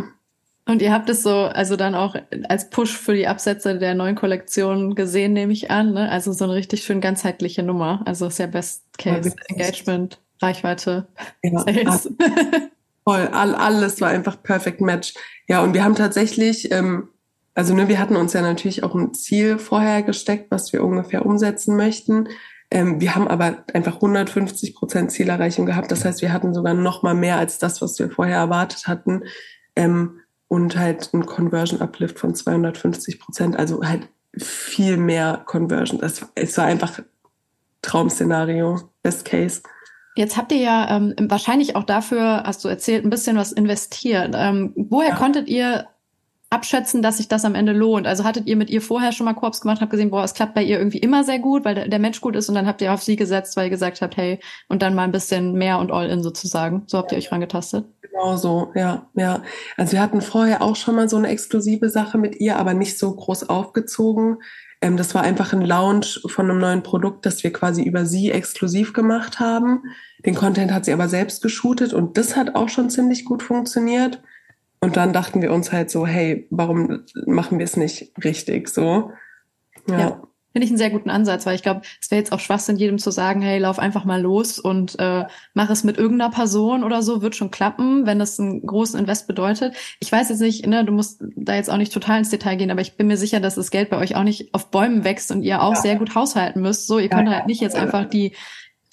Und 0.67 0.81
ihr 0.81 0.91
habt 0.91 1.09
es 1.09 1.23
so, 1.23 1.31
also 1.31 1.77
dann 1.77 1.95
auch 1.95 2.15
als 2.49 2.69
Push 2.69 2.97
für 2.97 3.15
die 3.15 3.27
Absätze 3.27 3.79
der 3.79 3.95
neuen 3.95 4.15
Kollektion 4.15 4.95
gesehen, 4.95 5.31
nehme 5.31 5.53
ich 5.53 5.71
an. 5.71 5.93
Ne? 5.93 6.11
Also 6.11 6.33
so 6.33 6.43
eine 6.43 6.55
richtig 6.55 6.83
schön 6.83 6.99
ganzheitliche 6.99 7.63
Nummer. 7.63 8.01
Also 8.05 8.27
ist 8.27 8.37
ja 8.37 8.47
Best 8.47 8.83
Case, 8.97 9.33
Engagement, 9.47 10.19
Reichweite, 10.41 11.07
ja, 11.41 11.59
Sales. 11.59 12.09
Voll, 13.05 13.29
all, 13.31 13.55
alles 13.55 14.01
war 14.01 14.09
einfach 14.09 14.43
perfect 14.43 14.81
match. 14.81 15.13
Ja, 15.47 15.63
und 15.63 15.73
wir 15.73 15.85
haben 15.85 15.95
tatsächlich, 15.95 16.69
ähm, 16.73 17.07
also 17.55 17.73
ne, 17.73 17.87
wir 17.87 17.99
hatten 17.99 18.17
uns 18.17 18.33
ja 18.33 18.41
natürlich 18.41 18.83
auch 18.83 18.93
ein 18.93 19.13
Ziel 19.13 19.59
vorher 19.59 20.03
gesteckt, 20.03 20.51
was 20.51 20.73
wir 20.73 20.83
ungefähr 20.83 21.25
umsetzen 21.25 21.77
möchten. 21.77 22.27
Ähm, 22.69 22.99
wir 22.99 23.15
haben 23.15 23.29
aber 23.29 23.63
einfach 23.73 23.95
150 23.95 24.75
Prozent 24.75 25.13
Zielerreichung 25.13 25.65
gehabt. 25.65 25.89
Das 25.89 26.03
heißt, 26.03 26.21
wir 26.21 26.33
hatten 26.33 26.53
sogar 26.53 26.73
noch 26.73 27.01
mal 27.01 27.15
mehr 27.15 27.37
als 27.37 27.57
das, 27.57 27.81
was 27.81 27.97
wir 27.97 28.11
vorher 28.11 28.35
erwartet 28.35 28.87
hatten. 28.87 29.23
ähm, 29.77 30.19
und 30.47 30.77
halt 30.77 31.13
ein 31.13 31.25
Conversion 31.25 31.81
Uplift 31.81 32.19
von 32.19 32.33
250 32.33 33.19
Prozent, 33.19 33.57
also 33.57 33.83
halt 33.83 34.07
viel 34.37 34.97
mehr 34.97 35.41
Conversion. 35.45 35.99
Das, 35.99 36.25
es 36.35 36.57
war 36.57 36.65
einfach 36.65 36.99
Traumszenario, 37.81 38.89
Best 39.01 39.25
Case. 39.25 39.61
Jetzt 40.15 40.35
habt 40.35 40.51
ihr 40.51 40.59
ja 40.59 40.95
ähm, 40.95 41.13
wahrscheinlich 41.19 41.75
auch 41.75 41.83
dafür, 41.83 42.43
hast 42.43 42.63
du 42.65 42.69
erzählt, 42.69 43.05
ein 43.05 43.09
bisschen 43.09 43.37
was 43.37 43.51
investiert. 43.51 44.33
Ähm, 44.35 44.73
woher 44.75 45.09
ja. 45.09 45.15
konntet 45.15 45.47
ihr 45.47 45.87
abschätzen, 46.49 47.01
dass 47.01 47.17
sich 47.17 47.27
das 47.27 47.45
am 47.45 47.55
Ende 47.55 47.73
lohnt? 47.73 48.07
Also 48.07 48.23
hattet 48.23 48.47
ihr 48.47 48.55
mit 48.55 48.69
ihr 48.69 48.81
vorher 48.81 49.11
schon 49.11 49.25
mal 49.25 49.33
Korps 49.33 49.61
gemacht, 49.61 49.79
habt 49.79 49.91
gesehen, 49.91 50.09
boah, 50.09 50.23
es 50.23 50.33
klappt 50.33 50.55
bei 50.55 50.63
ihr 50.63 50.79
irgendwie 50.79 50.97
immer 50.97 51.23
sehr 51.23 51.39
gut, 51.39 51.65
weil 51.65 51.75
der, 51.75 51.87
der 51.87 51.99
Mensch 51.99 52.19
gut 52.19 52.35
ist 52.35 52.49
und 52.49 52.55
dann 52.55 52.65
habt 52.65 52.81
ihr 52.81 52.93
auf 52.93 53.03
sie 53.03 53.15
gesetzt, 53.15 53.57
weil 53.57 53.65
ihr 53.65 53.69
gesagt 53.69 54.01
habt, 54.01 54.17
hey, 54.17 54.39
und 54.69 54.81
dann 54.81 54.95
mal 54.95 55.03
ein 55.03 55.11
bisschen 55.11 55.53
mehr 55.53 55.77
und 55.77 55.91
all 55.91 56.09
in 56.09 56.23
sozusagen. 56.23 56.83
So 56.87 56.97
habt 56.97 57.11
ihr 57.11 57.17
euch 57.17 57.31
rangetastet. 57.31 57.85
Genau 58.17 58.35
so, 58.35 58.71
ja, 58.73 59.07
ja. 59.13 59.43
Also 59.75 59.91
wir 59.93 60.01
hatten 60.01 60.21
vorher 60.21 60.63
auch 60.63 60.75
schon 60.75 60.95
mal 60.95 61.07
so 61.07 61.17
eine 61.17 61.27
exklusive 61.27 61.89
Sache 61.89 62.17
mit 62.17 62.39
ihr, 62.39 62.57
aber 62.57 62.73
nicht 62.73 62.97
so 62.97 63.15
groß 63.15 63.47
aufgezogen. 63.49 64.37
Ähm, 64.81 64.97
das 64.97 65.13
war 65.13 65.21
einfach 65.21 65.53
ein 65.53 65.61
Launch 65.61 66.21
von 66.25 66.49
einem 66.49 66.59
neuen 66.59 66.81
Produkt, 66.81 67.27
das 67.27 67.43
wir 67.43 67.53
quasi 67.53 67.83
über 67.83 68.05
sie 68.07 68.31
exklusiv 68.31 68.93
gemacht 68.93 69.39
haben. 69.39 69.83
Den 70.25 70.33
Content 70.33 70.71
hat 70.71 70.85
sie 70.85 70.93
aber 70.93 71.07
selbst 71.09 71.43
geshootet 71.43 71.93
und 71.93 72.17
das 72.17 72.35
hat 72.35 72.55
auch 72.55 72.69
schon 72.69 72.89
ziemlich 72.89 73.23
gut 73.23 73.43
funktioniert. 73.43 74.19
Und 74.79 74.97
dann 74.97 75.13
dachten 75.13 75.41
wir 75.41 75.51
uns 75.51 75.71
halt 75.71 75.91
so, 75.91 76.07
hey, 76.07 76.47
warum 76.49 77.03
machen 77.27 77.59
wir 77.59 77.65
es 77.65 77.77
nicht 77.77 78.13
richtig 78.23 78.69
so? 78.69 79.11
Ja. 79.87 79.99
ja. 79.99 80.21
Finde 80.57 80.65
ich 80.65 80.71
einen 80.71 80.79
sehr 80.79 80.89
guten 80.89 81.11
Ansatz, 81.11 81.45
weil 81.45 81.53
ich 81.53 81.61
glaube, 81.61 81.81
es 82.01 82.09
wäre 82.09 82.17
jetzt 82.17 82.31
auch 82.31 82.39
Schwachsinn, 82.39 82.77
jedem 82.77 82.97
zu 82.97 83.11
sagen, 83.11 83.43
hey, 83.43 83.59
lauf 83.59 83.77
einfach 83.77 84.05
mal 84.05 84.19
los 84.19 84.57
und 84.57 84.97
äh, 84.97 85.25
mach 85.53 85.69
es 85.69 85.83
mit 85.83 85.99
irgendeiner 85.99 86.31
Person 86.31 86.83
oder 86.83 87.03
so, 87.03 87.21
wird 87.21 87.35
schon 87.35 87.51
klappen, 87.51 88.07
wenn 88.07 88.17
das 88.17 88.39
einen 88.39 88.65
großen 88.65 88.99
Invest 88.99 89.27
bedeutet. 89.27 89.75
Ich 89.99 90.11
weiß 90.11 90.29
jetzt 90.29 90.39
nicht, 90.39 90.65
ne, 90.65 90.83
du 90.83 90.93
musst 90.93 91.23
da 91.35 91.53
jetzt 91.53 91.69
auch 91.69 91.77
nicht 91.77 91.93
total 91.93 92.17
ins 92.17 92.31
Detail 92.31 92.55
gehen, 92.55 92.71
aber 92.71 92.81
ich 92.81 92.97
bin 92.97 93.05
mir 93.05 93.17
sicher, 93.17 93.39
dass 93.39 93.53
das 93.53 93.69
Geld 93.69 93.91
bei 93.91 93.99
euch 93.99 94.15
auch 94.15 94.23
nicht 94.23 94.51
auf 94.55 94.71
Bäumen 94.71 95.03
wächst 95.03 95.29
und 95.29 95.43
ihr 95.43 95.61
auch 95.61 95.75
ja. 95.75 95.81
sehr 95.81 95.95
gut 95.97 96.15
haushalten 96.15 96.63
müsst. 96.63 96.87
So, 96.87 96.97
ihr 96.97 97.09
könnt 97.09 97.29
halt 97.29 97.45
nicht 97.45 97.61
jetzt 97.61 97.75
einfach 97.75 98.05
die 98.05 98.33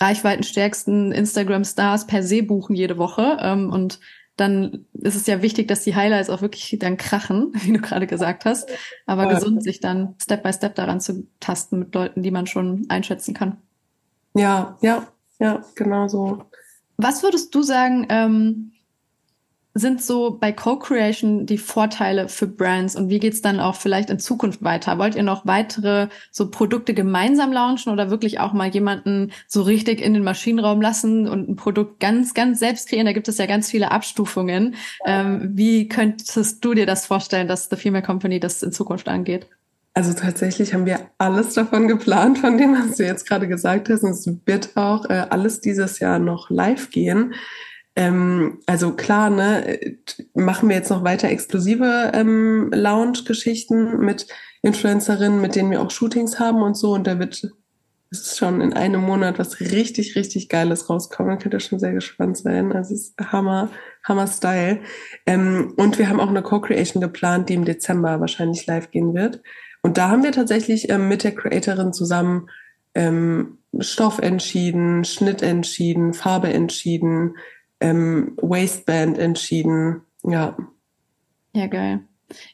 reichweitenstärksten 0.02 1.12
Instagram-Stars 1.12 2.06
per 2.06 2.22
se 2.22 2.42
buchen 2.42 2.76
jede 2.76 2.98
Woche 2.98 3.38
ähm, 3.40 3.70
und 3.70 4.00
dann 4.37 4.87
ist 4.95 5.14
es 5.14 5.26
ja 5.26 5.43
wichtig, 5.43 5.68
dass 5.68 5.85
die 5.85 5.95
Highlights 5.95 6.30
auch 6.30 6.43
wirklich 6.43 6.76
dann 6.80 6.97
krachen, 6.97 7.53
wie 7.55 7.72
du 7.72 7.80
gerade 7.80 8.07
gesagt 8.07 8.45
hast, 8.45 8.68
aber 9.07 9.24
ja. 9.24 9.35
gesund 9.35 9.62
sich 9.62 9.80
dann 9.80 10.14
Step 10.20 10.43
by 10.43 10.53
Step 10.53 10.74
daran 10.74 11.01
zu 11.01 11.26
tasten 11.41 11.78
mit 11.78 11.95
Leuten, 11.95 12.22
die 12.22 12.30
man 12.30 12.47
schon 12.47 12.87
einschätzen 12.89 13.35
kann. 13.35 13.59
Ja, 14.35 14.76
ja, 14.80 15.07
ja, 15.39 15.64
genau 15.74 16.09
so. 16.09 16.45
Was 16.97 17.22
würdest 17.22 17.55
du 17.55 17.62
sagen, 17.62 18.07
ähm, 18.09 18.72
sind 19.74 20.00
so 20.00 20.38
bei 20.40 20.52
Co-Creation 20.52 21.46
die 21.46 21.58
Vorteile 21.58 22.28
für 22.28 22.46
Brands 22.46 22.94
und 22.94 23.08
wie 23.10 23.18
geht's 23.18 23.42
dann 23.42 23.58
auch 23.58 23.74
vielleicht 23.74 24.08
in 24.08 24.20
Zukunft 24.20 24.62
weiter? 24.62 24.98
Wollt 24.98 25.16
ihr 25.16 25.24
noch 25.24 25.46
weitere 25.46 26.08
so 26.30 26.48
Produkte 26.48 26.94
gemeinsam 26.94 27.52
launchen 27.52 27.92
oder 27.92 28.08
wirklich 28.08 28.38
auch 28.38 28.52
mal 28.52 28.68
jemanden 28.68 29.32
so 29.48 29.62
richtig 29.62 30.00
in 30.00 30.14
den 30.14 30.22
Maschinenraum 30.22 30.80
lassen 30.80 31.28
und 31.28 31.48
ein 31.48 31.56
Produkt 31.56 31.98
ganz, 31.98 32.34
ganz 32.34 32.60
selbst 32.60 32.88
kreieren? 32.88 33.06
Da 33.06 33.12
gibt 33.12 33.26
es 33.26 33.38
ja 33.38 33.46
ganz 33.46 33.68
viele 33.68 33.90
Abstufungen. 33.90 34.76
Ähm, 35.04 35.50
wie 35.54 35.88
könntest 35.88 36.64
du 36.64 36.74
dir 36.74 36.86
das 36.86 37.06
vorstellen, 37.06 37.48
dass 37.48 37.68
The 37.68 37.76
Female 37.76 38.04
Company 38.04 38.38
das 38.38 38.62
in 38.62 38.70
Zukunft 38.70 39.08
angeht? 39.08 39.48
Also 39.92 40.12
tatsächlich 40.12 40.72
haben 40.72 40.86
wir 40.86 41.00
alles 41.18 41.54
davon 41.54 41.88
geplant, 41.88 42.38
von 42.38 42.58
dem, 42.58 42.74
was 42.74 42.96
du 42.96 43.04
jetzt 43.04 43.28
gerade 43.28 43.48
gesagt 43.48 43.88
hast. 43.88 44.02
Und 44.02 44.10
es 44.10 44.28
wird 44.44 44.76
auch 44.76 45.08
äh, 45.10 45.26
alles 45.30 45.60
dieses 45.60 45.98
Jahr 45.98 46.20
noch 46.20 46.48
live 46.50 46.90
gehen. 46.90 47.34
Ähm, 47.97 48.61
also 48.66 48.92
klar, 48.92 49.30
ne, 49.30 49.97
machen 50.34 50.68
wir 50.68 50.76
jetzt 50.76 50.90
noch 50.90 51.05
weiter 51.05 51.28
exklusive 51.28 52.12
ähm, 52.14 52.70
Lounge-Geschichten 52.74 53.99
mit 54.01 54.26
Influencerinnen, 54.62 55.40
mit 55.40 55.55
denen 55.55 55.70
wir 55.70 55.80
auch 55.80 55.90
Shootings 55.90 56.40
haben 56.40 56.62
und 56.62 56.76
so. 56.76 56.92
Und 56.92 57.07
da 57.07 57.18
wird 57.18 57.45
es 58.14 58.20
ist 58.20 58.38
schon 58.38 58.61
in 58.61 58.72
einem 58.72 59.01
Monat 59.01 59.38
was 59.38 59.61
richtig, 59.61 60.14
richtig 60.14 60.49
Geiles 60.49 60.88
rauskommen. 60.88 61.32
Da 61.32 61.36
könnt 61.36 61.55
ihr 61.55 61.61
schon 61.61 61.80
sehr 61.80 61.92
gespannt 61.92 62.36
sein. 62.36 62.72
Also 62.72 62.95
es 62.95 63.09
ist 63.09 63.32
Hammer, 63.32 63.70
Hammer 64.05 64.28
Style. 64.28 64.80
Ähm, 65.26 65.74
und 65.76 65.99
wir 65.99 66.09
haben 66.09 66.20
auch 66.20 66.28
eine 66.28 66.42
Co-Creation 66.42 67.01
geplant, 67.01 67.49
die 67.49 67.55
im 67.55 67.64
Dezember 67.64 68.20
wahrscheinlich 68.20 68.66
live 68.66 68.90
gehen 68.92 69.14
wird. 69.14 69.42
Und 69.82 69.99
da 69.99 70.11
haben 70.11 70.22
wir 70.22 70.32
tatsächlich 70.32 70.90
ähm, 70.90 71.09
mit 71.09 71.24
der 71.24 71.34
Creatorin 71.34 71.92
zusammen 71.92 72.49
ähm, 72.95 73.59
Stoff 73.80 74.20
entschieden, 74.20 75.05
Schnitt 75.05 75.42
entschieden, 75.42 76.14
Farbe 76.14 76.53
entschieden, 76.53 77.34
ähm, 77.80 78.36
Waistband 78.40 79.18
entschieden. 79.18 80.02
Ja. 80.22 80.56
Ja, 81.54 81.66
geil. 81.66 82.00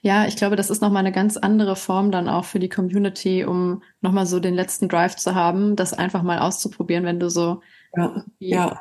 Ja, 0.03 0.27
ich 0.27 0.37
glaube, 0.37 0.57
das 0.57 0.71
ist 0.71 0.83
nochmal 0.83 1.01
eine 1.01 1.13
ganz 1.13 1.37
andere 1.37 1.77
Form 1.77 2.11
dann 2.11 2.29
auch 2.29 2.45
für 2.45 2.59
die 2.59 2.69
Community, 2.69 3.45
um 3.45 3.83
nochmal 4.01 4.27
so 4.27 4.41
den 4.41 4.55
letzten 4.55 4.89
Drive 4.89 5.17
zu 5.17 5.35
haben, 5.35 5.77
das 5.77 5.93
einfach 5.93 6.23
mal 6.23 6.41
auszuprobieren, 6.41 7.05
wenn 7.05 7.21
du 7.21 7.31
so 7.31 7.63
ja, 7.97 8.25
ja. 8.39 8.81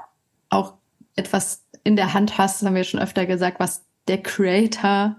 auch 0.49 0.73
etwas 1.15 1.65
in 1.83 1.95
der 1.95 2.13
Hand 2.13 2.37
hast, 2.37 2.61
das 2.61 2.67
haben 2.67 2.75
wir 2.75 2.83
schon 2.83 2.99
öfter 2.99 3.25
gesagt, 3.25 3.59
was 3.59 3.85
der 4.07 4.21
Creator, 4.21 5.17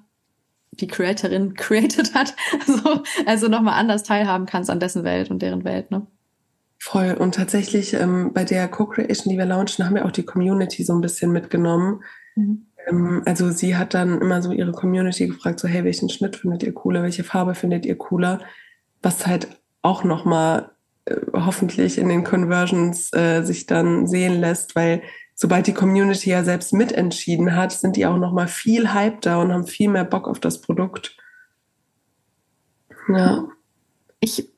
die 0.73 0.87
Creatorin 0.87 1.55
created 1.57 2.15
hat, 2.15 2.35
also, 2.67 3.03
also 3.27 3.49
nochmal 3.49 3.79
anders 3.79 4.03
teilhaben 4.03 4.47
kannst 4.47 4.71
an 4.71 4.81
dessen 4.81 5.05
Welt 5.05 5.31
und 5.31 5.41
deren 5.41 5.65
Welt, 5.65 5.91
ne? 5.91 6.07
Voll. 6.83 7.13
Und 7.13 7.35
tatsächlich 7.35 7.93
ähm, 7.93 8.33
bei 8.33 8.45
der 8.45 8.67
Co-Creation, 8.67 9.31
die 9.31 9.39
wir 9.39 9.45
launchen, 9.45 9.85
haben 9.85 9.95
wir 9.95 10.07
auch 10.07 10.11
die 10.11 10.25
Community 10.25 10.83
so 10.83 10.95
ein 10.95 11.03
bisschen 11.03 11.31
mitgenommen. 11.31 12.03
Mhm. 12.37 12.67
Ähm, 12.89 13.23
also 13.27 13.51
sie 13.51 13.77
hat 13.77 13.93
dann 13.93 14.19
immer 14.21 14.41
so 14.41 14.51
ihre 14.51 14.73
Community 14.73 15.27
gefragt, 15.27 15.61
so 15.61 15.69
hey, 15.69 15.85
welchen 15.85 16.09
Schnitt 16.09 16.37
findet 16.37 16.63
ihr 16.63 16.73
cooler, 16.73 17.03
welche 17.03 17.23
Farbe 17.23 17.55
findet 17.55 17.85
ihr 17.85 17.99
cooler? 17.99 18.41
Was 19.03 19.27
halt 19.27 19.49
auch 19.83 20.05
nochmal 20.05 20.71
äh, 21.05 21.17
hoffentlich 21.35 21.99
in 21.99 22.09
den 22.09 22.25
Conversions 22.25 23.13
äh, 23.13 23.43
sich 23.43 23.67
dann 23.67 24.07
sehen 24.07 24.41
lässt, 24.41 24.75
weil 24.75 25.03
sobald 25.35 25.67
die 25.67 25.75
Community 25.75 26.31
ja 26.31 26.45
selbst 26.45 26.73
mitentschieden 26.73 27.57
hat, 27.57 27.73
sind 27.73 27.97
die 27.97 28.07
auch 28.07 28.17
nochmal 28.17 28.49
viel 28.49 28.95
hypter 28.95 29.39
und 29.41 29.53
haben 29.53 29.67
viel 29.67 29.91
mehr 29.91 30.05
Bock 30.05 30.27
auf 30.27 30.41
das 30.41 30.63
Produkt. 30.63 31.15
Ja. 33.07 33.49
Ich 34.21 34.49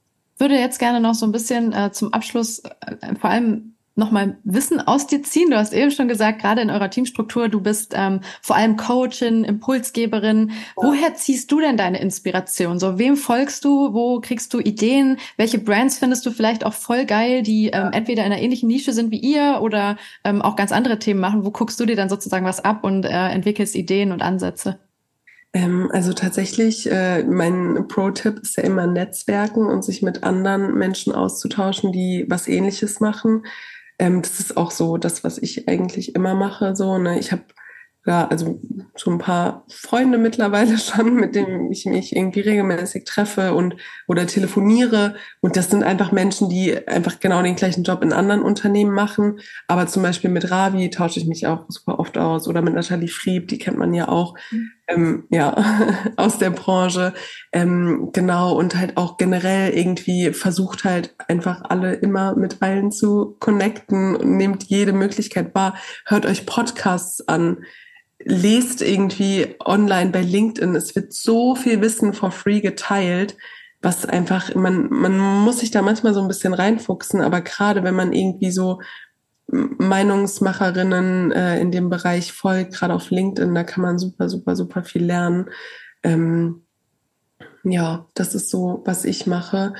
würde 0.42 0.56
jetzt 0.56 0.80
gerne 0.80 1.00
noch 1.00 1.14
so 1.14 1.24
ein 1.24 1.32
bisschen 1.32 1.72
äh, 1.72 1.92
zum 1.92 2.12
Abschluss 2.12 2.58
äh, 2.58 3.14
vor 3.18 3.30
allem 3.30 3.76
nochmal 3.94 4.38
Wissen 4.42 4.80
aus 4.80 5.06
dir 5.06 5.22
ziehen. 5.22 5.50
Du 5.50 5.56
hast 5.56 5.72
eben 5.72 5.90
schon 5.90 6.08
gesagt, 6.08 6.40
gerade 6.40 6.62
in 6.62 6.70
eurer 6.70 6.90
Teamstruktur, 6.90 7.48
du 7.48 7.60
bist 7.60 7.92
ähm, 7.94 8.20
vor 8.40 8.56
allem 8.56 8.76
Coachin, 8.76 9.44
Impulsgeberin. 9.44 10.48
Ja. 10.50 10.54
Woher 10.76 11.14
ziehst 11.14 11.52
du 11.52 11.60
denn 11.60 11.76
deine 11.76 12.00
Inspiration? 12.00 12.80
So, 12.80 12.98
wem 12.98 13.16
folgst 13.16 13.64
du? 13.64 13.92
Wo 13.92 14.20
kriegst 14.20 14.52
du 14.52 14.58
Ideen? 14.58 15.18
Welche 15.36 15.58
Brands 15.58 15.98
findest 15.98 16.26
du 16.26 16.32
vielleicht 16.32 16.64
auch 16.66 16.72
voll 16.72 17.04
geil, 17.04 17.42
die 17.42 17.68
ähm, 17.68 17.90
entweder 17.92 18.24
in 18.24 18.32
einer 18.32 18.42
ähnlichen 18.42 18.68
Nische 18.68 18.92
sind 18.92 19.12
wie 19.12 19.20
ihr 19.20 19.60
oder 19.62 19.96
ähm, 20.24 20.42
auch 20.42 20.56
ganz 20.56 20.72
andere 20.72 20.98
Themen 20.98 21.20
machen? 21.20 21.44
Wo 21.44 21.50
guckst 21.50 21.78
du 21.78 21.86
dir 21.86 21.96
dann 21.96 22.08
sozusagen 22.08 22.46
was 22.46 22.64
ab 22.64 22.82
und 22.82 23.04
äh, 23.04 23.28
entwickelst 23.28 23.76
Ideen 23.76 24.10
und 24.10 24.22
Ansätze? 24.22 24.78
Ähm, 25.54 25.90
also 25.92 26.12
tatsächlich, 26.12 26.90
äh, 26.90 27.24
mein 27.24 27.86
Pro-Tipp 27.88 28.38
ist 28.40 28.56
ja 28.56 28.62
immer 28.62 28.86
Netzwerken 28.86 29.66
und 29.66 29.84
sich 29.84 30.02
mit 30.02 30.22
anderen 30.22 30.74
Menschen 30.74 31.14
auszutauschen, 31.14 31.92
die 31.92 32.24
was 32.28 32.48
ähnliches 32.48 33.00
machen. 33.00 33.44
Ähm, 33.98 34.22
das 34.22 34.40
ist 34.40 34.56
auch 34.56 34.70
so 34.70 34.96
das, 34.96 35.24
was 35.24 35.38
ich 35.38 35.68
eigentlich 35.68 36.14
immer 36.14 36.34
mache. 36.34 36.74
So, 36.74 36.96
ne? 36.98 37.18
Ich 37.18 37.32
habe 37.32 37.44
ja, 38.04 38.26
also 38.26 38.60
so 38.96 39.12
ein 39.12 39.18
paar 39.18 39.64
Freunde 39.68 40.18
mittlerweile 40.18 40.76
schon, 40.78 41.14
mit 41.14 41.34
denen 41.36 41.70
ich 41.70 41.86
mich 41.86 42.16
irgendwie 42.16 42.40
regelmäßig 42.40 43.04
treffe 43.04 43.54
und 43.54 43.76
oder 44.08 44.26
telefoniere. 44.26 45.14
Und 45.40 45.56
das 45.56 45.70
sind 45.70 45.84
einfach 45.84 46.10
Menschen, 46.10 46.48
die 46.48 46.86
einfach 46.88 47.20
genau 47.20 47.42
den 47.42 47.54
gleichen 47.54 47.84
Job 47.84 48.02
in 48.02 48.12
anderen 48.12 48.42
Unternehmen 48.42 48.92
machen. 48.92 49.38
Aber 49.68 49.86
zum 49.86 50.02
Beispiel 50.02 50.30
mit 50.30 50.50
Ravi 50.50 50.90
tausche 50.90 51.20
ich 51.20 51.26
mich 51.26 51.46
auch 51.46 51.66
super 51.68 52.00
oft 52.00 52.18
aus 52.18 52.48
oder 52.48 52.60
mit 52.60 52.74
Nathalie 52.74 53.08
Frieb, 53.08 53.48
die 53.48 53.58
kennt 53.58 53.78
man 53.78 53.94
ja 53.94 54.08
auch, 54.08 54.34
mhm. 54.50 54.70
Ähm, 54.88 55.24
ja, 55.30 55.56
aus 56.16 56.38
der 56.38 56.50
Branche. 56.50 57.14
Ähm, 57.52 58.10
genau, 58.12 58.56
und 58.56 58.76
halt 58.76 58.96
auch 58.96 59.16
generell 59.16 59.72
irgendwie 59.72 60.32
versucht 60.32 60.84
halt 60.84 61.14
einfach 61.28 61.62
alle 61.62 61.94
immer 61.94 62.36
mit 62.36 62.62
allen 62.62 62.90
zu 62.90 63.36
connecten 63.40 64.16
und 64.16 64.36
nehmt 64.36 64.64
jede 64.64 64.92
Möglichkeit 64.92 65.54
wahr. 65.54 65.76
Hört 66.06 66.26
euch 66.26 66.46
Podcasts 66.46 67.26
an 67.28 67.58
lest 68.24 68.82
irgendwie 68.82 69.56
online 69.64 70.10
bei 70.10 70.22
LinkedIn. 70.22 70.76
Es 70.76 70.94
wird 70.94 71.12
so 71.12 71.54
viel 71.54 71.80
Wissen 71.80 72.12
for 72.12 72.30
free 72.30 72.60
geteilt, 72.60 73.36
was 73.80 74.06
einfach, 74.06 74.54
man, 74.54 74.88
man 74.90 75.18
muss 75.18 75.58
sich 75.60 75.70
da 75.70 75.82
manchmal 75.82 76.14
so 76.14 76.20
ein 76.20 76.28
bisschen 76.28 76.54
reinfuchsen, 76.54 77.20
aber 77.20 77.40
gerade 77.40 77.82
wenn 77.82 77.96
man 77.96 78.12
irgendwie 78.12 78.52
so 78.52 78.80
Meinungsmacherinnen 79.48 81.32
äh, 81.32 81.60
in 81.60 81.70
dem 81.70 81.90
Bereich 81.90 82.32
folgt, 82.32 82.74
gerade 82.74 82.94
auf 82.94 83.10
LinkedIn, 83.10 83.54
da 83.54 83.64
kann 83.64 83.82
man 83.82 83.98
super, 83.98 84.28
super, 84.28 84.56
super 84.56 84.82
viel 84.82 85.04
lernen. 85.04 85.50
Ähm, 86.02 86.62
ja, 87.64 88.06
das 88.14 88.34
ist 88.34 88.50
so, 88.50 88.82
was 88.84 89.04
ich 89.04 89.26
mache. 89.26 89.74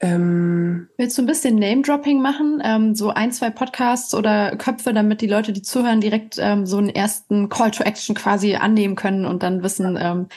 Ähm, 0.00 0.88
Willst 0.96 1.18
du 1.18 1.22
ein 1.22 1.26
bisschen 1.26 1.56
Name-Dropping 1.56 2.22
machen? 2.22 2.62
Ähm, 2.64 2.94
so 2.94 3.10
ein, 3.10 3.32
zwei 3.32 3.50
Podcasts 3.50 4.14
oder 4.14 4.54
Köpfe, 4.56 4.92
damit 4.92 5.20
die 5.20 5.26
Leute, 5.26 5.52
die 5.52 5.62
zuhören, 5.62 6.00
direkt 6.00 6.36
ähm, 6.38 6.66
so 6.66 6.76
einen 6.76 6.90
ersten 6.90 7.48
Call 7.48 7.72
to 7.72 7.82
Action 7.82 8.14
quasi 8.14 8.54
annehmen 8.54 8.94
können 8.94 9.26
und 9.26 9.42
dann 9.42 9.62
wissen, 9.62 9.98
ähm, 10.00 10.28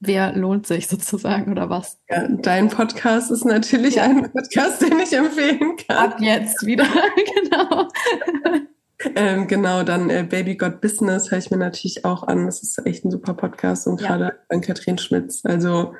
wer 0.00 0.32
lohnt 0.32 0.66
sich 0.66 0.86
sozusagen 0.88 1.52
oder 1.52 1.70
was? 1.70 1.98
Ja, 2.08 2.28
dein 2.28 2.68
Podcast 2.68 3.30
ist 3.30 3.44
natürlich 3.44 3.96
ja. 3.96 4.04
ein 4.04 4.30
Podcast, 4.30 4.82
den 4.82 4.98
ich 4.98 5.12
empfehlen 5.12 5.76
kann. 5.76 5.96
Ab 5.96 6.16
jetzt 6.20 6.64
wieder, 6.64 6.86
genau. 7.50 7.88
Ähm, 9.14 9.46
genau, 9.46 9.84
dann 9.84 10.10
äh, 10.10 10.26
Baby 10.28 10.56
Got 10.56 10.80
Business 10.80 11.30
höre 11.30 11.38
ich 11.38 11.50
mir 11.50 11.56
natürlich 11.56 12.04
auch 12.04 12.24
an. 12.24 12.46
Das 12.46 12.62
ist 12.62 12.84
echt 12.84 13.04
ein 13.04 13.10
super 13.10 13.34
Podcast 13.34 13.86
und 13.86 14.00
ja. 14.00 14.08
gerade 14.08 14.38
an 14.48 14.60
Katrin 14.60 14.98
Schmitz. 14.98 15.42
Also 15.44 15.94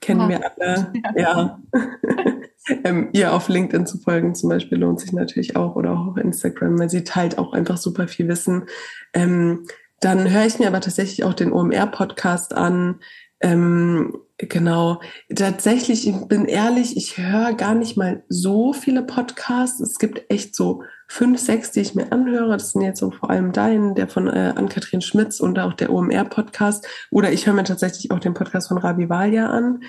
kennen 0.00 0.22
oh. 0.22 0.28
wir 0.28 0.40
alle. 0.58 0.92
Ja. 1.16 1.60
ähm, 2.84 3.10
ihr 3.12 3.32
auf 3.32 3.48
LinkedIn 3.48 3.86
zu 3.86 3.98
folgen 3.98 4.34
zum 4.34 4.48
Beispiel 4.48 4.78
lohnt 4.78 5.00
sich 5.00 5.12
natürlich 5.12 5.56
auch 5.56 5.76
oder 5.76 5.92
auch 5.92 6.06
auf 6.08 6.16
Instagram, 6.16 6.78
weil 6.78 6.90
sie 6.90 7.04
teilt 7.04 7.38
auch 7.38 7.52
einfach 7.52 7.76
super 7.76 8.08
viel 8.08 8.28
Wissen. 8.28 8.66
Ähm, 9.12 9.66
dann 10.00 10.30
höre 10.30 10.46
ich 10.46 10.58
mir 10.58 10.68
aber 10.68 10.80
tatsächlich 10.80 11.24
auch 11.24 11.34
den 11.34 11.52
OMR-Podcast 11.52 12.54
an. 12.54 13.00
Ähm, 13.40 14.18
genau. 14.38 15.00
Tatsächlich, 15.34 16.06
ich 16.08 16.28
bin 16.28 16.44
ehrlich, 16.46 16.96
ich 16.96 17.18
höre 17.18 17.54
gar 17.54 17.74
nicht 17.74 17.96
mal 17.96 18.24
so 18.28 18.72
viele 18.72 19.02
Podcasts. 19.02 19.80
Es 19.80 19.98
gibt 19.98 20.30
echt 20.30 20.54
so 20.54 20.82
fünf, 21.08 21.40
sechs, 21.40 21.70
die 21.70 21.80
ich 21.80 21.94
mir 21.94 22.12
anhöre. 22.12 22.56
Das 22.56 22.72
sind 22.72 22.82
jetzt 22.82 23.00
so 23.00 23.10
vor 23.10 23.30
allem 23.30 23.52
dein, 23.52 23.94
der 23.94 24.08
von 24.08 24.28
äh, 24.28 24.52
Ann-Kathrin 24.54 25.00
Schmitz 25.00 25.40
und 25.40 25.58
auch 25.58 25.72
der 25.72 25.90
OMR-Podcast. 25.90 26.86
Oder 27.10 27.32
ich 27.32 27.46
höre 27.46 27.54
mir 27.54 27.64
tatsächlich 27.64 28.10
auch 28.10 28.18
den 28.18 28.34
Podcast 28.34 28.68
von 28.68 28.78
Ravi 28.78 29.08
Valia 29.08 29.48
an. 29.48 29.82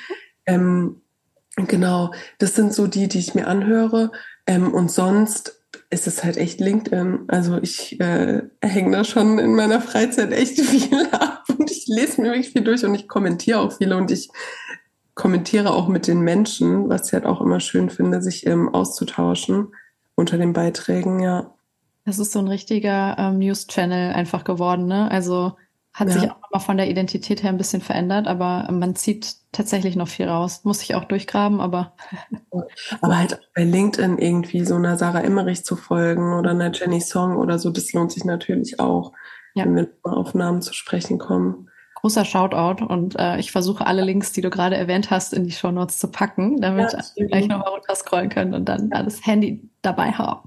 Ähm, 0.45 1.01
genau, 1.55 2.14
das 2.39 2.55
sind 2.55 2.74
so 2.74 2.88
die, 2.88 3.08
die 3.08 3.20
ich 3.20 3.36
mir 3.36 3.47
anhöre. 3.47 4.12
Ähm, 4.45 4.74
und 4.74 4.91
sonst 4.91 5.57
ist 5.90 6.08
es 6.08 6.24
halt 6.24 6.38
echt 6.38 6.60
LinkedIn. 6.60 7.26
Also 7.28 7.58
ich 7.62 8.00
äh, 8.00 8.44
hänge 8.62 8.92
da 8.92 9.04
schon 9.04 9.40
in 9.40 9.56
meiner 9.56 9.82
Freizeit 9.82 10.32
echt 10.32 10.60
viel 10.62 11.08
ab 11.12 11.44
und 11.58 11.72
ich 11.72 11.88
lese 11.88 12.22
mir 12.22 12.30
wirklich 12.30 12.52
viel 12.52 12.64
durch 12.64 12.84
und 12.84 12.96
ich 12.96 13.08
kommentiere 13.08 13.60
auch 13.60 13.72
viele 13.72 13.96
und 13.96 14.12
ich 14.12 14.30
kommentiere 15.16 15.74
auch 15.74 15.88
mit 15.88 16.08
den 16.08 16.22
Menschen, 16.22 16.90
was 16.90 17.08
ich 17.08 17.14
halt 17.14 17.26
auch 17.26 17.42
immer 17.42 17.60
schön 17.60 17.90
finde, 17.90 18.22
sich 18.22 18.46
ähm, 18.46 18.70
auszutauschen 18.70 19.70
unter 20.16 20.38
den 20.38 20.54
Beiträgen, 20.54 21.20
ja. 21.20 21.54
Das 22.06 22.20
ist 22.20 22.32
so 22.32 22.40
ein 22.40 22.48
richtiger 22.48 23.18
ähm, 23.18 23.40
News-Channel 23.40 24.14
einfach 24.14 24.44
geworden, 24.44 24.88
ne? 24.88 25.12
Also 25.12 25.56
hat 25.98 26.10
ja. 26.10 26.14
sich 26.14 26.32
auch 26.32 26.52
mal 26.52 26.60
von 26.60 26.78
der 26.78 26.89
Identität 26.89 27.41
her 27.41 27.50
ein 27.50 27.58
bisschen 27.58 27.82
verändert, 27.82 28.28
aber 28.28 28.68
man 28.72 28.95
zieht 28.95 29.36
tatsächlich 29.52 29.95
noch 29.95 30.08
viel 30.08 30.30
raus. 30.30 30.62
Muss 30.64 30.84
ich 30.84 30.93
auch 30.93 31.06
durchgraben, 31.06 31.60
aber. 31.60 31.93
aber 33.02 33.18
halt 33.18 33.39
bei 33.56 33.64
LinkedIn 33.64 34.20
irgendwie 34.20 34.64
so 34.64 34.76
einer 34.76 34.95
Sarah 34.95 35.22
Emmerich 35.22 35.66
zu 35.66 35.76
folgen 35.76 36.38
oder 36.38 36.52
einer 36.52 36.72
Jenny 36.72 37.02
Song 37.02 37.36
oder 37.38 37.58
so, 37.58 37.72
das 37.72 37.93
lohnt 37.93 38.12
sich 38.12 38.26
natürlich 38.26 38.80
auch, 38.80 39.12
ja. 39.56 39.66
wenn 39.66 39.76
wir 39.76 39.89
auf 40.04 40.36
Namen 40.36 40.62
zu 40.62 40.74
sprechen 40.74 41.18
kommen 41.18 41.68
großer 42.00 42.26
Shoutout 42.26 42.86
und 42.86 43.18
äh, 43.18 43.39
ich 43.39 43.52
versuche 43.52 43.86
alle 43.88 44.04
Links, 44.04 44.32
die 44.32 44.41
du 44.41 44.52
gerade 44.52 44.78
erwähnt 44.78 45.10
hast, 45.10 45.34
in 45.34 45.45
die 45.45 45.52
Show 45.52 45.72
Notes 45.72 45.98
zu 45.98 46.10
packen, 46.10 46.62
damit 46.62 46.93
ja, 46.93 47.00
wir 47.16 47.26
gleich 47.26 47.48
nochmal 47.48 47.70
runterscrollen 47.70 48.30
können 48.30 48.54
und 48.54 48.66
dann 48.66 48.91
ja, 48.93 49.02
das 49.02 49.26
Handy 49.26 49.68
dabei 49.82 50.12
haben. 50.12 50.41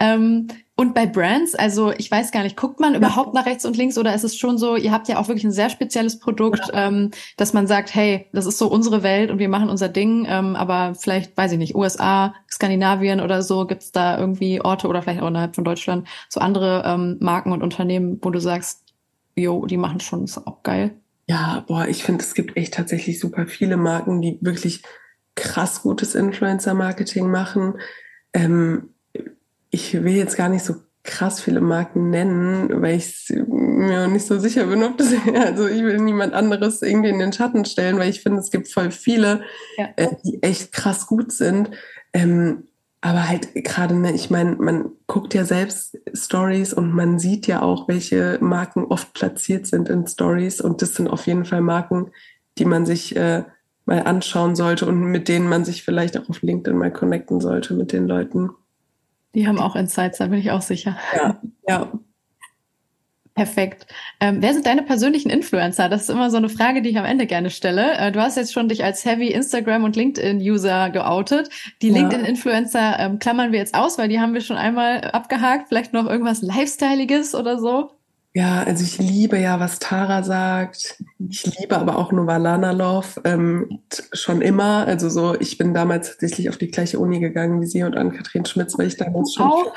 Ähm, 0.00 0.48
und 0.80 0.94
bei 0.94 1.04
Brands, 1.04 1.54
also 1.54 1.92
ich 1.92 2.10
weiß 2.10 2.32
gar 2.32 2.42
nicht, 2.42 2.56
guckt 2.56 2.80
man 2.80 2.94
überhaupt 2.94 3.34
nach 3.34 3.44
rechts 3.44 3.66
und 3.66 3.76
links 3.76 3.98
oder 3.98 4.14
ist 4.14 4.24
es 4.24 4.38
schon 4.38 4.56
so, 4.56 4.76
ihr 4.76 4.92
habt 4.92 5.08
ja 5.08 5.18
auch 5.18 5.28
wirklich 5.28 5.44
ein 5.44 5.52
sehr 5.52 5.68
spezielles 5.68 6.18
Produkt, 6.18 6.70
ähm, 6.72 7.10
dass 7.36 7.52
man 7.52 7.66
sagt, 7.66 7.94
hey, 7.94 8.28
das 8.32 8.46
ist 8.46 8.56
so 8.56 8.66
unsere 8.66 9.02
Welt 9.02 9.30
und 9.30 9.38
wir 9.38 9.50
machen 9.50 9.68
unser 9.68 9.90
Ding, 9.90 10.24
ähm, 10.26 10.56
aber 10.56 10.94
vielleicht, 10.94 11.36
weiß 11.36 11.52
ich 11.52 11.58
nicht, 11.58 11.74
USA, 11.74 12.34
Skandinavien 12.50 13.20
oder 13.20 13.42
so, 13.42 13.66
gibt's 13.66 13.92
da 13.92 14.18
irgendwie 14.18 14.62
Orte 14.62 14.88
oder 14.88 15.02
vielleicht 15.02 15.20
auch 15.20 15.28
innerhalb 15.28 15.54
von 15.54 15.64
Deutschland 15.64 16.08
so 16.30 16.40
andere 16.40 16.82
ähm, 16.86 17.18
Marken 17.20 17.52
und 17.52 17.62
Unternehmen, 17.62 18.18
wo 18.22 18.30
du 18.30 18.40
sagst, 18.40 18.80
jo, 19.36 19.66
die 19.66 19.76
machen 19.76 20.00
schon, 20.00 20.24
ist 20.24 20.38
auch 20.46 20.62
geil. 20.62 20.92
Ja, 21.26 21.62
boah, 21.68 21.88
ich 21.88 22.04
finde, 22.04 22.24
es 22.24 22.32
gibt 22.32 22.56
echt 22.56 22.72
tatsächlich 22.72 23.20
super 23.20 23.46
viele 23.46 23.76
Marken, 23.76 24.22
die 24.22 24.38
wirklich 24.40 24.80
krass 25.34 25.82
gutes 25.82 26.14
Influencer-Marketing 26.14 27.30
machen. 27.30 27.74
Ähm, 28.32 28.94
ich 29.70 29.94
will 29.94 30.14
jetzt 30.14 30.36
gar 30.36 30.48
nicht 30.48 30.64
so 30.64 30.76
krass 31.02 31.40
viele 31.40 31.60
Marken 31.60 32.10
nennen, 32.10 32.82
weil 32.82 32.96
ich 32.96 33.32
mir 33.46 34.06
nicht 34.06 34.26
so 34.26 34.38
sicher 34.38 34.66
bin, 34.66 34.82
ob 34.82 34.98
das, 34.98 35.12
also 35.34 35.66
ich 35.66 35.82
will 35.82 35.98
niemand 35.98 36.34
anderes 36.34 36.82
irgendwie 36.82 37.08
in 37.08 37.18
den 37.18 37.32
Schatten 37.32 37.64
stellen, 37.64 37.98
weil 37.98 38.10
ich 38.10 38.20
finde, 38.20 38.40
es 38.40 38.50
gibt 38.50 38.68
voll 38.68 38.90
viele, 38.90 39.42
ja. 39.76 39.88
äh, 39.96 40.08
die 40.24 40.42
echt 40.42 40.72
krass 40.72 41.06
gut 41.06 41.32
sind. 41.32 41.70
Ähm, 42.12 42.64
aber 43.02 43.28
halt 43.28 43.54
gerade, 43.54 43.94
ne, 43.94 44.12
ich 44.12 44.28
meine, 44.28 44.56
man 44.56 44.90
guckt 45.06 45.32
ja 45.32 45.46
selbst 45.46 45.96
Stories 46.12 46.74
und 46.74 46.92
man 46.92 47.18
sieht 47.18 47.46
ja 47.46 47.62
auch, 47.62 47.88
welche 47.88 48.36
Marken 48.42 48.84
oft 48.84 49.14
platziert 49.14 49.66
sind 49.66 49.88
in 49.88 50.06
Stories. 50.06 50.60
Und 50.60 50.82
das 50.82 50.94
sind 50.94 51.08
auf 51.08 51.26
jeden 51.26 51.46
Fall 51.46 51.62
Marken, 51.62 52.10
die 52.58 52.66
man 52.66 52.84
sich 52.84 53.16
äh, 53.16 53.44
mal 53.86 54.02
anschauen 54.02 54.54
sollte 54.54 54.84
und 54.84 55.00
mit 55.00 55.28
denen 55.28 55.48
man 55.48 55.64
sich 55.64 55.82
vielleicht 55.82 56.18
auch 56.18 56.28
auf 56.28 56.42
LinkedIn 56.42 56.76
mal 56.76 56.92
connecten 56.92 57.40
sollte 57.40 57.72
mit 57.72 57.92
den 57.92 58.06
Leuten. 58.06 58.50
Die 59.34 59.46
haben 59.46 59.58
auch 59.58 59.76
Insights, 59.76 60.18
da 60.18 60.26
bin 60.26 60.38
ich 60.38 60.50
auch 60.50 60.62
sicher. 60.62 60.96
Ja, 61.14 61.40
ja. 61.68 61.92
Perfekt. 63.34 63.86
Ähm, 64.20 64.42
wer 64.42 64.52
sind 64.52 64.66
deine 64.66 64.82
persönlichen 64.82 65.30
Influencer? 65.30 65.88
Das 65.88 66.02
ist 66.02 66.10
immer 66.10 66.30
so 66.30 66.36
eine 66.36 66.48
Frage, 66.48 66.82
die 66.82 66.90
ich 66.90 66.98
am 66.98 67.04
Ende 67.04 67.26
gerne 67.26 67.48
stelle. 67.48 67.96
Äh, 67.96 68.12
du 68.12 68.20
hast 68.20 68.36
jetzt 68.36 68.52
schon 68.52 68.68
dich 68.68 68.84
als 68.84 69.04
Heavy 69.04 69.28
Instagram 69.28 69.84
und 69.84 69.96
LinkedIn-User 69.96 70.90
geoutet. 70.90 71.48
Die 71.80 71.88
ja. 71.88 71.94
LinkedIn-Influencer 71.94 72.98
ähm, 72.98 73.18
klammern 73.18 73.52
wir 73.52 73.60
jetzt 73.60 73.74
aus, 73.74 73.98
weil 73.98 74.08
die 74.08 74.20
haben 74.20 74.34
wir 74.34 74.40
schon 74.40 74.56
einmal 74.56 75.00
abgehakt. 75.12 75.68
Vielleicht 75.68 75.92
noch 75.92 76.06
irgendwas 76.06 76.42
Lifestyleiges 76.42 77.34
oder 77.34 77.58
so? 77.58 77.92
Ja, 78.32 78.62
also 78.62 78.84
ich 78.84 78.98
liebe 78.98 79.38
ja, 79.38 79.58
was 79.58 79.80
Tara 79.80 80.22
sagt. 80.22 81.02
Ich 81.18 81.58
liebe 81.58 81.76
aber 81.76 81.98
auch 81.98 82.12
Novalana 82.12 82.70
Love 82.70 83.20
ähm, 83.24 83.80
schon 84.12 84.40
immer. 84.40 84.86
Also 84.86 85.08
so, 85.08 85.38
ich 85.40 85.58
bin 85.58 85.74
damals 85.74 86.10
tatsächlich 86.10 86.48
auf 86.48 86.56
die 86.56 86.70
gleiche 86.70 87.00
Uni 87.00 87.18
gegangen 87.18 87.60
wie 87.60 87.66
sie 87.66 87.82
und 87.82 87.96
Ann-Kathrin 87.96 88.44
Schmitz, 88.44 88.78
weil 88.78 88.86
ich 88.86 88.96
damals 88.96 89.34
schon. 89.34 89.46
Auch? 89.46 89.74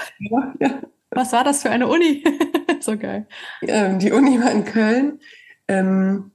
Ja. 0.59 0.81
Was 1.09 1.33
war 1.33 1.43
das 1.43 1.63
für 1.63 1.71
eine 1.71 1.87
Uni? 1.87 2.23
so 2.79 2.97
geil. 2.97 3.27
Ähm, 3.63 3.97
die 3.97 4.11
Uni 4.11 4.39
war 4.39 4.51
in 4.51 4.65
Köln. 4.65 5.19
Ähm, 5.67 6.31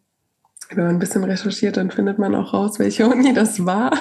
wenn 0.71 0.85
man 0.85 0.97
ein 0.97 0.99
bisschen 0.99 1.25
recherchiert, 1.25 1.77
dann 1.77 1.91
findet 1.91 2.19
man 2.19 2.35
auch 2.35 2.53
raus, 2.53 2.81
welche 2.81 3.09
Uni 3.09 3.33
das 3.33 3.64
war. 3.64 3.93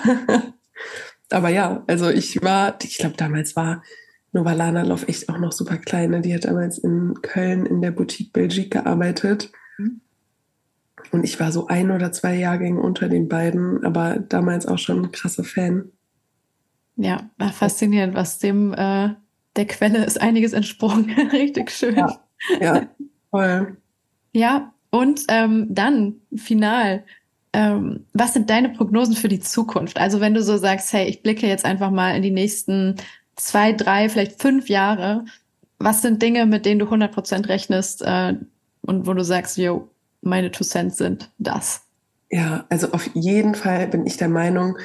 Aber 1.29 1.49
ja, 1.49 1.83
also 1.87 2.09
ich 2.09 2.41
war, 2.41 2.77
ich 2.81 2.97
glaube, 2.97 3.15
damals 3.17 3.55
war 3.55 3.83
Novalana 4.33 4.83
Love 4.83 5.07
echt 5.07 5.29
auch 5.29 5.37
noch 5.37 5.51
super 5.51 5.77
kleine. 5.77 6.21
Die 6.21 6.33
hat 6.33 6.45
damals 6.45 6.77
in 6.77 7.15
Köln 7.21 7.65
in 7.65 7.81
der 7.81 7.91
Boutique 7.91 8.33
Belgique 8.33 8.69
gearbeitet. 8.69 9.51
Mhm. 9.77 10.01
Und 11.11 11.23
ich 11.23 11.39
war 11.39 11.51
so 11.51 11.67
ein 11.67 11.91
oder 11.91 12.11
zwei 12.11 12.35
Jahrgänge 12.35 12.81
unter 12.81 13.07
den 13.07 13.29
beiden, 13.29 13.83
aber 13.85 14.17
damals 14.19 14.65
auch 14.65 14.77
schon 14.77 15.05
ein 15.05 15.11
krasser 15.11 15.43
Fan. 15.43 15.91
Ja, 16.97 17.29
faszinierend, 17.53 18.15
was 18.15 18.39
dem 18.39 18.73
äh, 18.73 19.09
der 19.55 19.67
Quelle 19.67 20.03
ist 20.03 20.19
einiges 20.19 20.53
entsprungen. 20.53 21.11
Richtig 21.31 21.71
schön. 21.71 21.95
Ja, 21.95 22.19
ja 22.59 22.87
voll. 23.29 23.77
Ja, 24.33 24.73
und 24.89 25.21
ähm, 25.29 25.67
dann 25.69 26.15
final. 26.35 27.03
Ähm, 27.53 28.05
was 28.13 28.33
sind 28.33 28.49
deine 28.49 28.69
Prognosen 28.69 29.15
für 29.15 29.29
die 29.29 29.39
Zukunft? 29.39 29.97
Also 29.99 30.19
wenn 30.19 30.33
du 30.33 30.43
so 30.43 30.57
sagst, 30.57 30.91
hey, 30.93 31.07
ich 31.07 31.23
blicke 31.23 31.47
jetzt 31.47 31.65
einfach 31.65 31.91
mal 31.91 32.15
in 32.15 32.21
die 32.21 32.31
nächsten 32.31 32.95
zwei, 33.37 33.71
drei, 33.71 34.09
vielleicht 34.09 34.41
fünf 34.41 34.69
Jahre. 34.69 35.25
Was 35.79 36.01
sind 36.01 36.21
Dinge, 36.21 36.45
mit 36.45 36.65
denen 36.65 36.79
du 36.79 36.85
100 36.85 37.11
Prozent 37.11 37.47
rechnest 37.47 38.01
äh, 38.01 38.33
und 38.81 39.07
wo 39.07 39.13
du 39.13 39.23
sagst, 39.23 39.57
yo, 39.57 39.89
meine 40.21 40.51
Two 40.51 40.63
Cents 40.63 40.97
sind 40.97 41.29
das? 41.37 41.81
Ja, 42.29 42.65
also 42.69 42.91
auf 42.91 43.09
jeden 43.13 43.55
Fall 43.55 43.87
bin 43.87 44.05
ich 44.05 44.17
der 44.17 44.27
Meinung, 44.27 44.77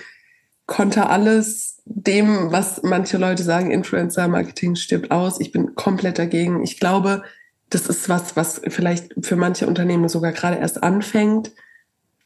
konnte 0.67 1.09
alles 1.09 1.83
dem, 1.85 2.53
was 2.53 2.83
manche 2.83 3.19
Leute 3.19 3.43
sagen, 3.43 3.71
Influencer-Marketing 3.71 4.77
stirbt 4.77 5.11
aus. 5.11 5.41
Ich 5.41 5.51
bin 5.51 5.75
komplett 5.75 6.19
dagegen. 6.19 6.63
Ich 6.63 6.79
glaube, 6.79 7.25
das 7.71 7.89
ist 7.89 8.09
was, 8.09 8.37
was 8.37 8.61
vielleicht 8.69 9.15
für 9.23 9.37
manche 9.37 9.67
Unternehmen 9.67 10.09
sogar 10.09 10.33
gerade 10.33 10.59
erst 10.59 10.83
anfängt. 10.83 11.51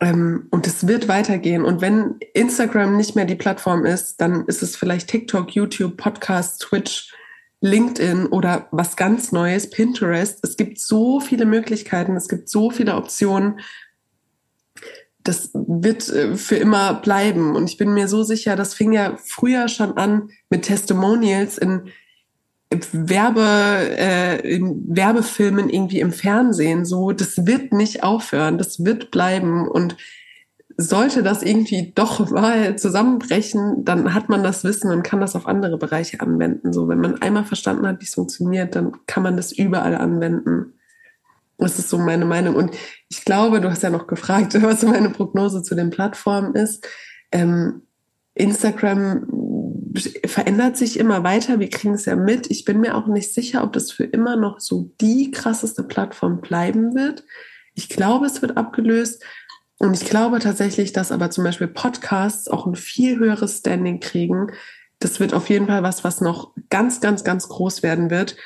Ähm, 0.01 0.49
und 0.51 0.67
es 0.67 0.87
wird 0.87 1.09
weitergehen. 1.09 1.65
Und 1.65 1.81
wenn 1.81 2.17
Instagram 2.35 2.97
nicht 2.97 3.17
mehr 3.17 3.25
die 3.25 3.35
Plattform 3.35 3.85
ist, 3.85 4.21
dann 4.21 4.45
ist 4.47 4.63
es 4.63 4.77
vielleicht 4.77 5.09
TikTok, 5.09 5.51
YouTube, 5.53 5.97
Podcast, 5.97 6.63
Twitch, 6.63 7.13
LinkedIn 7.61 8.27
oder 8.27 8.69
was 8.71 8.97
ganz 8.97 9.33
Neues, 9.33 9.71
Pinterest. 9.71 10.39
Es 10.43 10.57
gibt 10.57 10.79
so 10.79 11.21
viele 11.21 11.47
Möglichkeiten, 11.47 12.17
es 12.17 12.29
gibt 12.29 12.49
so 12.49 12.71
viele 12.71 12.97
Optionen 12.97 13.61
das 15.27 15.51
wird 15.55 16.09
äh, 16.09 16.37
für 16.37 16.57
immer 16.57 16.95
bleiben. 16.95 17.57
Und 17.57 17.69
ich 17.69 17.77
bin 17.77 17.93
mir 17.93 18.09
so 18.09 18.23
sicher, 18.23 18.57
das 18.57 18.75
fing 18.75 18.93
ja 18.93 19.17
früher 19.23 19.69
schon 19.69 19.97
an 19.97 20.31
mit 20.51 20.63
Testimonials 20.63 21.59
in 21.59 21.89
Werbe, 22.71 23.41
äh, 23.97 24.61
Werbefilmen 24.61 25.71
irgendwie 25.71 26.01
im 26.01 26.13
Fernsehen. 26.13 26.85
So, 26.85 27.13
das 27.13 27.47
wird 27.47 27.73
nicht 27.73 28.03
aufhören, 28.03 28.59
das 28.59 28.85
wird 28.85 29.11
bleiben. 29.11 29.69
Und 29.69 29.97
sollte 30.77 31.23
das 31.23 31.43
irgendwie 31.43 31.93
doch 31.95 32.31
mal 32.31 32.77
zusammenbrechen, 32.77 33.85
dann 33.85 34.15
hat 34.15 34.29
man 34.29 34.43
das 34.43 34.65
Wissen 34.65 34.91
und 34.91 35.03
kann 35.03 35.21
das 35.21 35.37
auf 35.37 35.47
andere 35.47 35.79
Bereiche 35.79 36.21
anwenden. 36.21 36.73
So, 36.73 36.89
wenn 36.89 37.01
man 37.01 37.23
einmal 37.23 37.45
verstanden 37.45 37.87
hat, 37.87 38.01
wie 38.01 38.05
es 38.05 38.15
funktioniert, 38.15 38.75
dann 38.75 38.93
kann 39.07 39.23
man 39.23 39.37
das 39.37 39.53
überall 39.53 39.95
anwenden. 39.95 40.75
Das 41.59 41.79
ist 41.79 41.89
so 41.89 41.99
meine 41.99 42.27
Meinung. 42.27 42.55
Und 42.55 42.73
ich 43.09 43.25
glaube, 43.25 43.61
du 43.61 43.71
hast 43.71 43.83
ja 43.83 43.91
noch 43.91 44.07
gefragt, 44.07 44.55
was 44.63 44.83
meine 44.83 45.11
Prognose 45.11 45.63
zu 45.63 45.75
den 45.75 45.91
Plattformen 45.91 46.55
ist. 46.55 46.87
Ähm, 47.33 47.83
Instagram 48.35 49.27
verändert 50.27 50.77
sich 50.77 50.99
immer 50.99 51.25
weiter. 51.25 51.61
Wir 51.61 51.71
kriegen 51.71 51.95
es 51.95 52.05
ja 52.05 52.17
mit. 52.17 52.51
Ich 52.51 52.65
bin 52.65 52.81
mir 52.81 52.97
auch 52.97 53.07
nicht 53.07 53.33
sicher, 53.33 53.63
ob 53.63 53.73
das 53.73 53.91
für 53.91 54.05
immer 54.05 54.37
noch 54.37 54.61
so 54.61 54.91
die 55.01 55.31
krasseste 55.31 55.83
Plattform 55.83 56.41
bleiben 56.41 56.95
wird. 56.95 57.25
Ich 57.75 57.89
glaube, 57.89 58.27
es 58.27 58.43
wird 58.43 58.57
abgelöst. 58.57 59.23
Und 59.79 60.01
ich 60.01 60.09
glaube 60.09 60.39
tatsächlich, 60.39 60.93
dass 60.93 61.13
aber 61.13 61.31
zum 61.31 61.45
Beispiel 61.45 61.67
Podcasts 61.67 62.49
auch 62.49 62.67
ein 62.67 62.75
viel 62.75 63.19
höheres 63.19 63.59
Standing 63.59 64.01
kriegen. 64.01 64.53
Das 64.99 65.21
wird 65.21 65.35
auf 65.35 65.51
jeden 65.51 65.67
Fall 65.67 65.83
was, 65.83 66.03
was 66.03 66.21
noch 66.21 66.53
ganz, 66.71 67.01
ganz, 67.01 67.25
ganz 67.25 67.49
groß 67.49 67.83
werden 67.83 68.11
wird. 68.11 68.37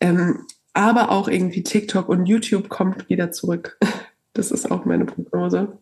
Ähm, 0.00 0.46
aber 0.72 1.10
auch 1.10 1.28
irgendwie 1.28 1.62
TikTok 1.62 2.08
und 2.08 2.26
YouTube 2.26 2.68
kommt 2.68 3.08
wieder 3.08 3.32
zurück. 3.32 3.78
Das 4.32 4.52
ist 4.52 4.70
auch 4.70 4.84
meine 4.84 5.06
Prognose. 5.06 5.76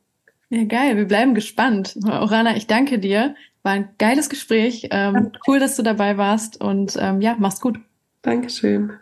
Ja, 0.48 0.64
geil. 0.64 0.96
Wir 0.96 1.04
bleiben 1.04 1.34
gespannt. 1.34 1.98
Orana, 2.02 2.56
ich 2.56 2.66
danke 2.66 2.98
dir. 2.98 3.34
War 3.68 3.74
ein 3.74 3.90
geiles 3.98 4.30
Gespräch. 4.30 4.88
Ähm, 4.92 5.32
cool, 5.46 5.58
dass 5.58 5.76
du 5.76 5.82
dabei 5.82 6.16
warst 6.16 6.58
und 6.58 6.96
ähm, 6.98 7.20
ja, 7.20 7.36
mach's 7.38 7.60
gut. 7.60 7.78
Dankeschön. 8.22 8.92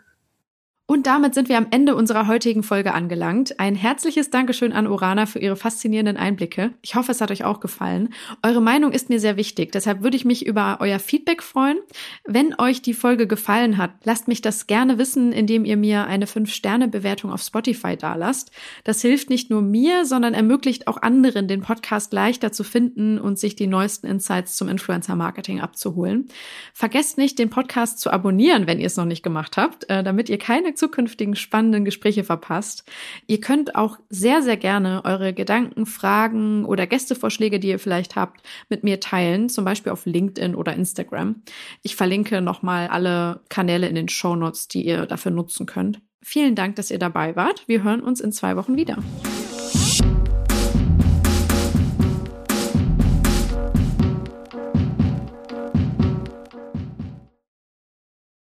Und 0.89 1.05
damit 1.05 1.33
sind 1.33 1.49
wir 1.49 1.57
am 1.57 1.67
Ende 1.69 1.97
unserer 1.97 2.27
heutigen 2.27 2.63
Folge 2.63 2.93
angelangt. 2.93 3.59
Ein 3.59 3.75
herzliches 3.75 4.29
Dankeschön 4.29 4.71
an 4.71 4.87
Orana 4.87 5.25
für 5.25 5.39
ihre 5.39 5.57
faszinierenden 5.57 6.15
Einblicke. 6.15 6.71
Ich 6.81 6.95
hoffe, 6.95 7.11
es 7.11 7.19
hat 7.19 7.29
euch 7.29 7.43
auch 7.43 7.59
gefallen. 7.59 8.13
Eure 8.41 8.61
Meinung 8.61 8.93
ist 8.93 9.09
mir 9.09 9.19
sehr 9.19 9.35
wichtig, 9.35 9.73
deshalb 9.73 10.01
würde 10.01 10.15
ich 10.15 10.23
mich 10.23 10.45
über 10.45 10.77
euer 10.79 10.99
Feedback 10.99 11.43
freuen. 11.43 11.77
Wenn 12.23 12.55
euch 12.57 12.81
die 12.81 12.93
Folge 12.93 13.27
gefallen 13.27 13.77
hat, 13.77 13.91
lasst 14.05 14.29
mich 14.29 14.41
das 14.41 14.65
gerne 14.65 14.97
wissen, 14.97 15.33
indem 15.33 15.65
ihr 15.65 15.75
mir 15.75 16.05
eine 16.05 16.25
5-Sterne-Bewertung 16.25 17.33
auf 17.33 17.41
Spotify 17.41 17.97
dalasst. 17.97 18.51
Das 18.85 19.01
hilft 19.01 19.29
nicht 19.29 19.49
nur 19.49 19.61
mir, 19.61 20.05
sondern 20.05 20.33
ermöglicht 20.33 20.87
auch 20.87 21.01
anderen, 21.01 21.49
den 21.49 21.63
Podcast 21.63 22.13
leichter 22.13 22.53
zu 22.53 22.63
finden 22.63 23.19
und 23.19 23.37
sich 23.37 23.57
die 23.57 23.67
neuesten 23.67 24.07
Insights 24.07 24.55
zum 24.55 24.69
Influencer-Marketing 24.69 25.59
abzuholen. 25.59 26.29
Vergesst 26.73 27.17
nicht, 27.17 27.39
den 27.39 27.49
Podcast 27.49 27.99
zu 27.99 28.09
abonnieren, 28.09 28.67
wenn 28.67 28.79
ihr 28.79 28.87
es 28.87 28.95
noch 28.95 29.03
nicht 29.03 29.21
gemacht 29.21 29.57
habt, 29.57 29.89
äh, 29.89 30.01
damit 30.01 30.29
ihr 30.29 30.37
keine 30.37 30.76
zukünftigen 30.77 31.35
spannenden 31.35 31.85
Gespräche 31.85 32.23
verpasst. 32.23 32.83
Ihr 33.27 33.41
könnt 33.41 33.75
auch 33.75 33.97
sehr, 34.09 34.41
sehr 34.41 34.57
gerne 34.57 35.01
eure 35.03 35.33
Gedanken, 35.33 35.85
Fragen 35.85 36.65
oder 36.65 36.87
Gästevorschläge, 36.87 37.59
die 37.59 37.69
ihr 37.69 37.79
vielleicht 37.79 38.15
habt, 38.15 38.41
mit 38.69 38.83
mir 38.83 38.99
teilen, 38.99 39.49
zum 39.49 39.65
Beispiel 39.65 39.91
auf 39.91 40.05
LinkedIn 40.05 40.55
oder 40.55 40.73
Instagram. 40.73 41.41
Ich 41.83 41.95
verlinke 41.95 42.41
nochmal 42.41 42.87
alle 42.87 43.41
Kanäle 43.49 43.87
in 43.87 43.95
den 43.95 44.09
Show 44.09 44.35
Notes, 44.35 44.67
die 44.67 44.85
ihr 44.85 45.05
dafür 45.05 45.31
nutzen 45.31 45.65
könnt. 45.65 46.01
Vielen 46.21 46.55
Dank, 46.55 46.75
dass 46.75 46.91
ihr 46.91 46.99
dabei 46.99 47.35
wart. 47.35 47.67
Wir 47.67 47.83
hören 47.83 48.01
uns 48.01 48.19
in 48.19 48.31
zwei 48.31 48.55
Wochen 48.57 48.75
wieder. 48.75 48.97